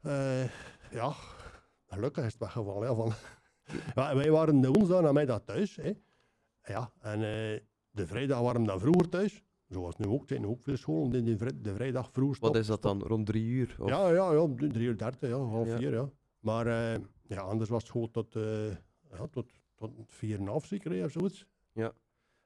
[0.00, 0.44] Eh,
[0.90, 1.12] ja,
[1.86, 2.88] gelukkig is het weggevallen.
[2.88, 3.12] Ja, van.
[3.94, 5.76] Ja, wij waren de woensdag namiddag thuis.
[5.76, 5.92] Hè.
[6.62, 7.60] Ja, en eh,
[7.90, 9.42] de vrijdag we dan vroeger thuis.
[9.68, 12.60] Zoals nu ook, zijn ook veel scholen die de, vrij- de vrijdag vroeg Wat stoppen.
[12.60, 13.76] is dat dan, rond drie uur?
[13.78, 13.88] Of?
[13.88, 15.76] Ja, ja, ja, drie uur dertig, ja, half Ja.
[15.76, 16.10] vier, ja.
[16.40, 18.66] Maar eh, ja, anders was het gewoon tot, eh
[19.10, 21.46] ja, tot, tot vier en een half zeker, hè, of zoiets.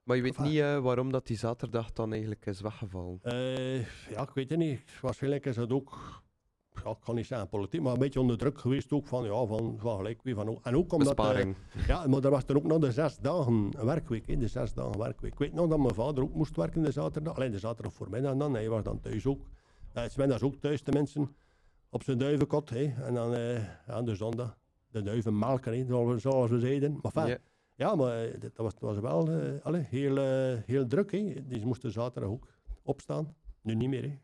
[0.02, 0.52] Maar je weet Enfin.
[0.52, 3.18] niet eh, waarom dat die zaterdag dan eigenlijk is weggevallen.
[4.10, 5.00] Ja, ik weet het niet.
[5.00, 6.22] Waarschijnlijk is het ook,
[6.84, 9.44] ja, ik kan niet zeggen politiek, maar een beetje onder druk geweest ook van, ja,
[9.46, 10.64] van, van gelijk wie van ook.
[10.64, 11.56] En ook omdat, Besparing.
[11.86, 14.98] ja, maar er was er ook nog de zes dagen werkweek, hè, de zes dagen
[14.98, 15.32] werkweek.
[15.32, 18.36] Ik weet nog dat mijn vader ook moest werken de zaterdag, alleen de zaterdag voormiddag
[18.36, 19.40] dan, hij was dan thuis ook.
[19.96, 21.36] Uh, Sven ook thuis, de mensen,
[21.90, 24.58] op zijn duivenkot, hè, en dan eh, ja, de zondag,
[24.90, 25.84] de duivenmelker, hè,
[26.18, 26.92] zoals, we- zeiden.
[26.92, 27.38] Maar enfin, Ja.
[27.74, 30.16] ja, maar eh, dat was, dat was wel eh, allee, heel,
[30.66, 31.12] heel druk.
[31.12, 31.34] Hè.
[31.46, 32.46] Die moesten zaterdag ook
[32.82, 33.34] opstaan.
[33.62, 34.02] Nu niet meer.
[34.02, 34.18] Hè.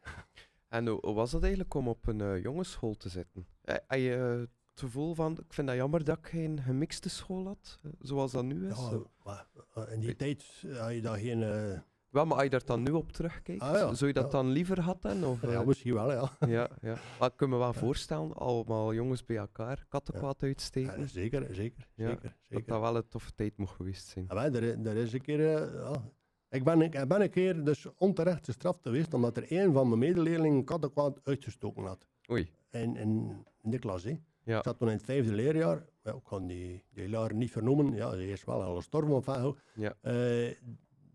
[0.71, 3.47] En hoe, was dat eigenlijk om op een eh, jongensschool te zitten?
[3.63, 7.09] Eh, Had je eh, het gevoel van, ik vind dat jammer dat ik geen gemixte
[7.09, 8.79] school had, zoals dat nu is?
[8.79, 9.47] Ja, maar,
[9.93, 11.39] in die tijd had je daar geen...
[12.11, 13.95] Wel, maar als je daar dan nu op terugkijkt, Ah, ja.
[13.95, 14.31] zou je dat Ja.
[14.31, 15.25] dan liever hadden?
[15.25, 16.37] Of, ja, misschien wel, ja.
[16.47, 16.97] ja, ja.
[17.19, 22.37] Maar ik kan me wel voorstellen, allemaal jongens bij elkaar, kattenkwaad uitsteken, zeker, zeker, zeker.
[22.49, 24.25] dat dat wel een toffe tijd mocht geweest zijn.
[24.29, 25.41] Ja, maar er, er is een keer...
[25.75, 26.03] ja.
[26.51, 30.01] Ik, ben, ik ben een keer dus onterecht gestraft geweest omdat er een van mijn
[30.01, 32.07] medeleerlingen kattenkwaad uitgestoken had.
[32.31, 34.19] Oei, In, in, in de klas, hè.
[34.43, 34.59] Ja.
[34.59, 35.87] Ik zat toen in het vijfde leerjaar.
[36.03, 37.95] Ja, ik kan die, die leraar niet vernoemen.
[37.95, 39.57] Ja, ze is wel al gestorven of wat.
[39.75, 39.95] Ja.
[40.01, 40.49] Eh,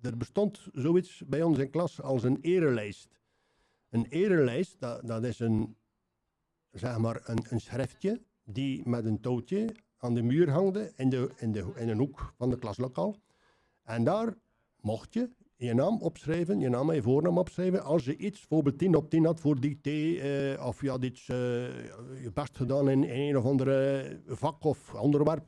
[0.02, 3.20] er bestond zoiets bij ons in klas als een erelijst.
[3.90, 5.76] Een erelijst, dat, dat is een,
[6.72, 11.30] zeg maar een, een schriftje die met een touwtje aan de muur hangde in, de,
[11.38, 13.16] in, de, in een hoek van de klaslokaal.
[13.84, 14.36] En daar
[14.86, 17.84] mocht je je naam opschrijven, je naam en je voornaam opschrijven.
[17.84, 21.30] Als je iets, bijvoorbeeld 10 op 10 had voor dicté, eh, of je had iets,
[21.30, 21.36] eh,
[22.24, 25.48] je best gedaan in, in een of andere vak of onderwerp.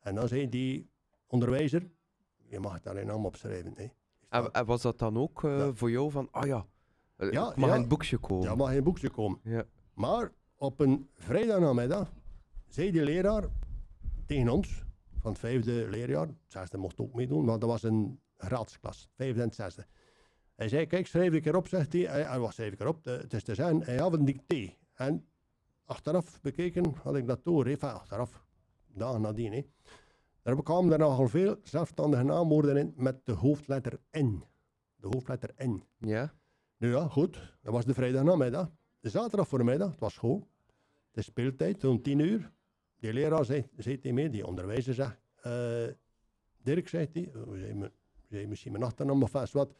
[0.00, 0.90] En dan zei die
[1.26, 1.90] onderwijzer,
[2.48, 3.72] je mag daar je naam opschrijven.
[3.76, 3.86] Hè.
[4.28, 5.72] En, en was dat dan ook eh, Ja.
[5.72, 6.66] voor jou van, ah ja,
[7.16, 7.74] eh, Ja, mag ja.
[7.74, 8.44] in het boekje komen?
[8.44, 9.38] Ja, mag in een boekje komen.
[9.42, 9.64] Ja.
[9.94, 12.12] Maar op een vrijdagnamiddag
[12.68, 13.44] zei de leraar
[14.26, 14.84] tegen ons,
[15.20, 19.42] van het vijfde leerjaar, het zesde mocht ook meedoen, maar dat was een graadsklas, vijfde
[19.42, 19.86] en zesde.
[20.54, 22.02] Hij zei, kijk, schrijf ik erop, zegt hij.
[22.02, 24.74] Hij, was schrijf ik erop, de- het is te zijn, hij had een dicté.
[24.94, 25.26] En
[25.84, 28.44] achteraf bekeken had ik dat door, even achteraf,
[28.86, 29.52] dagen nadien.
[29.52, 29.62] Hè.
[30.42, 34.42] Er kwamen er nogal veel zelfstandige naamwoorden in met de hoofdletter N.
[34.96, 35.82] De hoofdletter N.
[35.98, 36.34] Ja?
[36.76, 37.56] Nu ja, goed.
[37.62, 38.70] Dat was de vrijdagnamiddag.
[39.00, 40.48] De zaterdag voormiddag, het was school.
[41.10, 42.52] De speeltijd, zo'n tien uur.
[42.98, 45.18] Die leraar zei, zei tegen mij, die onderwijzer zegt...
[45.36, 45.86] eh,
[46.62, 47.30] Dirk, zegt hij,
[48.28, 49.74] zei, misschien mijn achternaam of vast wat.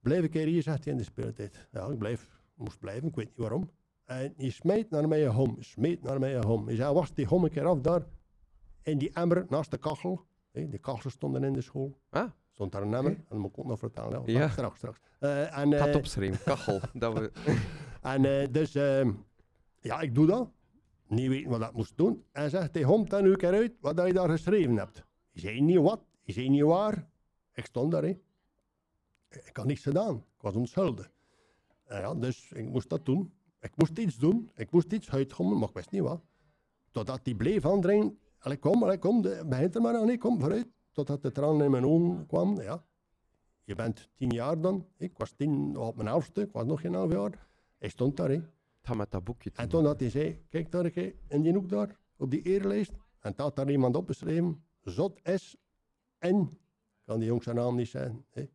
[0.00, 1.68] Blijf ik hier, zegt hij in de speeltijd.
[1.72, 3.70] Ja, ik blijf, moest blijven, ik weet niet waarom.
[4.04, 6.66] En hij smijt naar mij een hom, smijt naar mij een hom.
[6.66, 8.06] Hij zei, was die hom een keer af daar,
[8.82, 10.26] in die emmer, naast de kachel.
[10.50, 11.98] Hè, die kachels stonden in de school.
[12.10, 14.22] Ah, Stond daar een emmer, en dat moet ik ook nog vertellen.
[14.26, 14.48] Ja.
[14.48, 15.00] Straks, straks.
[15.18, 16.80] Eh, en, eh, opschrijven, kachel.
[16.92, 17.32] dat we...
[18.02, 19.12] en eh, dus, ehm,
[19.80, 20.50] ja, ik doe dat.
[21.06, 22.24] Niet weten wat ik moest doen.
[22.32, 25.04] En zegt hij, hom dan nu een keer uit wat dat je daar geschreven hebt.
[25.32, 27.08] Ik zei niet wat, ik zei niet waar.
[27.52, 28.20] Ik stond daar, hè.
[29.28, 30.16] Ik had niets gedaan.
[30.16, 31.12] Ik was onschuldig.
[31.84, 33.32] En ja, dus ik moest dat doen.
[33.60, 34.50] Ik moest iets doen.
[34.54, 36.22] Ik moest iets uitgommen, maar ik wist niet wat.
[36.90, 38.18] Totdat hij bleef aandringen.
[38.38, 40.68] Allee, kom, allee, kom, begint er maar aan, hè, kom, vooruit.
[40.92, 42.84] Totdat de tranen in mijn ogen kwam, ja.
[43.64, 44.86] Je bent tien jaar dan.
[44.96, 47.48] Ik was tien op mijn elfste, ik was nog geen elf jaar.
[47.78, 48.40] Hij stond daar, hè.
[48.94, 50.96] met dat boekje En toen had hij zei, kijk daar
[51.28, 52.92] in die hoek daar, op die eerlijst.
[53.20, 55.56] En toen had daar iemand opgeschreven, Zot S.
[56.26, 56.58] N.
[57.12, 58.24] Kan die jongen zijn naam niet zijn.
[58.30, 58.48] Hè.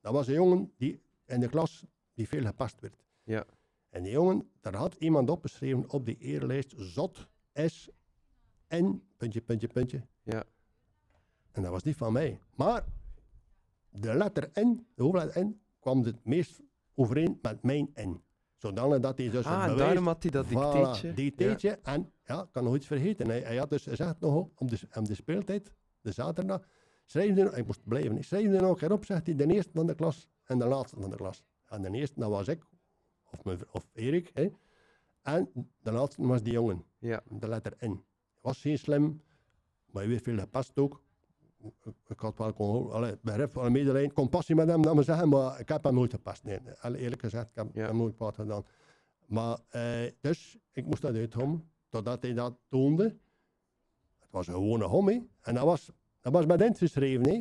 [0.00, 3.04] Dat was een jongen die in de klas die veel gepast werd.
[3.22, 3.44] Ja.
[3.88, 7.90] En die jongen, daar had iemand opgeschreven op die eerlijst, Zot S.
[8.74, 9.02] N.
[9.16, 10.02] Puntje, puntje, puntje.
[10.22, 10.44] Ja.
[11.52, 12.40] En dat was niet van mij.
[12.54, 12.84] Maar
[13.90, 16.60] de letter N, de hoofdletter N, kwam het meest
[16.94, 18.22] overeen met mijn N.
[18.56, 19.78] Zodanig dat hij dus Ah, bewijs...
[19.78, 21.12] daarom had hij dat Voilà, dicteetje.
[21.14, 21.78] dicteetje.
[21.82, 23.26] En ja, ik kan nog iets vergeten.
[23.26, 26.66] Hij, hij had dus gezegd nog op de, op de speeltijd, de zaterdag,
[27.14, 28.22] ik moest blijven, hè.
[28.22, 30.66] schrijf er nog een keer op, zegt hij, de eerste van de klas en de
[30.66, 31.44] laatste van de klas.
[31.66, 32.62] En de eerste, dat was ik,
[33.30, 34.48] of, mijn, of Erik, hè.
[35.22, 35.50] en
[35.82, 37.22] de laatste was die jongen, Ja.
[37.30, 38.04] de letter N.
[38.40, 39.22] Was geen slim,
[39.86, 41.02] Maar je weet veel, dat past ook.
[42.08, 45.60] Ik, had wel kon, allee, begrip, wel medelijden, compassie met hem, dat we zeggen, maar
[45.60, 46.44] ik heb hem nooit gepast.
[46.44, 47.86] Nee, Allee, eerlijk gezegd, ik heb Ja.
[47.86, 48.64] hem nooit kwaad gedaan.
[49.26, 53.04] Maar, eh, dus, ik moest dat uithommen, totdat hij dat toonde.
[54.18, 55.20] Het was een gewone hom, hè.
[55.40, 55.90] En dat was,
[56.32, 57.34] dat was met ingeschreven, hè.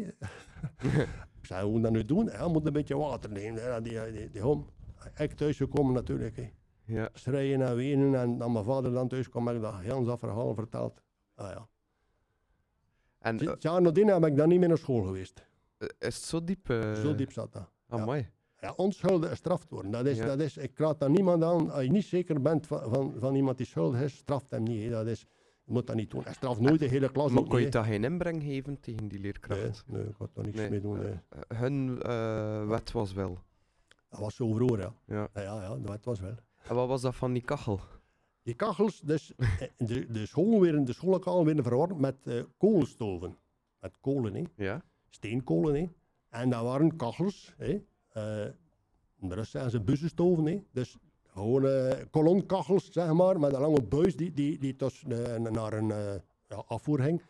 [1.39, 2.30] ik zei, hoe moet dat nu doen?
[2.30, 4.69] Hij moet een beetje water nemen, hè, die, die, die hom.
[5.18, 6.51] Ik thuis gekomen natuurlijk, hè.
[6.85, 7.09] Ja.
[7.14, 10.19] Schreien en wenen en dan mijn vader dan thuis kwam, heb ik dat heel dat
[10.19, 11.01] verhaal verteld.
[11.35, 11.68] Ah ja.
[13.19, 15.45] En Zes eh, nadien heb ik dan niet meer naar school geweest.
[15.80, 16.69] is het zo diep?
[16.69, 17.69] eh, Zo diep zat dat.
[17.88, 18.05] Ah, ja.
[18.05, 18.30] mooi.
[18.59, 19.91] Ja, onschuldig gestraft worden.
[19.91, 20.26] Dat is, Ja.
[20.26, 21.72] dat is, ik raad daar niemand aan.
[21.72, 24.91] Als je niet zeker bent van, van, van iemand die schuldig is, straft hem niet.
[24.91, 25.26] Dat is,
[25.68, 26.23] moet dat niet doen.
[26.23, 27.31] Hij straft nooit de hele klas.
[27.31, 29.84] Maar kon je daar geen inbreng geven tegen die leerkracht?
[29.88, 30.69] Nee, nee, ik had daar niks Nee.
[30.69, 30.99] mee doen.
[30.99, 31.14] nee.
[31.30, 33.38] Eh, hun eh, wet was wel.
[34.10, 34.94] Dat was zo vroeger, ja.
[35.06, 35.27] Ja.
[35.34, 36.35] Ja, ja, ja dat was wel.
[36.68, 37.80] En wat was dat van die kachel?
[38.44, 43.38] Die kachels, dus eh, de, de school weer, de schoollokaal werden verwarmd met eh, koolstoven.
[43.80, 44.44] Met kolen, hè.
[44.56, 44.81] Ja?
[45.10, 45.76] steenkolen.
[45.76, 45.89] Hè.
[46.30, 47.53] En dat waren kachels.
[47.57, 47.84] Hè.
[48.10, 48.45] Eh,
[49.19, 50.45] in de zijn ze bussenstoven.
[50.45, 50.64] Hè.
[50.72, 50.98] Dus
[51.38, 55.91] gewoon kolonkachels, zeg maar, met een lange buis die, die, die dus, eh, naar een
[55.91, 57.22] eh, afvoer ging.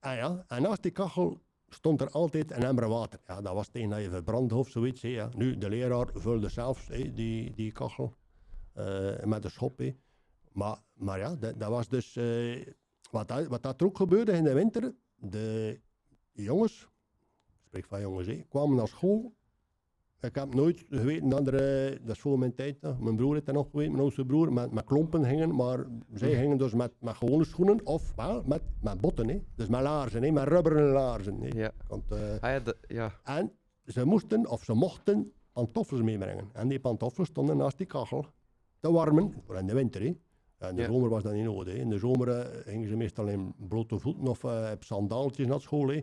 [0.00, 3.20] En, ja, en naast die kachel stond er altijd een emmer water.
[3.26, 5.02] Ja, dat was tegen dat je verbrandde of zoiets.
[5.02, 5.28] Hè, ja.
[5.34, 8.14] Nu, de leraar vulde zelfs die, die kachel
[8.72, 9.80] eh, met een schop.
[10.52, 12.18] Maar, maar ja, dat, dat was dus...
[13.10, 15.80] wat, wat dat er ook gebeurde in de winter, de
[16.32, 16.88] jongens,
[17.56, 19.35] ik spreek van jongens, hè, kwamen naar school.
[20.20, 23.46] Ik heb nooit geweten dat er, eh, dat is voor mijn tijd, mijn broer heeft
[23.46, 26.92] dat nog geweten, mijn oudste broer, met, met klompen gingen, maar zij gingen dus met,
[27.00, 29.42] met gewone schoenen of wel met, met botten, hè.
[29.54, 31.40] dus met laarzen, hè, met rubberen laarzen.
[31.40, 31.48] Hè.
[31.60, 31.70] Ja.
[31.88, 33.12] Want, Ah, ja, de- ja.
[33.24, 33.52] en
[33.84, 36.48] ze moesten of ze mochten pantoffels meebrengen.
[36.52, 38.26] En die pantoffels stonden naast die kachel
[38.80, 40.00] te warmen, voor in de winter.
[40.00, 40.14] Hè.
[40.58, 40.88] Ja, in de Ja.
[40.88, 41.72] zomer was dat niet nodig.
[41.74, 41.78] Hè.
[41.80, 45.88] In de zomer eh, gingen ze meestal in blote voeten of op sandaaltjes naar school.
[45.88, 46.02] Hè.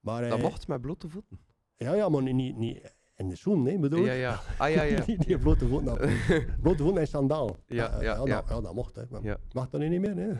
[0.00, 1.38] Maar, Dat mocht met blote voeten.
[1.76, 4.06] Ja, ja, maar niet, niet in de schoen, hè, bedoel ik?
[4.06, 4.40] Ja, ja.
[4.58, 5.04] Ah, ja, ja.
[5.04, 5.86] die blote voeten.
[6.28, 6.44] nou.
[6.60, 7.56] blote voeten en sandaal.
[7.66, 8.44] Ja, Eh, ja, dat, ja.
[8.48, 8.96] ja, dat mocht.
[8.96, 9.02] Hè.
[9.10, 9.36] Maar Ja.
[9.52, 10.14] Mag dat nu niet meer?
[10.14, 10.32] Nee,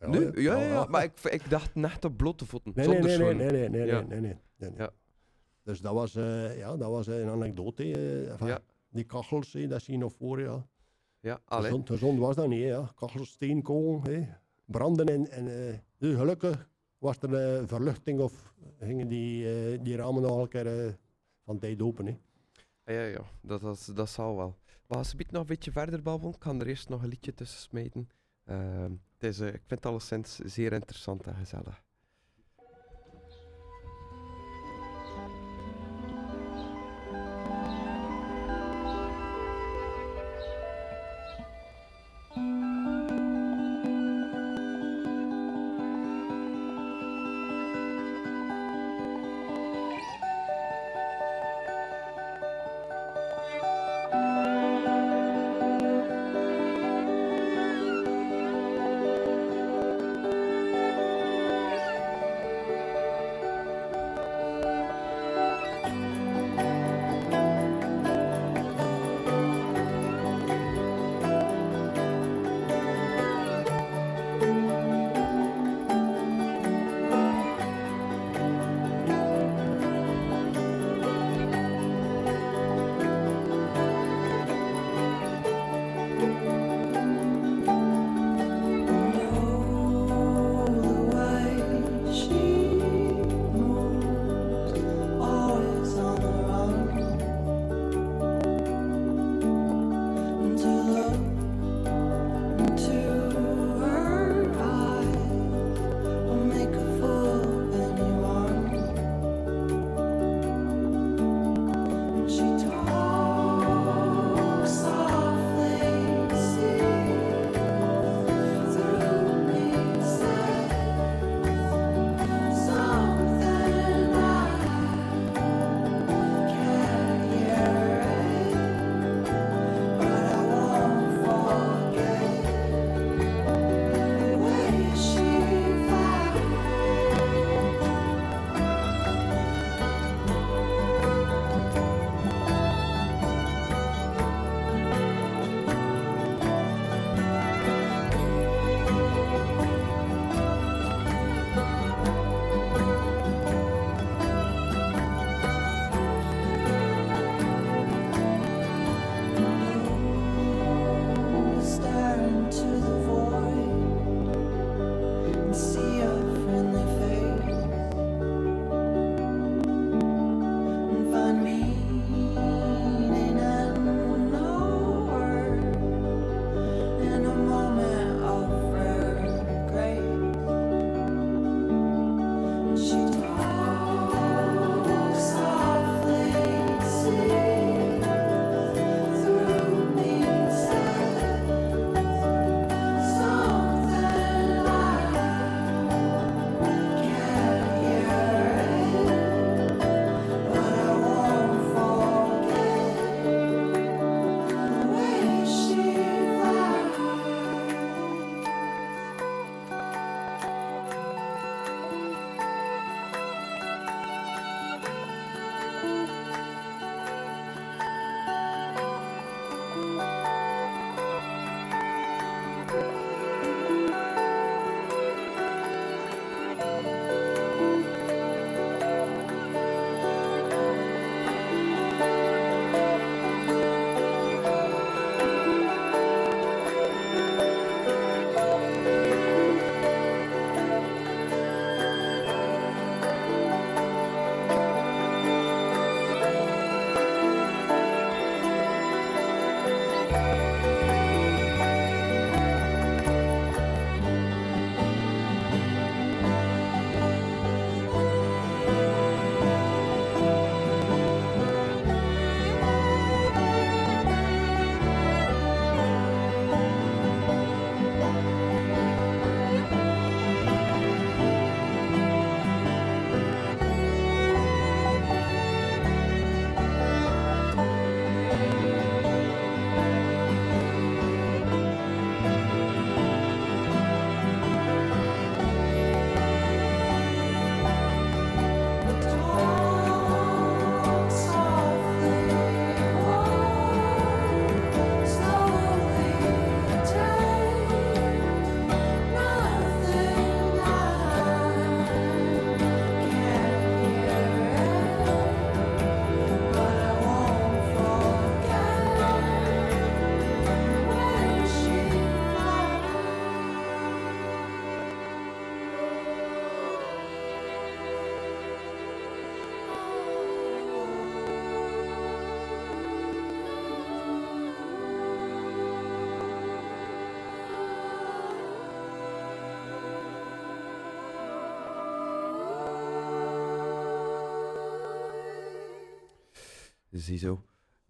[0.00, 0.24] ja, Nu?
[0.42, 0.66] Ja, ja, ja.
[0.68, 2.72] ja, maar ik, ik dacht net op blote voeten.
[2.74, 4.00] Nee, nee, zonder nee, nee, nee, nee, nee, Ja.
[4.00, 4.78] nee, nee, nee, nee.
[4.78, 4.90] Ja.
[5.62, 7.82] Dus dat was, eh, ja, dat was een anekdote.
[7.92, 8.58] eh, van Ja.
[8.90, 10.66] Die kachels, hè, dat zie je nog voor, ja.
[11.20, 11.64] Ja, allee.
[11.64, 12.90] Gezond, gezond was dat niet, hè, ja.
[12.94, 14.26] Kachels, steenkool, hè.
[14.64, 16.68] branden en, en eh, dus gelukkig
[16.98, 20.92] was er eh, verluchting of gingen die, eh, die ramen nog een keer eh,
[21.46, 22.06] van tijd open.
[22.06, 22.16] Hè.
[22.92, 24.58] Ja, ja, dat, dat, dat zal wel.
[24.86, 27.34] Maar als biedt nog een beetje verder babbelen, ik kan er eerst nog een liedje
[27.34, 28.08] tussen smijten.
[28.44, 31.84] Ehm, het is, eh, ik vind het alleszins zeer interessant en gezellig.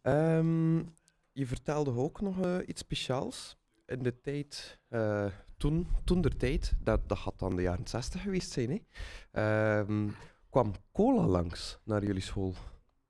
[0.02, 0.76] Ehm,
[1.32, 3.56] je vertelde ook nog eh, iets speciaals.
[3.86, 5.26] In de tijd, eh,
[5.56, 8.80] toen, toen der tijd, dat, dat had dan de jaren 60 geweest zijn, hè?
[9.32, 10.08] Ehm,
[10.50, 12.54] kwam cola langs naar jullie school.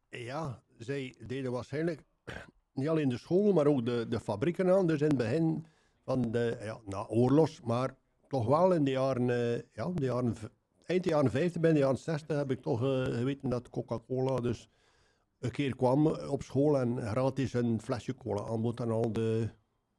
[0.08, 2.02] Ja, zij deden waarschijnlijk
[2.72, 4.86] niet alleen de school, maar ook de, de fabrieken aan.
[4.86, 5.66] Dus in het begin
[6.04, 7.96] van de, ja, na oorlogs, maar
[8.28, 10.34] toch wel in de jaren, eh, ja, de jaren,
[10.86, 14.36] eind de jaren 50, bij de jaren 60 heb ik toch eh, geweten dat Coca-Cola
[14.36, 14.68] dus
[15.46, 19.48] een keer kwam op school en gratis een flesje cola aanbood aan al de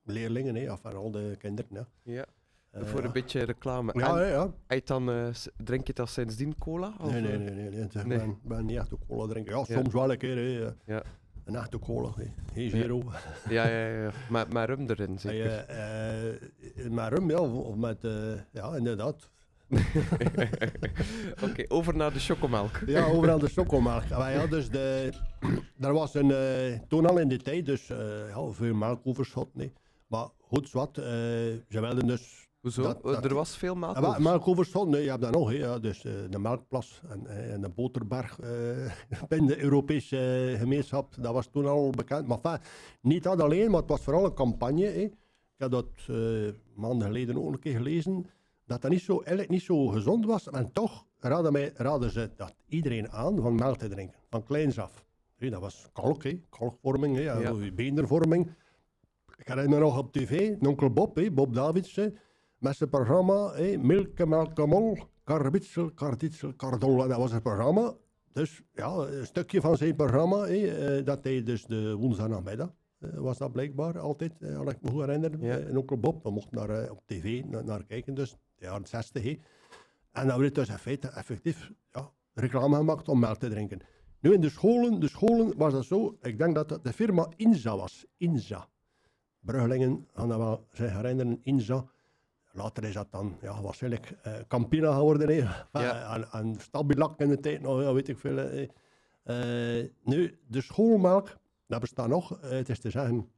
[0.04, 1.88] leerlingen, hè, of aan al de kinderen.
[2.04, 2.14] Ja.
[2.14, 2.26] Ja.
[2.72, 3.92] Eh, Voor een beetje reclame.
[3.96, 4.52] Ja, En ja, ja.
[4.68, 5.28] eet dan, eh,
[5.64, 6.94] drink je dat sindsdien cola?
[7.02, 7.40] Of, Nee, nee, eh?
[7.40, 7.50] nee.
[7.54, 7.84] nee, nee.
[7.84, 8.18] Ik Nee.
[8.18, 9.54] ben, ben niet echt een cola drinken.
[9.58, 9.76] Ja, Ja.
[9.76, 10.36] soms wel een keer.
[10.36, 10.66] Hè.
[10.66, 11.04] eh, Ja.
[11.44, 12.10] Een echte cola.
[12.16, 12.26] hè.
[12.54, 13.04] Geen zero.
[13.50, 14.12] Ja, ja, ja.
[14.30, 15.46] Met, met rum erin, zeker.
[15.66, 17.40] Eh, eh, met rum, ja.
[17.40, 19.30] Of met, eh, ja, inderdaad.
[21.50, 22.80] Oké, over naar de chocomelk.
[22.86, 24.10] Ja, overal de chocomelk.
[24.10, 25.12] Maar ja, dus de,
[25.80, 27.98] er was een, eh, toen al in de tijd, dus eh,
[28.30, 29.56] ja, veel melkoverschot.
[29.56, 29.74] Nee.
[30.08, 30.98] Maar goed, zwart.
[30.98, 32.46] eh, ze wilden dus...
[32.62, 32.82] Hoezo?
[32.82, 34.22] dat- dat- er was veel melk Ja, maar over.
[34.22, 35.52] melkoverschot, nee, je hebt dat nog.
[35.52, 38.40] Hè, dus de melkplas en, en de boterberg
[39.30, 42.28] binnen de Europese gemeenschap, dat was toen al bekend.
[42.28, 42.60] Maar enfin,
[43.02, 44.86] niet dat alleen, maar het was vooral een campagne.
[44.86, 44.92] Hè.
[45.02, 45.88] Ik heb dat
[46.76, 48.26] maanden geleden ook een keer gelezen,
[48.68, 50.50] dat dat niet zo, eigenlijk niet zo gezond was.
[50.50, 54.80] En toch raden, mij, raden ze dat iedereen aan van melk te drinken, van kleins
[54.80, 55.06] af.
[55.38, 57.54] Dat was kalk, kalkvorming, Ja.
[57.76, 58.50] beendervorming.
[59.38, 62.00] Ik herinner me nog op tv, onkel Bob, hè, Bob Davids,
[62.58, 66.98] met zijn programma hè, Milke, Melkemol, Karbitsel, Karditsel, Kardol.
[66.98, 67.94] Dat was het programma.
[68.34, 70.56] Dus ja, een stukje van zijn programma, hè,
[70.98, 74.90] eh, dat hij dus de woensdagnamiddag eh, was dat blijkbaar altijd, eh, als ik me
[74.90, 75.32] goed herinner.
[75.40, 75.58] Ja.
[75.58, 79.24] En onkel Bob, we mochten naar, op tv naar, naar kijken, dus de jaren 60.
[79.24, 79.40] hè.
[80.12, 83.82] En dan werd dus in feite effectief ja, reclame gemaakt om melk te drinken.
[84.20, 87.78] Nu in de scholen, de scholen was dat zo, ik denk dat de firma Inza
[87.78, 88.06] was.
[88.18, 88.68] Inza.
[89.40, 91.86] Bruggelingen gaan dat wel zich herinneren, Inza.
[92.52, 95.34] Later is dat dan ja, waarschijnlijk eh, Campina geworden.
[95.34, 95.68] Ja.
[95.72, 96.58] En, en
[97.18, 98.36] in de tijd nog, ja, weet ik veel.
[98.36, 98.68] hè.
[99.28, 102.42] Eh, nu, de schoolmelk, dat bestaat nog.
[102.42, 103.30] Eh, het is te zeggen,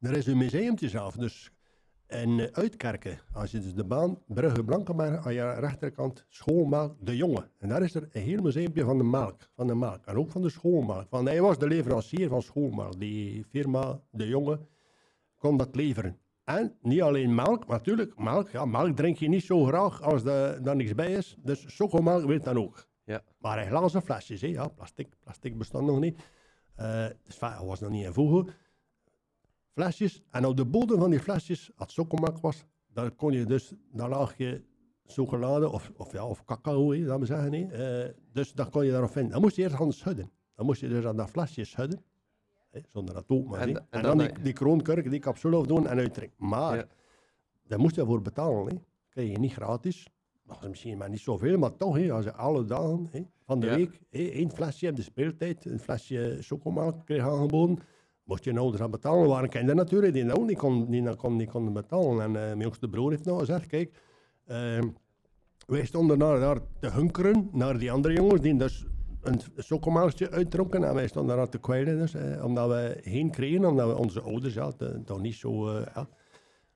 [0.00, 1.16] er is een museumtje zelf.
[1.16, 1.50] Dus
[2.10, 7.16] in eh, Uitkerken, als je dus de baan Brugge Blankenberg aan je rechterkant schoolmelk De
[7.16, 7.48] Jonge.
[7.58, 9.50] En daar is er een heel museumpje van de melk.
[9.54, 10.06] Van de melk.
[10.06, 11.10] En ook van de schoolmelk.
[11.10, 13.00] Want hij was de leverancier van schoolmelk.
[13.00, 14.60] Die firma De Jonge
[15.36, 16.18] kon dat leveren.
[16.44, 20.24] En niet alleen melk, maar natuurlijk, melk, ja, melk drink je niet zo graag als
[20.24, 21.36] er daar niks bij is.
[21.42, 22.88] Dus chocomelk weet dan ook.
[23.04, 23.22] Ja.
[23.38, 26.22] Maar in glazen flesjes, hè, ja, plastic, plastic bestond nog niet.
[26.74, 28.54] Eh dus was nog niet in voegen.
[29.72, 33.72] Flesjes, en op de bodem van die flesjes, als chocomelk was, daar kon je dus,
[33.92, 34.62] daar lag je
[35.04, 37.70] chocolade of, of, ja, of cacao, laten we zeggen.
[37.70, 39.32] Eh, dus dat kon je daarop vinden.
[39.32, 40.30] Dan moest je eerst gaan schudden.
[40.54, 42.02] Dan moest je dus aan dat flesje schudden.
[42.70, 45.56] Hè, zonder dat ook, maar En- en en, dan, dan, die, die kroonkurk, die capsule
[45.56, 46.36] afdoen en uitdrinken.
[46.48, 46.86] Maar, Ja.
[47.66, 48.66] daar moest je voor betalen.
[48.74, 48.80] Hè.
[49.08, 50.06] krijg je niet gratis.
[50.46, 53.60] Dat is misschien maar niet zoveel, maar toch, hè, als je alle dagen hè, van
[53.60, 53.74] de Ja.
[53.76, 57.78] week hè, één flesje op de speeltijd, een flesje chocomelk kreeg aangeboden,
[58.30, 59.28] moest je ouders aan betalen.
[59.28, 62.20] Waren kinderen natuurlijk die dat ook niet konden, die kon, niet konden betalen.
[62.20, 63.98] En eh, mijn jongste broer heeft nog gezegd, kijk,
[64.46, 64.88] ehm,
[65.66, 68.86] wij stonden naar, daar te hunkeren, naar die andere jongens die dus
[69.22, 73.64] een chocomelkje uitdronken en wij stonden daar te kwijlen, dus, eh, omdat we geen kregen,
[73.64, 75.68] omdat we onze ouders ja, te- toch niet zo...
[75.68, 76.02] eh,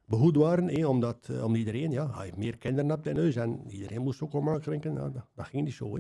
[0.07, 3.61] behoed waren, hè, omdat eh, om iedereen, ja, je meer kinderen hebt in huis en
[3.69, 5.99] iedereen moest ook maar drinken, nou, dat, ging niet zo.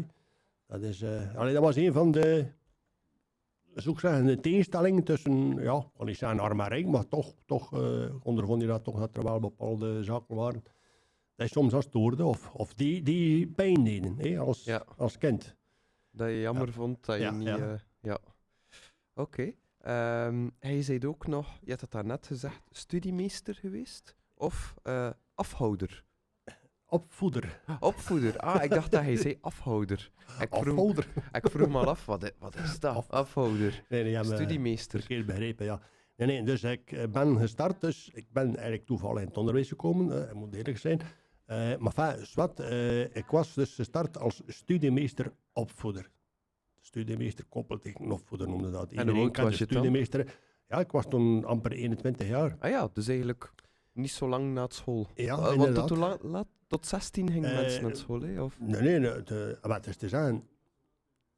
[0.66, 2.46] Dat, is, eh, allee, dat was een van de,
[3.74, 7.08] zou ik zeggen, de tegenstellingen tussen, ja, ik kan niet zeggen arm en rijk, maar
[7.08, 10.62] toch, toch eh, ondervond je dat toch dat er wel bepaalde zaken waren.
[11.36, 14.84] Dat je soms als stoorde of, of die, die pijn deden hè, als, Ja.
[14.96, 15.56] als kind.
[16.10, 17.46] Dat je jammer vond dat je Ja, niet...
[17.46, 17.58] ja.
[17.58, 18.18] eh, ja.
[19.14, 19.52] Oké.
[19.78, 24.14] Ehm, hij zei ook nog, je had het daarnet gezegd, studiemeester geweest?
[24.34, 26.03] Of eh, afhouder?
[26.86, 27.60] Opvoeder.
[27.80, 28.38] Opvoeder.
[28.38, 30.10] Ah, ik dacht dat hij zei afhouder.
[30.40, 31.06] Ik vroeg, Afhouder.
[31.32, 32.96] ik vroeg me al af, wat, wat is dat?
[32.96, 33.84] Af- Afhouder.
[33.88, 34.98] Nee, nee, Studiemeester.
[34.98, 35.80] Verkeerd begrepen, ja.
[36.16, 39.68] Nee, nee, dus ik eh, ben gestart, dus ik ben eigenlijk toevallig in het onderwijs
[39.68, 41.00] gekomen, eh, ik moet eerlijk zijn.
[41.44, 42.58] Eh, maar enfin, zwart,
[43.16, 46.10] ik was dus gestart als studiemeester opvoeder.
[46.80, 48.92] Studiemeester koppeltechniek opvoeder noemde dat.
[48.92, 50.26] En hoe oud was je dan?
[50.68, 52.56] Ja, ik was toen amper 21 jaar.
[52.58, 53.52] Ah ja, dus eigenlijk
[53.94, 55.06] niet zo lang na het school.
[55.14, 58.42] Ja, Eh, want tot, tot 16 gingen Eh, mensen naar school, hè?
[58.42, 58.56] Of?
[58.60, 60.46] Nee, nee, nee de, maar het is te zeggen,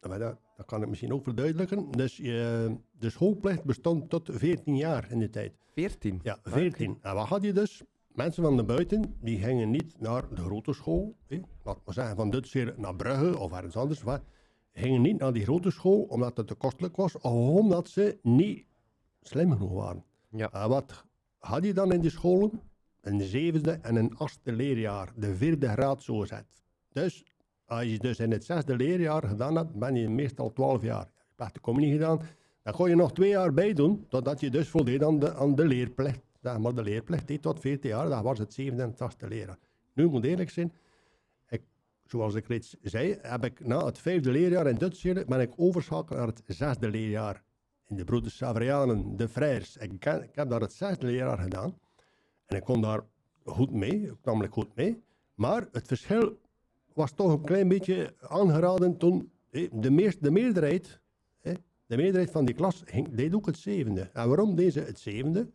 [0.08, 1.90] maar dat, dat kan ik misschien ook verduidelijken.
[1.90, 5.52] Dus je, de schoolplicht bestond tot 14 jaar in de tijd.
[5.74, 6.20] 14?
[6.22, 6.98] Ja, 14.
[7.02, 7.82] En wat had je dus?
[8.08, 11.16] Mensen van de buiten, die gingen niet naar de grote school.
[11.26, 11.40] Hè?
[11.64, 14.02] Laat maar zeggen, van Duitsland naar Brugge of ergens anders.
[14.02, 14.22] Wat.
[14.72, 18.66] gingen niet naar die grote school omdat het te kostelijk was, of omdat ze niet
[19.20, 20.04] slim genoeg waren.
[20.30, 20.52] Ja.
[20.52, 21.04] En wat
[21.38, 22.60] had je dan in die scholen?
[23.00, 26.46] Een zevende en een achtste leerjaar, de vierde graad zo zet.
[26.92, 27.24] Dus
[27.64, 31.10] als je dus in het zesde leerjaar gedaan hebt, ben je meestal 12 jaar.
[31.36, 32.20] Je hebt de communie gedaan,
[32.62, 35.54] dan kon je nog twee jaar bij doen, totdat je dus voldeed aan de, aan
[35.54, 36.20] de leerplicht.
[36.40, 39.58] Maar de leerplicht tot 14 jaar, dat was het zevende en het achtste leerjaar.
[39.92, 40.72] Nu moet eerlijk zijn,
[41.48, 41.62] ik,
[42.04, 45.52] zoals ik reeds zei, heb ik na het vijfde leerjaar in Duits leren, ben ik
[45.56, 47.42] overschakeld naar het zesde leerjaar.
[47.88, 49.76] In de Broeders Savrianen, de Frères.
[49.76, 51.78] Ik, heb daar het zesde leerjaar gedaan.
[52.46, 53.00] En ik kon daar
[53.44, 55.02] goed mee, er goed mee.
[55.34, 56.38] Maar het verschil
[56.94, 61.00] was toch een klein beetje aangeraden toen eh, de, meest, de meerderheid,
[61.86, 64.10] de meerderheid van die klas ging, deed ook het zevende.
[64.12, 65.50] En waarom deed ze het zevende?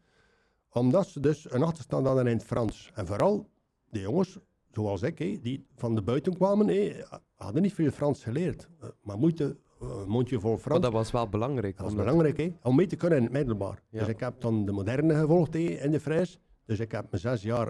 [0.69, 2.91] Omdat ze dus een achterstand hadden in het Frans.
[2.95, 3.49] En vooral
[3.89, 4.37] de jongens,
[4.71, 6.95] zoals ik, die van de buiten kwamen,
[7.35, 8.67] hadden niet veel Frans geleerd.
[8.79, 9.57] Eh, maar moeite,
[10.07, 10.81] mondje vol Frans.
[10.81, 11.77] Maar dat was wel belangrijk.
[11.77, 12.53] Dat was belangrijk, hè?
[12.61, 13.83] om mee te kunnen in het middelbaar.
[13.89, 13.99] Ja.
[13.99, 16.39] Dus ik heb dan de moderne gevolgd hè, in de Frijs.
[16.65, 17.69] Dus ik heb mijn zes jaar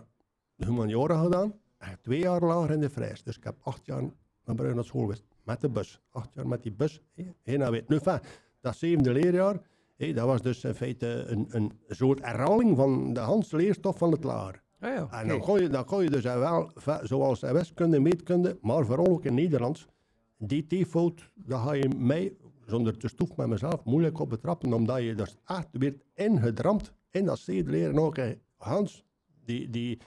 [0.56, 1.54] de humaniora gedaan.
[1.78, 3.24] En twee jaar lager in de Frijs.
[3.24, 4.02] Dus ik heb acht jaar
[4.46, 5.24] naar Bruin naar school geweest.
[5.44, 6.02] Met de bus.
[6.12, 7.02] Acht jaar met die bus.
[7.44, 7.84] Heen naar weer.
[7.88, 8.20] Nu, enfin,
[8.62, 9.62] dat zevende leerjaar,
[9.98, 14.12] hè, dat was dus in feite een, een soort herhaling van de Hans leerstof van
[14.12, 14.62] het lager.
[14.80, 16.72] Ah ja, En dan kon je, dan kon je dus wel,
[17.02, 19.88] zoals in wiskunde, meetkunde, maar vooral ook in Nederlands,
[20.44, 22.34] die T-fout, daar ga je mij,
[22.66, 27.26] zonder te stoef met mezelf, moeilijk op betrappen, omdat je dus echt weer ingedramd in
[27.26, 28.16] dat leren ook.
[28.18, 28.34] hè.
[28.58, 29.04] Hans,
[29.46, 29.70] die...
[29.70, 29.98] die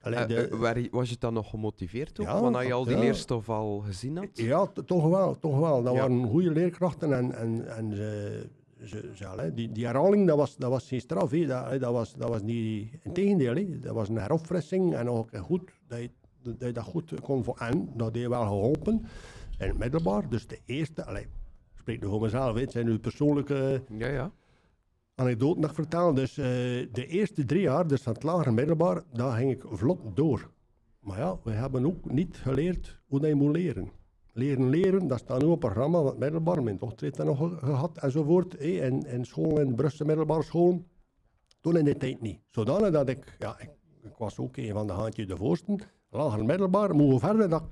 [0.00, 2.26] allee, Eh, de- eh, waar- was je dan nog gemotiveerd ook?
[2.26, 3.00] Ja, Want je al die ja.
[3.00, 4.28] leerstof al gezien had?
[4.32, 5.82] Ja, toch wel, toch wel.
[5.82, 6.00] Dat Ja.
[6.00, 8.46] waren goede leerkrachten en, en, en ze,
[8.84, 11.30] ze, ze, allee, die, die herhaling, dat was, dat was geen straf.
[11.30, 13.78] Dat, dat, was, dat was niet, integendeel, hè.
[13.78, 16.10] dat was een heropfrissing en ook goed, dat je
[16.42, 19.04] dat, je dat goed kon voor En dat deed wel geholpen
[19.58, 20.28] het middelbaar.
[20.28, 21.28] Dus de eerste, allee, ik
[21.78, 24.32] spreek nu voor mezelf, het zijn nu persoonlijke Ja, ja.
[25.14, 26.14] anekdoten dat ik vertel.
[26.14, 26.44] Dus eh,
[26.92, 30.50] de eerste drie jaar, dus van het lager en middelbaar, daar ging ik vlot door.
[31.00, 33.90] Maar ja, we hebben ook niet geleerd hoe dat je moet leren.
[34.32, 36.62] Leren leren, dat staat nu op het programma van het middelbaar.
[36.62, 38.56] Mijn dochter heeft dat nog ge- gehad enzovoort.
[39.20, 40.84] school, in Brussel middelbare school.
[41.60, 42.40] Toen in die tijd niet.
[42.50, 43.70] Zodanig dat ik, ja, ik,
[44.02, 45.78] ik was ook een van de haantjes de voorsten.
[46.10, 47.62] Lager en middelbaar, maar hoe verder dat,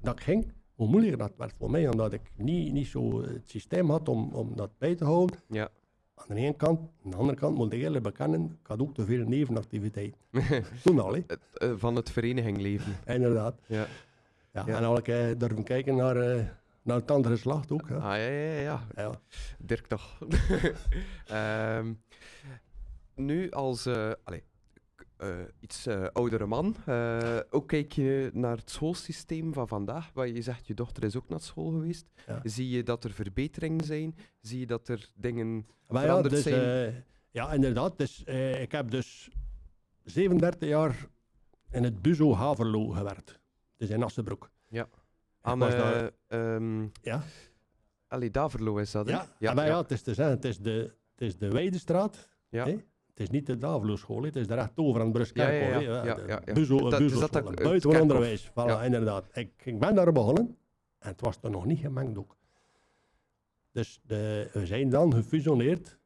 [0.00, 1.88] dat ging, hoe moeilijker dat werd voor mij.
[1.88, 5.36] Omdat ik niet, niet zo het systeem had om, om dat bij te houden.
[5.48, 5.68] Ja.
[6.14, 8.94] Aan de ene kant, aan de andere kant moet ik eerlijk bekennen, ik had ook
[8.94, 10.20] te veel nevenactiviteiten.
[10.84, 11.22] Toen al, hè.
[11.54, 12.96] Eh, van het verenigingleven.
[13.16, 13.60] inderdaad.
[13.66, 13.86] Ja.
[14.52, 14.76] Ja, Ja.
[14.76, 16.44] En al ik eh, durven kijken naar, eh,
[16.82, 17.88] naar het andere geslacht ook.
[17.88, 17.94] Ja.
[17.94, 18.82] Ah, ja, ja, ja.
[18.94, 19.20] Ja.
[19.58, 20.18] Dirk toch.
[21.26, 21.92] Ehm,
[23.14, 24.42] nu als eh, allee,
[25.18, 30.28] eh, iets eh, oudere man, eh, ook kijk je naar het schoolsysteem van vandaag, waar
[30.28, 32.06] je zegt, je dochter is ook naar school geweest.
[32.26, 32.40] Ja.
[32.44, 34.14] Zie je dat er verbeteringen zijn?
[34.40, 37.04] Zie je dat er dingen Maar ja, veranderd dus, zijn?
[37.30, 37.98] ja, inderdaad.
[37.98, 38.22] Dus,
[38.60, 39.30] ik heb dus
[40.04, 41.08] 37 jaar
[41.70, 43.40] in het Buzo Haverlo gewerkt.
[43.76, 44.50] Dus in Assenbroek.
[44.68, 44.88] Ja.
[45.40, 47.22] Aan, daar- ehm, ja.
[48.08, 49.12] Allee, Daverlo is dat, hè?
[49.12, 52.28] Ja, ja, maar ja, het is zeggen, het is de, het is de Weidestraat.
[52.48, 52.64] Ja.
[52.64, 52.76] hè.
[53.18, 54.26] Het is niet de Davelo-school, hè.
[54.26, 55.82] het is daar echt over aan het Bruskerkhof.
[55.82, 56.40] Ja, ja, ja, ja,
[57.56, 58.50] De buitengewoon onderwijs.
[58.50, 59.24] Voilà, inderdaad.
[59.32, 60.56] Ik, ik ben daar begonnen
[60.98, 62.36] en het was er nog niet gemengd ook.
[63.72, 65.97] Dus de, we zijn dan gefusioneerd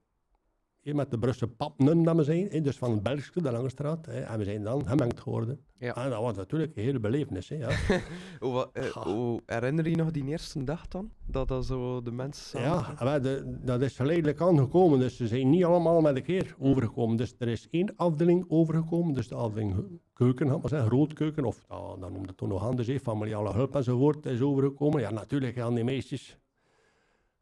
[0.82, 4.06] met de Brusselse Papnen, dat we zijn, dus van het Belgische, de Lange Straat.
[4.06, 5.60] hè, en we zijn dan gemengd geworden.
[5.78, 5.96] Ja.
[5.96, 7.48] En dat was natuurlijk een hele belevenis.
[7.48, 7.70] Hè, ja.
[8.40, 11.10] Hoe, eh, hoe herinner je nog die eerste dag dan?
[11.26, 14.98] Dat dat zo de mensen Ja, maar de, dat is geleidelijk aangekomen.
[14.98, 17.16] Dus ze zijn niet allemaal met een keer overgekomen.
[17.16, 19.14] Dus er is één afdeling overgekomen.
[19.14, 19.74] Dus de afdeling
[20.12, 21.44] keuken, had maar zeggen, grootkeuken.
[21.44, 25.00] Of nou, dan noemde het toen nog anders, hè, familiale hulp enzovoort is overgekomen.
[25.00, 26.38] Ja, natuurlijk gaan die meisjes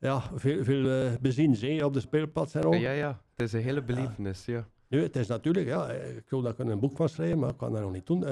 [0.01, 2.75] ja, veel, veel bezien zijn op de speelplaats en al.
[2.75, 4.69] Ja, ja, het is een hele belevenis, ja.
[4.89, 7.57] Nu, het is natuurlijk, ja, ik wil daar kunnen een boek van schrijven, maar ik
[7.57, 8.25] kan dat nog niet doen.
[8.25, 8.31] Eh,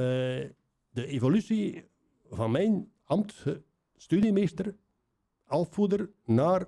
[0.91, 1.85] de evolutie
[2.31, 3.55] van mijn ambt, eh,
[3.97, 4.75] studiemeester,
[5.47, 6.67] afvoeder naar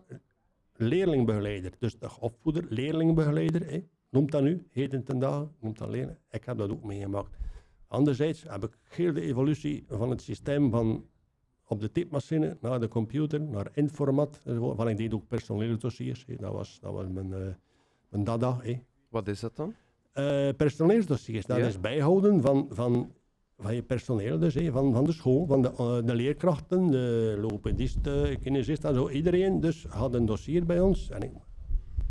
[0.76, 1.72] leerlingbegeleider.
[1.78, 6.18] Dus de opvoeder, leerlingbegeleider, hè, noemt dat nu, heden ten dagen, noemt dat leren.
[6.30, 7.36] Ik heb dat ook meegemaakt.
[7.86, 11.04] Anderzijds heb ik heel de evolutie van het systeem van
[11.70, 14.76] op de typemachine naar de computer, naar informat, enzovoort.
[14.76, 16.36] Want ik deed ook personele dossiers, hè.
[16.36, 17.38] Dat, was, dat was mijn, eh,
[18.08, 18.58] mijn dada.
[18.62, 18.80] Hè.
[19.08, 19.74] Wat is dat dan?
[20.12, 21.66] Eh, personeelsdossiers, dat Ja.
[21.66, 23.12] is bijhouden van, van,
[23.58, 27.36] van je personeel, dus, hè, van, van de school, van de, eh, de leerkrachten, de
[27.40, 29.08] logopedisten, kinesisten en zo.
[29.08, 31.10] Iedereen dus had een dossier bij ons.
[31.10, 31.32] En ik,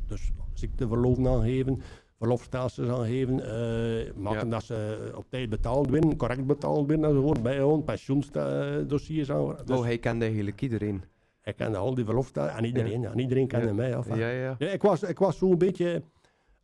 [0.08, 1.82] dus ziekteverlof aangeven,
[2.20, 4.52] verlofstelsels aangeven, eh maken Ja.
[4.56, 9.56] dat ze op tijd betaald werden, correct betaald werden enzovoort, bijhouden, pensioensdossiers aan.
[9.66, 11.04] Dus oh, hij kende eigenlijk iedereen.
[11.44, 13.02] Ik kende al die verlofte en iedereen.
[13.02, 13.12] Ja.
[13.12, 13.74] En iedereen kende Ja.
[13.74, 13.96] mij.
[13.96, 14.16] Af.
[14.16, 16.02] Ja, ik was, ik was zo'n beetje,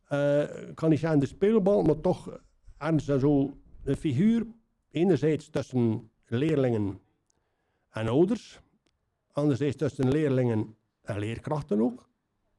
[0.08, 2.40] eh, ik kan niet zeggen de speelbal, maar toch
[2.78, 4.46] ergens zo een figuur.
[4.90, 6.98] Enerzijds tussen leerlingen
[7.90, 8.60] en ouders.
[9.32, 12.08] Anderzijds tussen leerlingen en leerkrachten ook.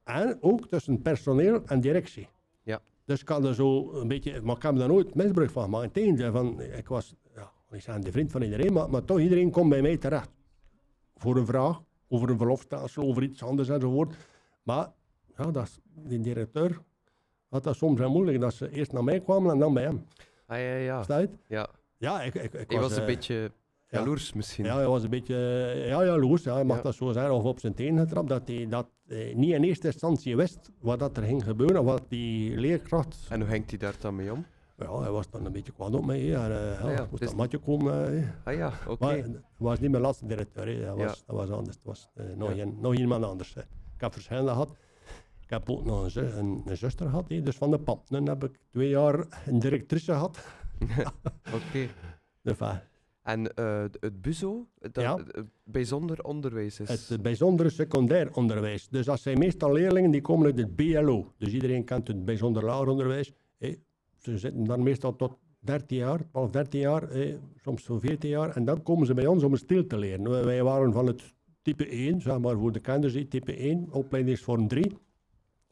[0.03, 2.28] En ook tussen personeel en directie.
[2.68, 2.81] Ja.
[3.06, 5.84] Dus ik had er zo een beetje, maar ik heb daar nooit misbruik van gemaakt.
[5.85, 7.52] Integendeel, van, ik was, ja,
[7.95, 10.30] ik de vriend van iedereen, maar, maar toch iedereen komt bij mij terecht.
[11.15, 14.15] Voor een vraag, over een verlofstelsel, over iets anders enzovoort.
[14.64, 14.91] Maar
[15.38, 16.81] ja, dat is, die directeur
[17.49, 20.06] had dat soms wel moeilijk, dat ze eerst naar mij kwamen en dan bij hem.
[20.45, 21.03] Ah, ja, ja.
[21.07, 21.38] Het?
[21.48, 21.69] Ja.
[21.98, 23.52] Ja, ik, ik, ik Hij was een eh, beetje
[23.89, 23.99] ja.
[23.99, 24.65] jaloers misschien.
[24.65, 25.35] Ja, hij was een beetje
[25.73, 26.84] eh, ja, jaloers, ja, je mag Ja.
[26.84, 29.88] dat zo zeggen, of op zijn teen getrapt, dat hij dat eh, niet in eerste
[29.88, 33.26] instantie wist wat dat er ging gebeuren, wat die leerkracht...
[33.30, 34.46] En hoe hangt hij daar dan mee om?
[34.78, 37.20] Ja, hij was dan een beetje kwaad op mij, hè, en eh, ja, ja, moest
[37.22, 38.18] dus- dat matje komen.
[38.18, 38.28] eh.
[38.44, 39.06] Ah ja, oké.
[39.06, 39.24] Maar
[39.58, 40.66] was niet mijn laatste directeur.
[40.66, 41.06] Dat, Ja.
[41.06, 41.76] was, dat was anders.
[41.76, 42.62] Het was eh, nog, Ja.
[42.64, 43.56] een, nog iemand anders.
[43.56, 43.66] Ik
[44.02, 44.76] heb verschillende gehad.
[45.42, 48.10] Ik heb ook nog een, een, een zuster gehad, dus van de pap.
[48.10, 50.46] Dan heb ik twee jaar een directrice gehad.
[51.58, 51.88] Oké.
[52.42, 52.76] Dus, eh,
[53.28, 55.20] En eh, het BUZO, dat Ja.
[55.64, 57.08] bijzonder onderwijs is.
[57.10, 58.88] het bijzondere secundair onderwijs.
[58.90, 61.34] Dus dat zijn meestal leerlingen die komen uit het BLO.
[61.38, 63.32] Dus iedereen kent het bijzonder lager onderwijs.
[64.18, 67.10] Ze zitten dan meestal tot 13 jaar, 12, 13 jaar,
[67.62, 68.56] soms zo'n 14 jaar.
[68.56, 70.30] En dan komen ze bij ons om stil te leren.
[70.30, 74.68] Wij- Wij waren van het type 1, zeg maar voor de kinders, type 1, opleidingsvorm
[74.68, 74.98] 3.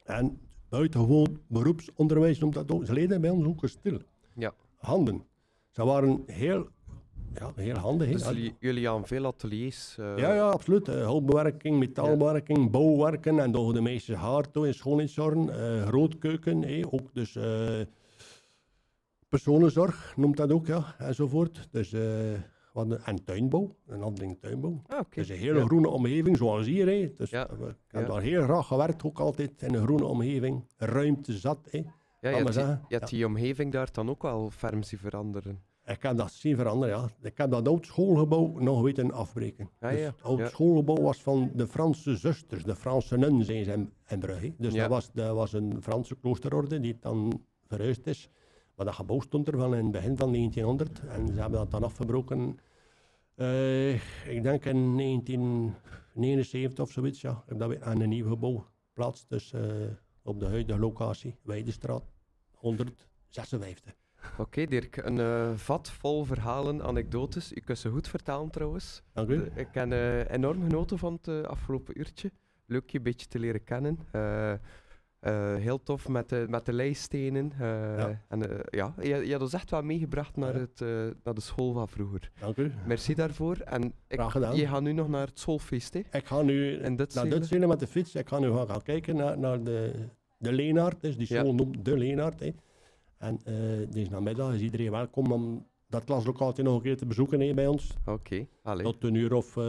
[0.04, 0.38] En
[0.68, 2.86] buitengewoon beroepsonderwijs noemt dat ook.
[2.86, 3.98] Ze leden bij ons ook een stil.
[4.34, 4.54] Ja.
[4.76, 5.22] Handen.
[5.70, 6.66] Ze waren heel,
[7.38, 8.10] ja, heel handig.
[8.10, 9.96] Dus jullie, jullie aan veel ateliers.
[9.98, 10.88] eh, Ja, ja, absoluut.
[10.88, 15.48] Uh, houtbewerking, metaalbewerking, bouwwerken en door de meisjes haar toe in schoonheidszorgen,
[15.80, 17.80] eh grootkeuken, eh, ook dus eh,
[19.28, 21.68] personenzorg noemt dat ook, ja, enzovoort.
[21.70, 24.82] Dus, eh, we hadden- en tuinbouw, een handeling tuinbouw.
[24.86, 25.00] Ah.
[25.14, 25.64] Dus een hele Ja.
[25.64, 26.86] groene omgeving, zoals hier.
[26.86, 27.12] hè.
[27.16, 27.48] Dus, Ja.
[27.48, 28.12] eh, Ik heb Ja.
[28.12, 30.64] daar heel graag gewerkt, ook altijd in een groene omgeving.
[30.76, 31.58] Ruimte zat.
[31.70, 31.78] hè.
[32.20, 32.84] Ja, je hebt, die, zeggen.
[32.88, 35.62] je hebt die omgeving daar dan ook wel ferm zien veranderen.
[35.86, 37.08] Ik heb dat zien veranderen, ja.
[37.28, 39.70] Ik heb dat oud schoolgebouw nog weten afbreken.
[39.80, 40.48] Ja, dus het oud ja.
[40.48, 44.54] schoolgebouw was van de Franse zusters, de Franse nunnen zijn ze in, in Brugge.
[44.58, 48.28] Dus dat, was, dat was een Franse kloosterorde die dan verhuisd is.
[48.74, 51.70] Maar dat gebouw stond er van in het begin van 1900 en ze hebben dat
[51.70, 52.58] dan afgebroken.
[53.34, 53.94] eh,
[54.34, 57.30] ik denk in 1979 of zoiets, ja.
[57.30, 59.62] Ik heb dat weer aan een nieuw gebouw geplaatst, dus eh,
[60.22, 62.04] op de huidige locatie, Weidestraat
[62.50, 64.05] 156.
[64.38, 67.48] Oké, Dirk, een eh, vat vol verhalen, anekdotes.
[67.48, 69.02] Je kunt ze goed vertalen trouwens.
[69.12, 69.44] Dank u.
[69.54, 72.30] Ik heb eh, enorm genoten van het eh, afgelopen uurtje.
[72.66, 73.98] Leuk je een beetje te leren kennen.
[75.60, 77.52] Heel tof met de, met de lijststenen.
[77.52, 77.58] eh,
[77.98, 78.20] Ja.
[78.28, 80.60] En ja, je, je had ons echt wel meegebracht naar, Ja.
[80.60, 80.80] het,
[81.24, 82.30] naar de school van vroeger.
[82.40, 82.72] Dank u.
[82.86, 83.56] Merci daarvoor.
[83.56, 84.56] En ik, Graag gedaan.
[84.56, 86.00] je gaat nu nog naar het schoolfeest, hè?
[86.12, 87.30] Ik ga nu In naar Duitsland?
[87.30, 88.14] Duitsland met de fiets.
[88.14, 89.92] Ik ga nu gaan, gaan kijken naar, naar de,
[90.38, 91.00] de Leenaard.
[91.00, 91.40] Dus die Ja.
[91.40, 92.40] school noemt de Leenaard.
[92.40, 92.50] Hè.
[93.18, 93.54] En eh
[93.90, 97.66] deze namiddag is iedereen welkom om dat klaslokaaltje nog een keer te bezoeken hè, bij
[97.66, 97.94] ons.
[98.04, 98.84] Oké, allee.
[98.84, 99.64] Tot een uur of eh,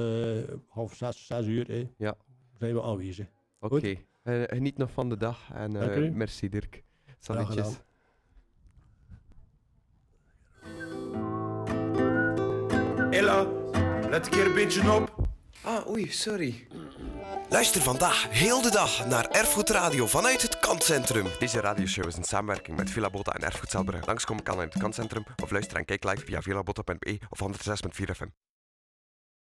[0.67, 2.15] half zes, zes uur hè, Ja.
[2.59, 3.27] zijn we aanwezig.
[3.59, 3.95] Oké.
[4.23, 6.83] Eh, geniet nog van de dag en eh, merci Dirk.
[7.19, 7.79] Salutjes.
[13.11, 13.47] Ella,
[14.09, 15.15] let een keer een beetje op.
[15.63, 16.67] Ah, oei, sorry.
[17.49, 21.25] Luister vandaag heel de dag naar Erfgoed Radio vanuit het Kantcentrum.
[21.39, 24.05] Deze radioshow is een samenwerking met Villa Bota en Erfgoed Zelbrugge.
[24.05, 28.46] Langskomen kan in het kantcentrum of luister en kijk live via villabotta.be of 106.4 FM.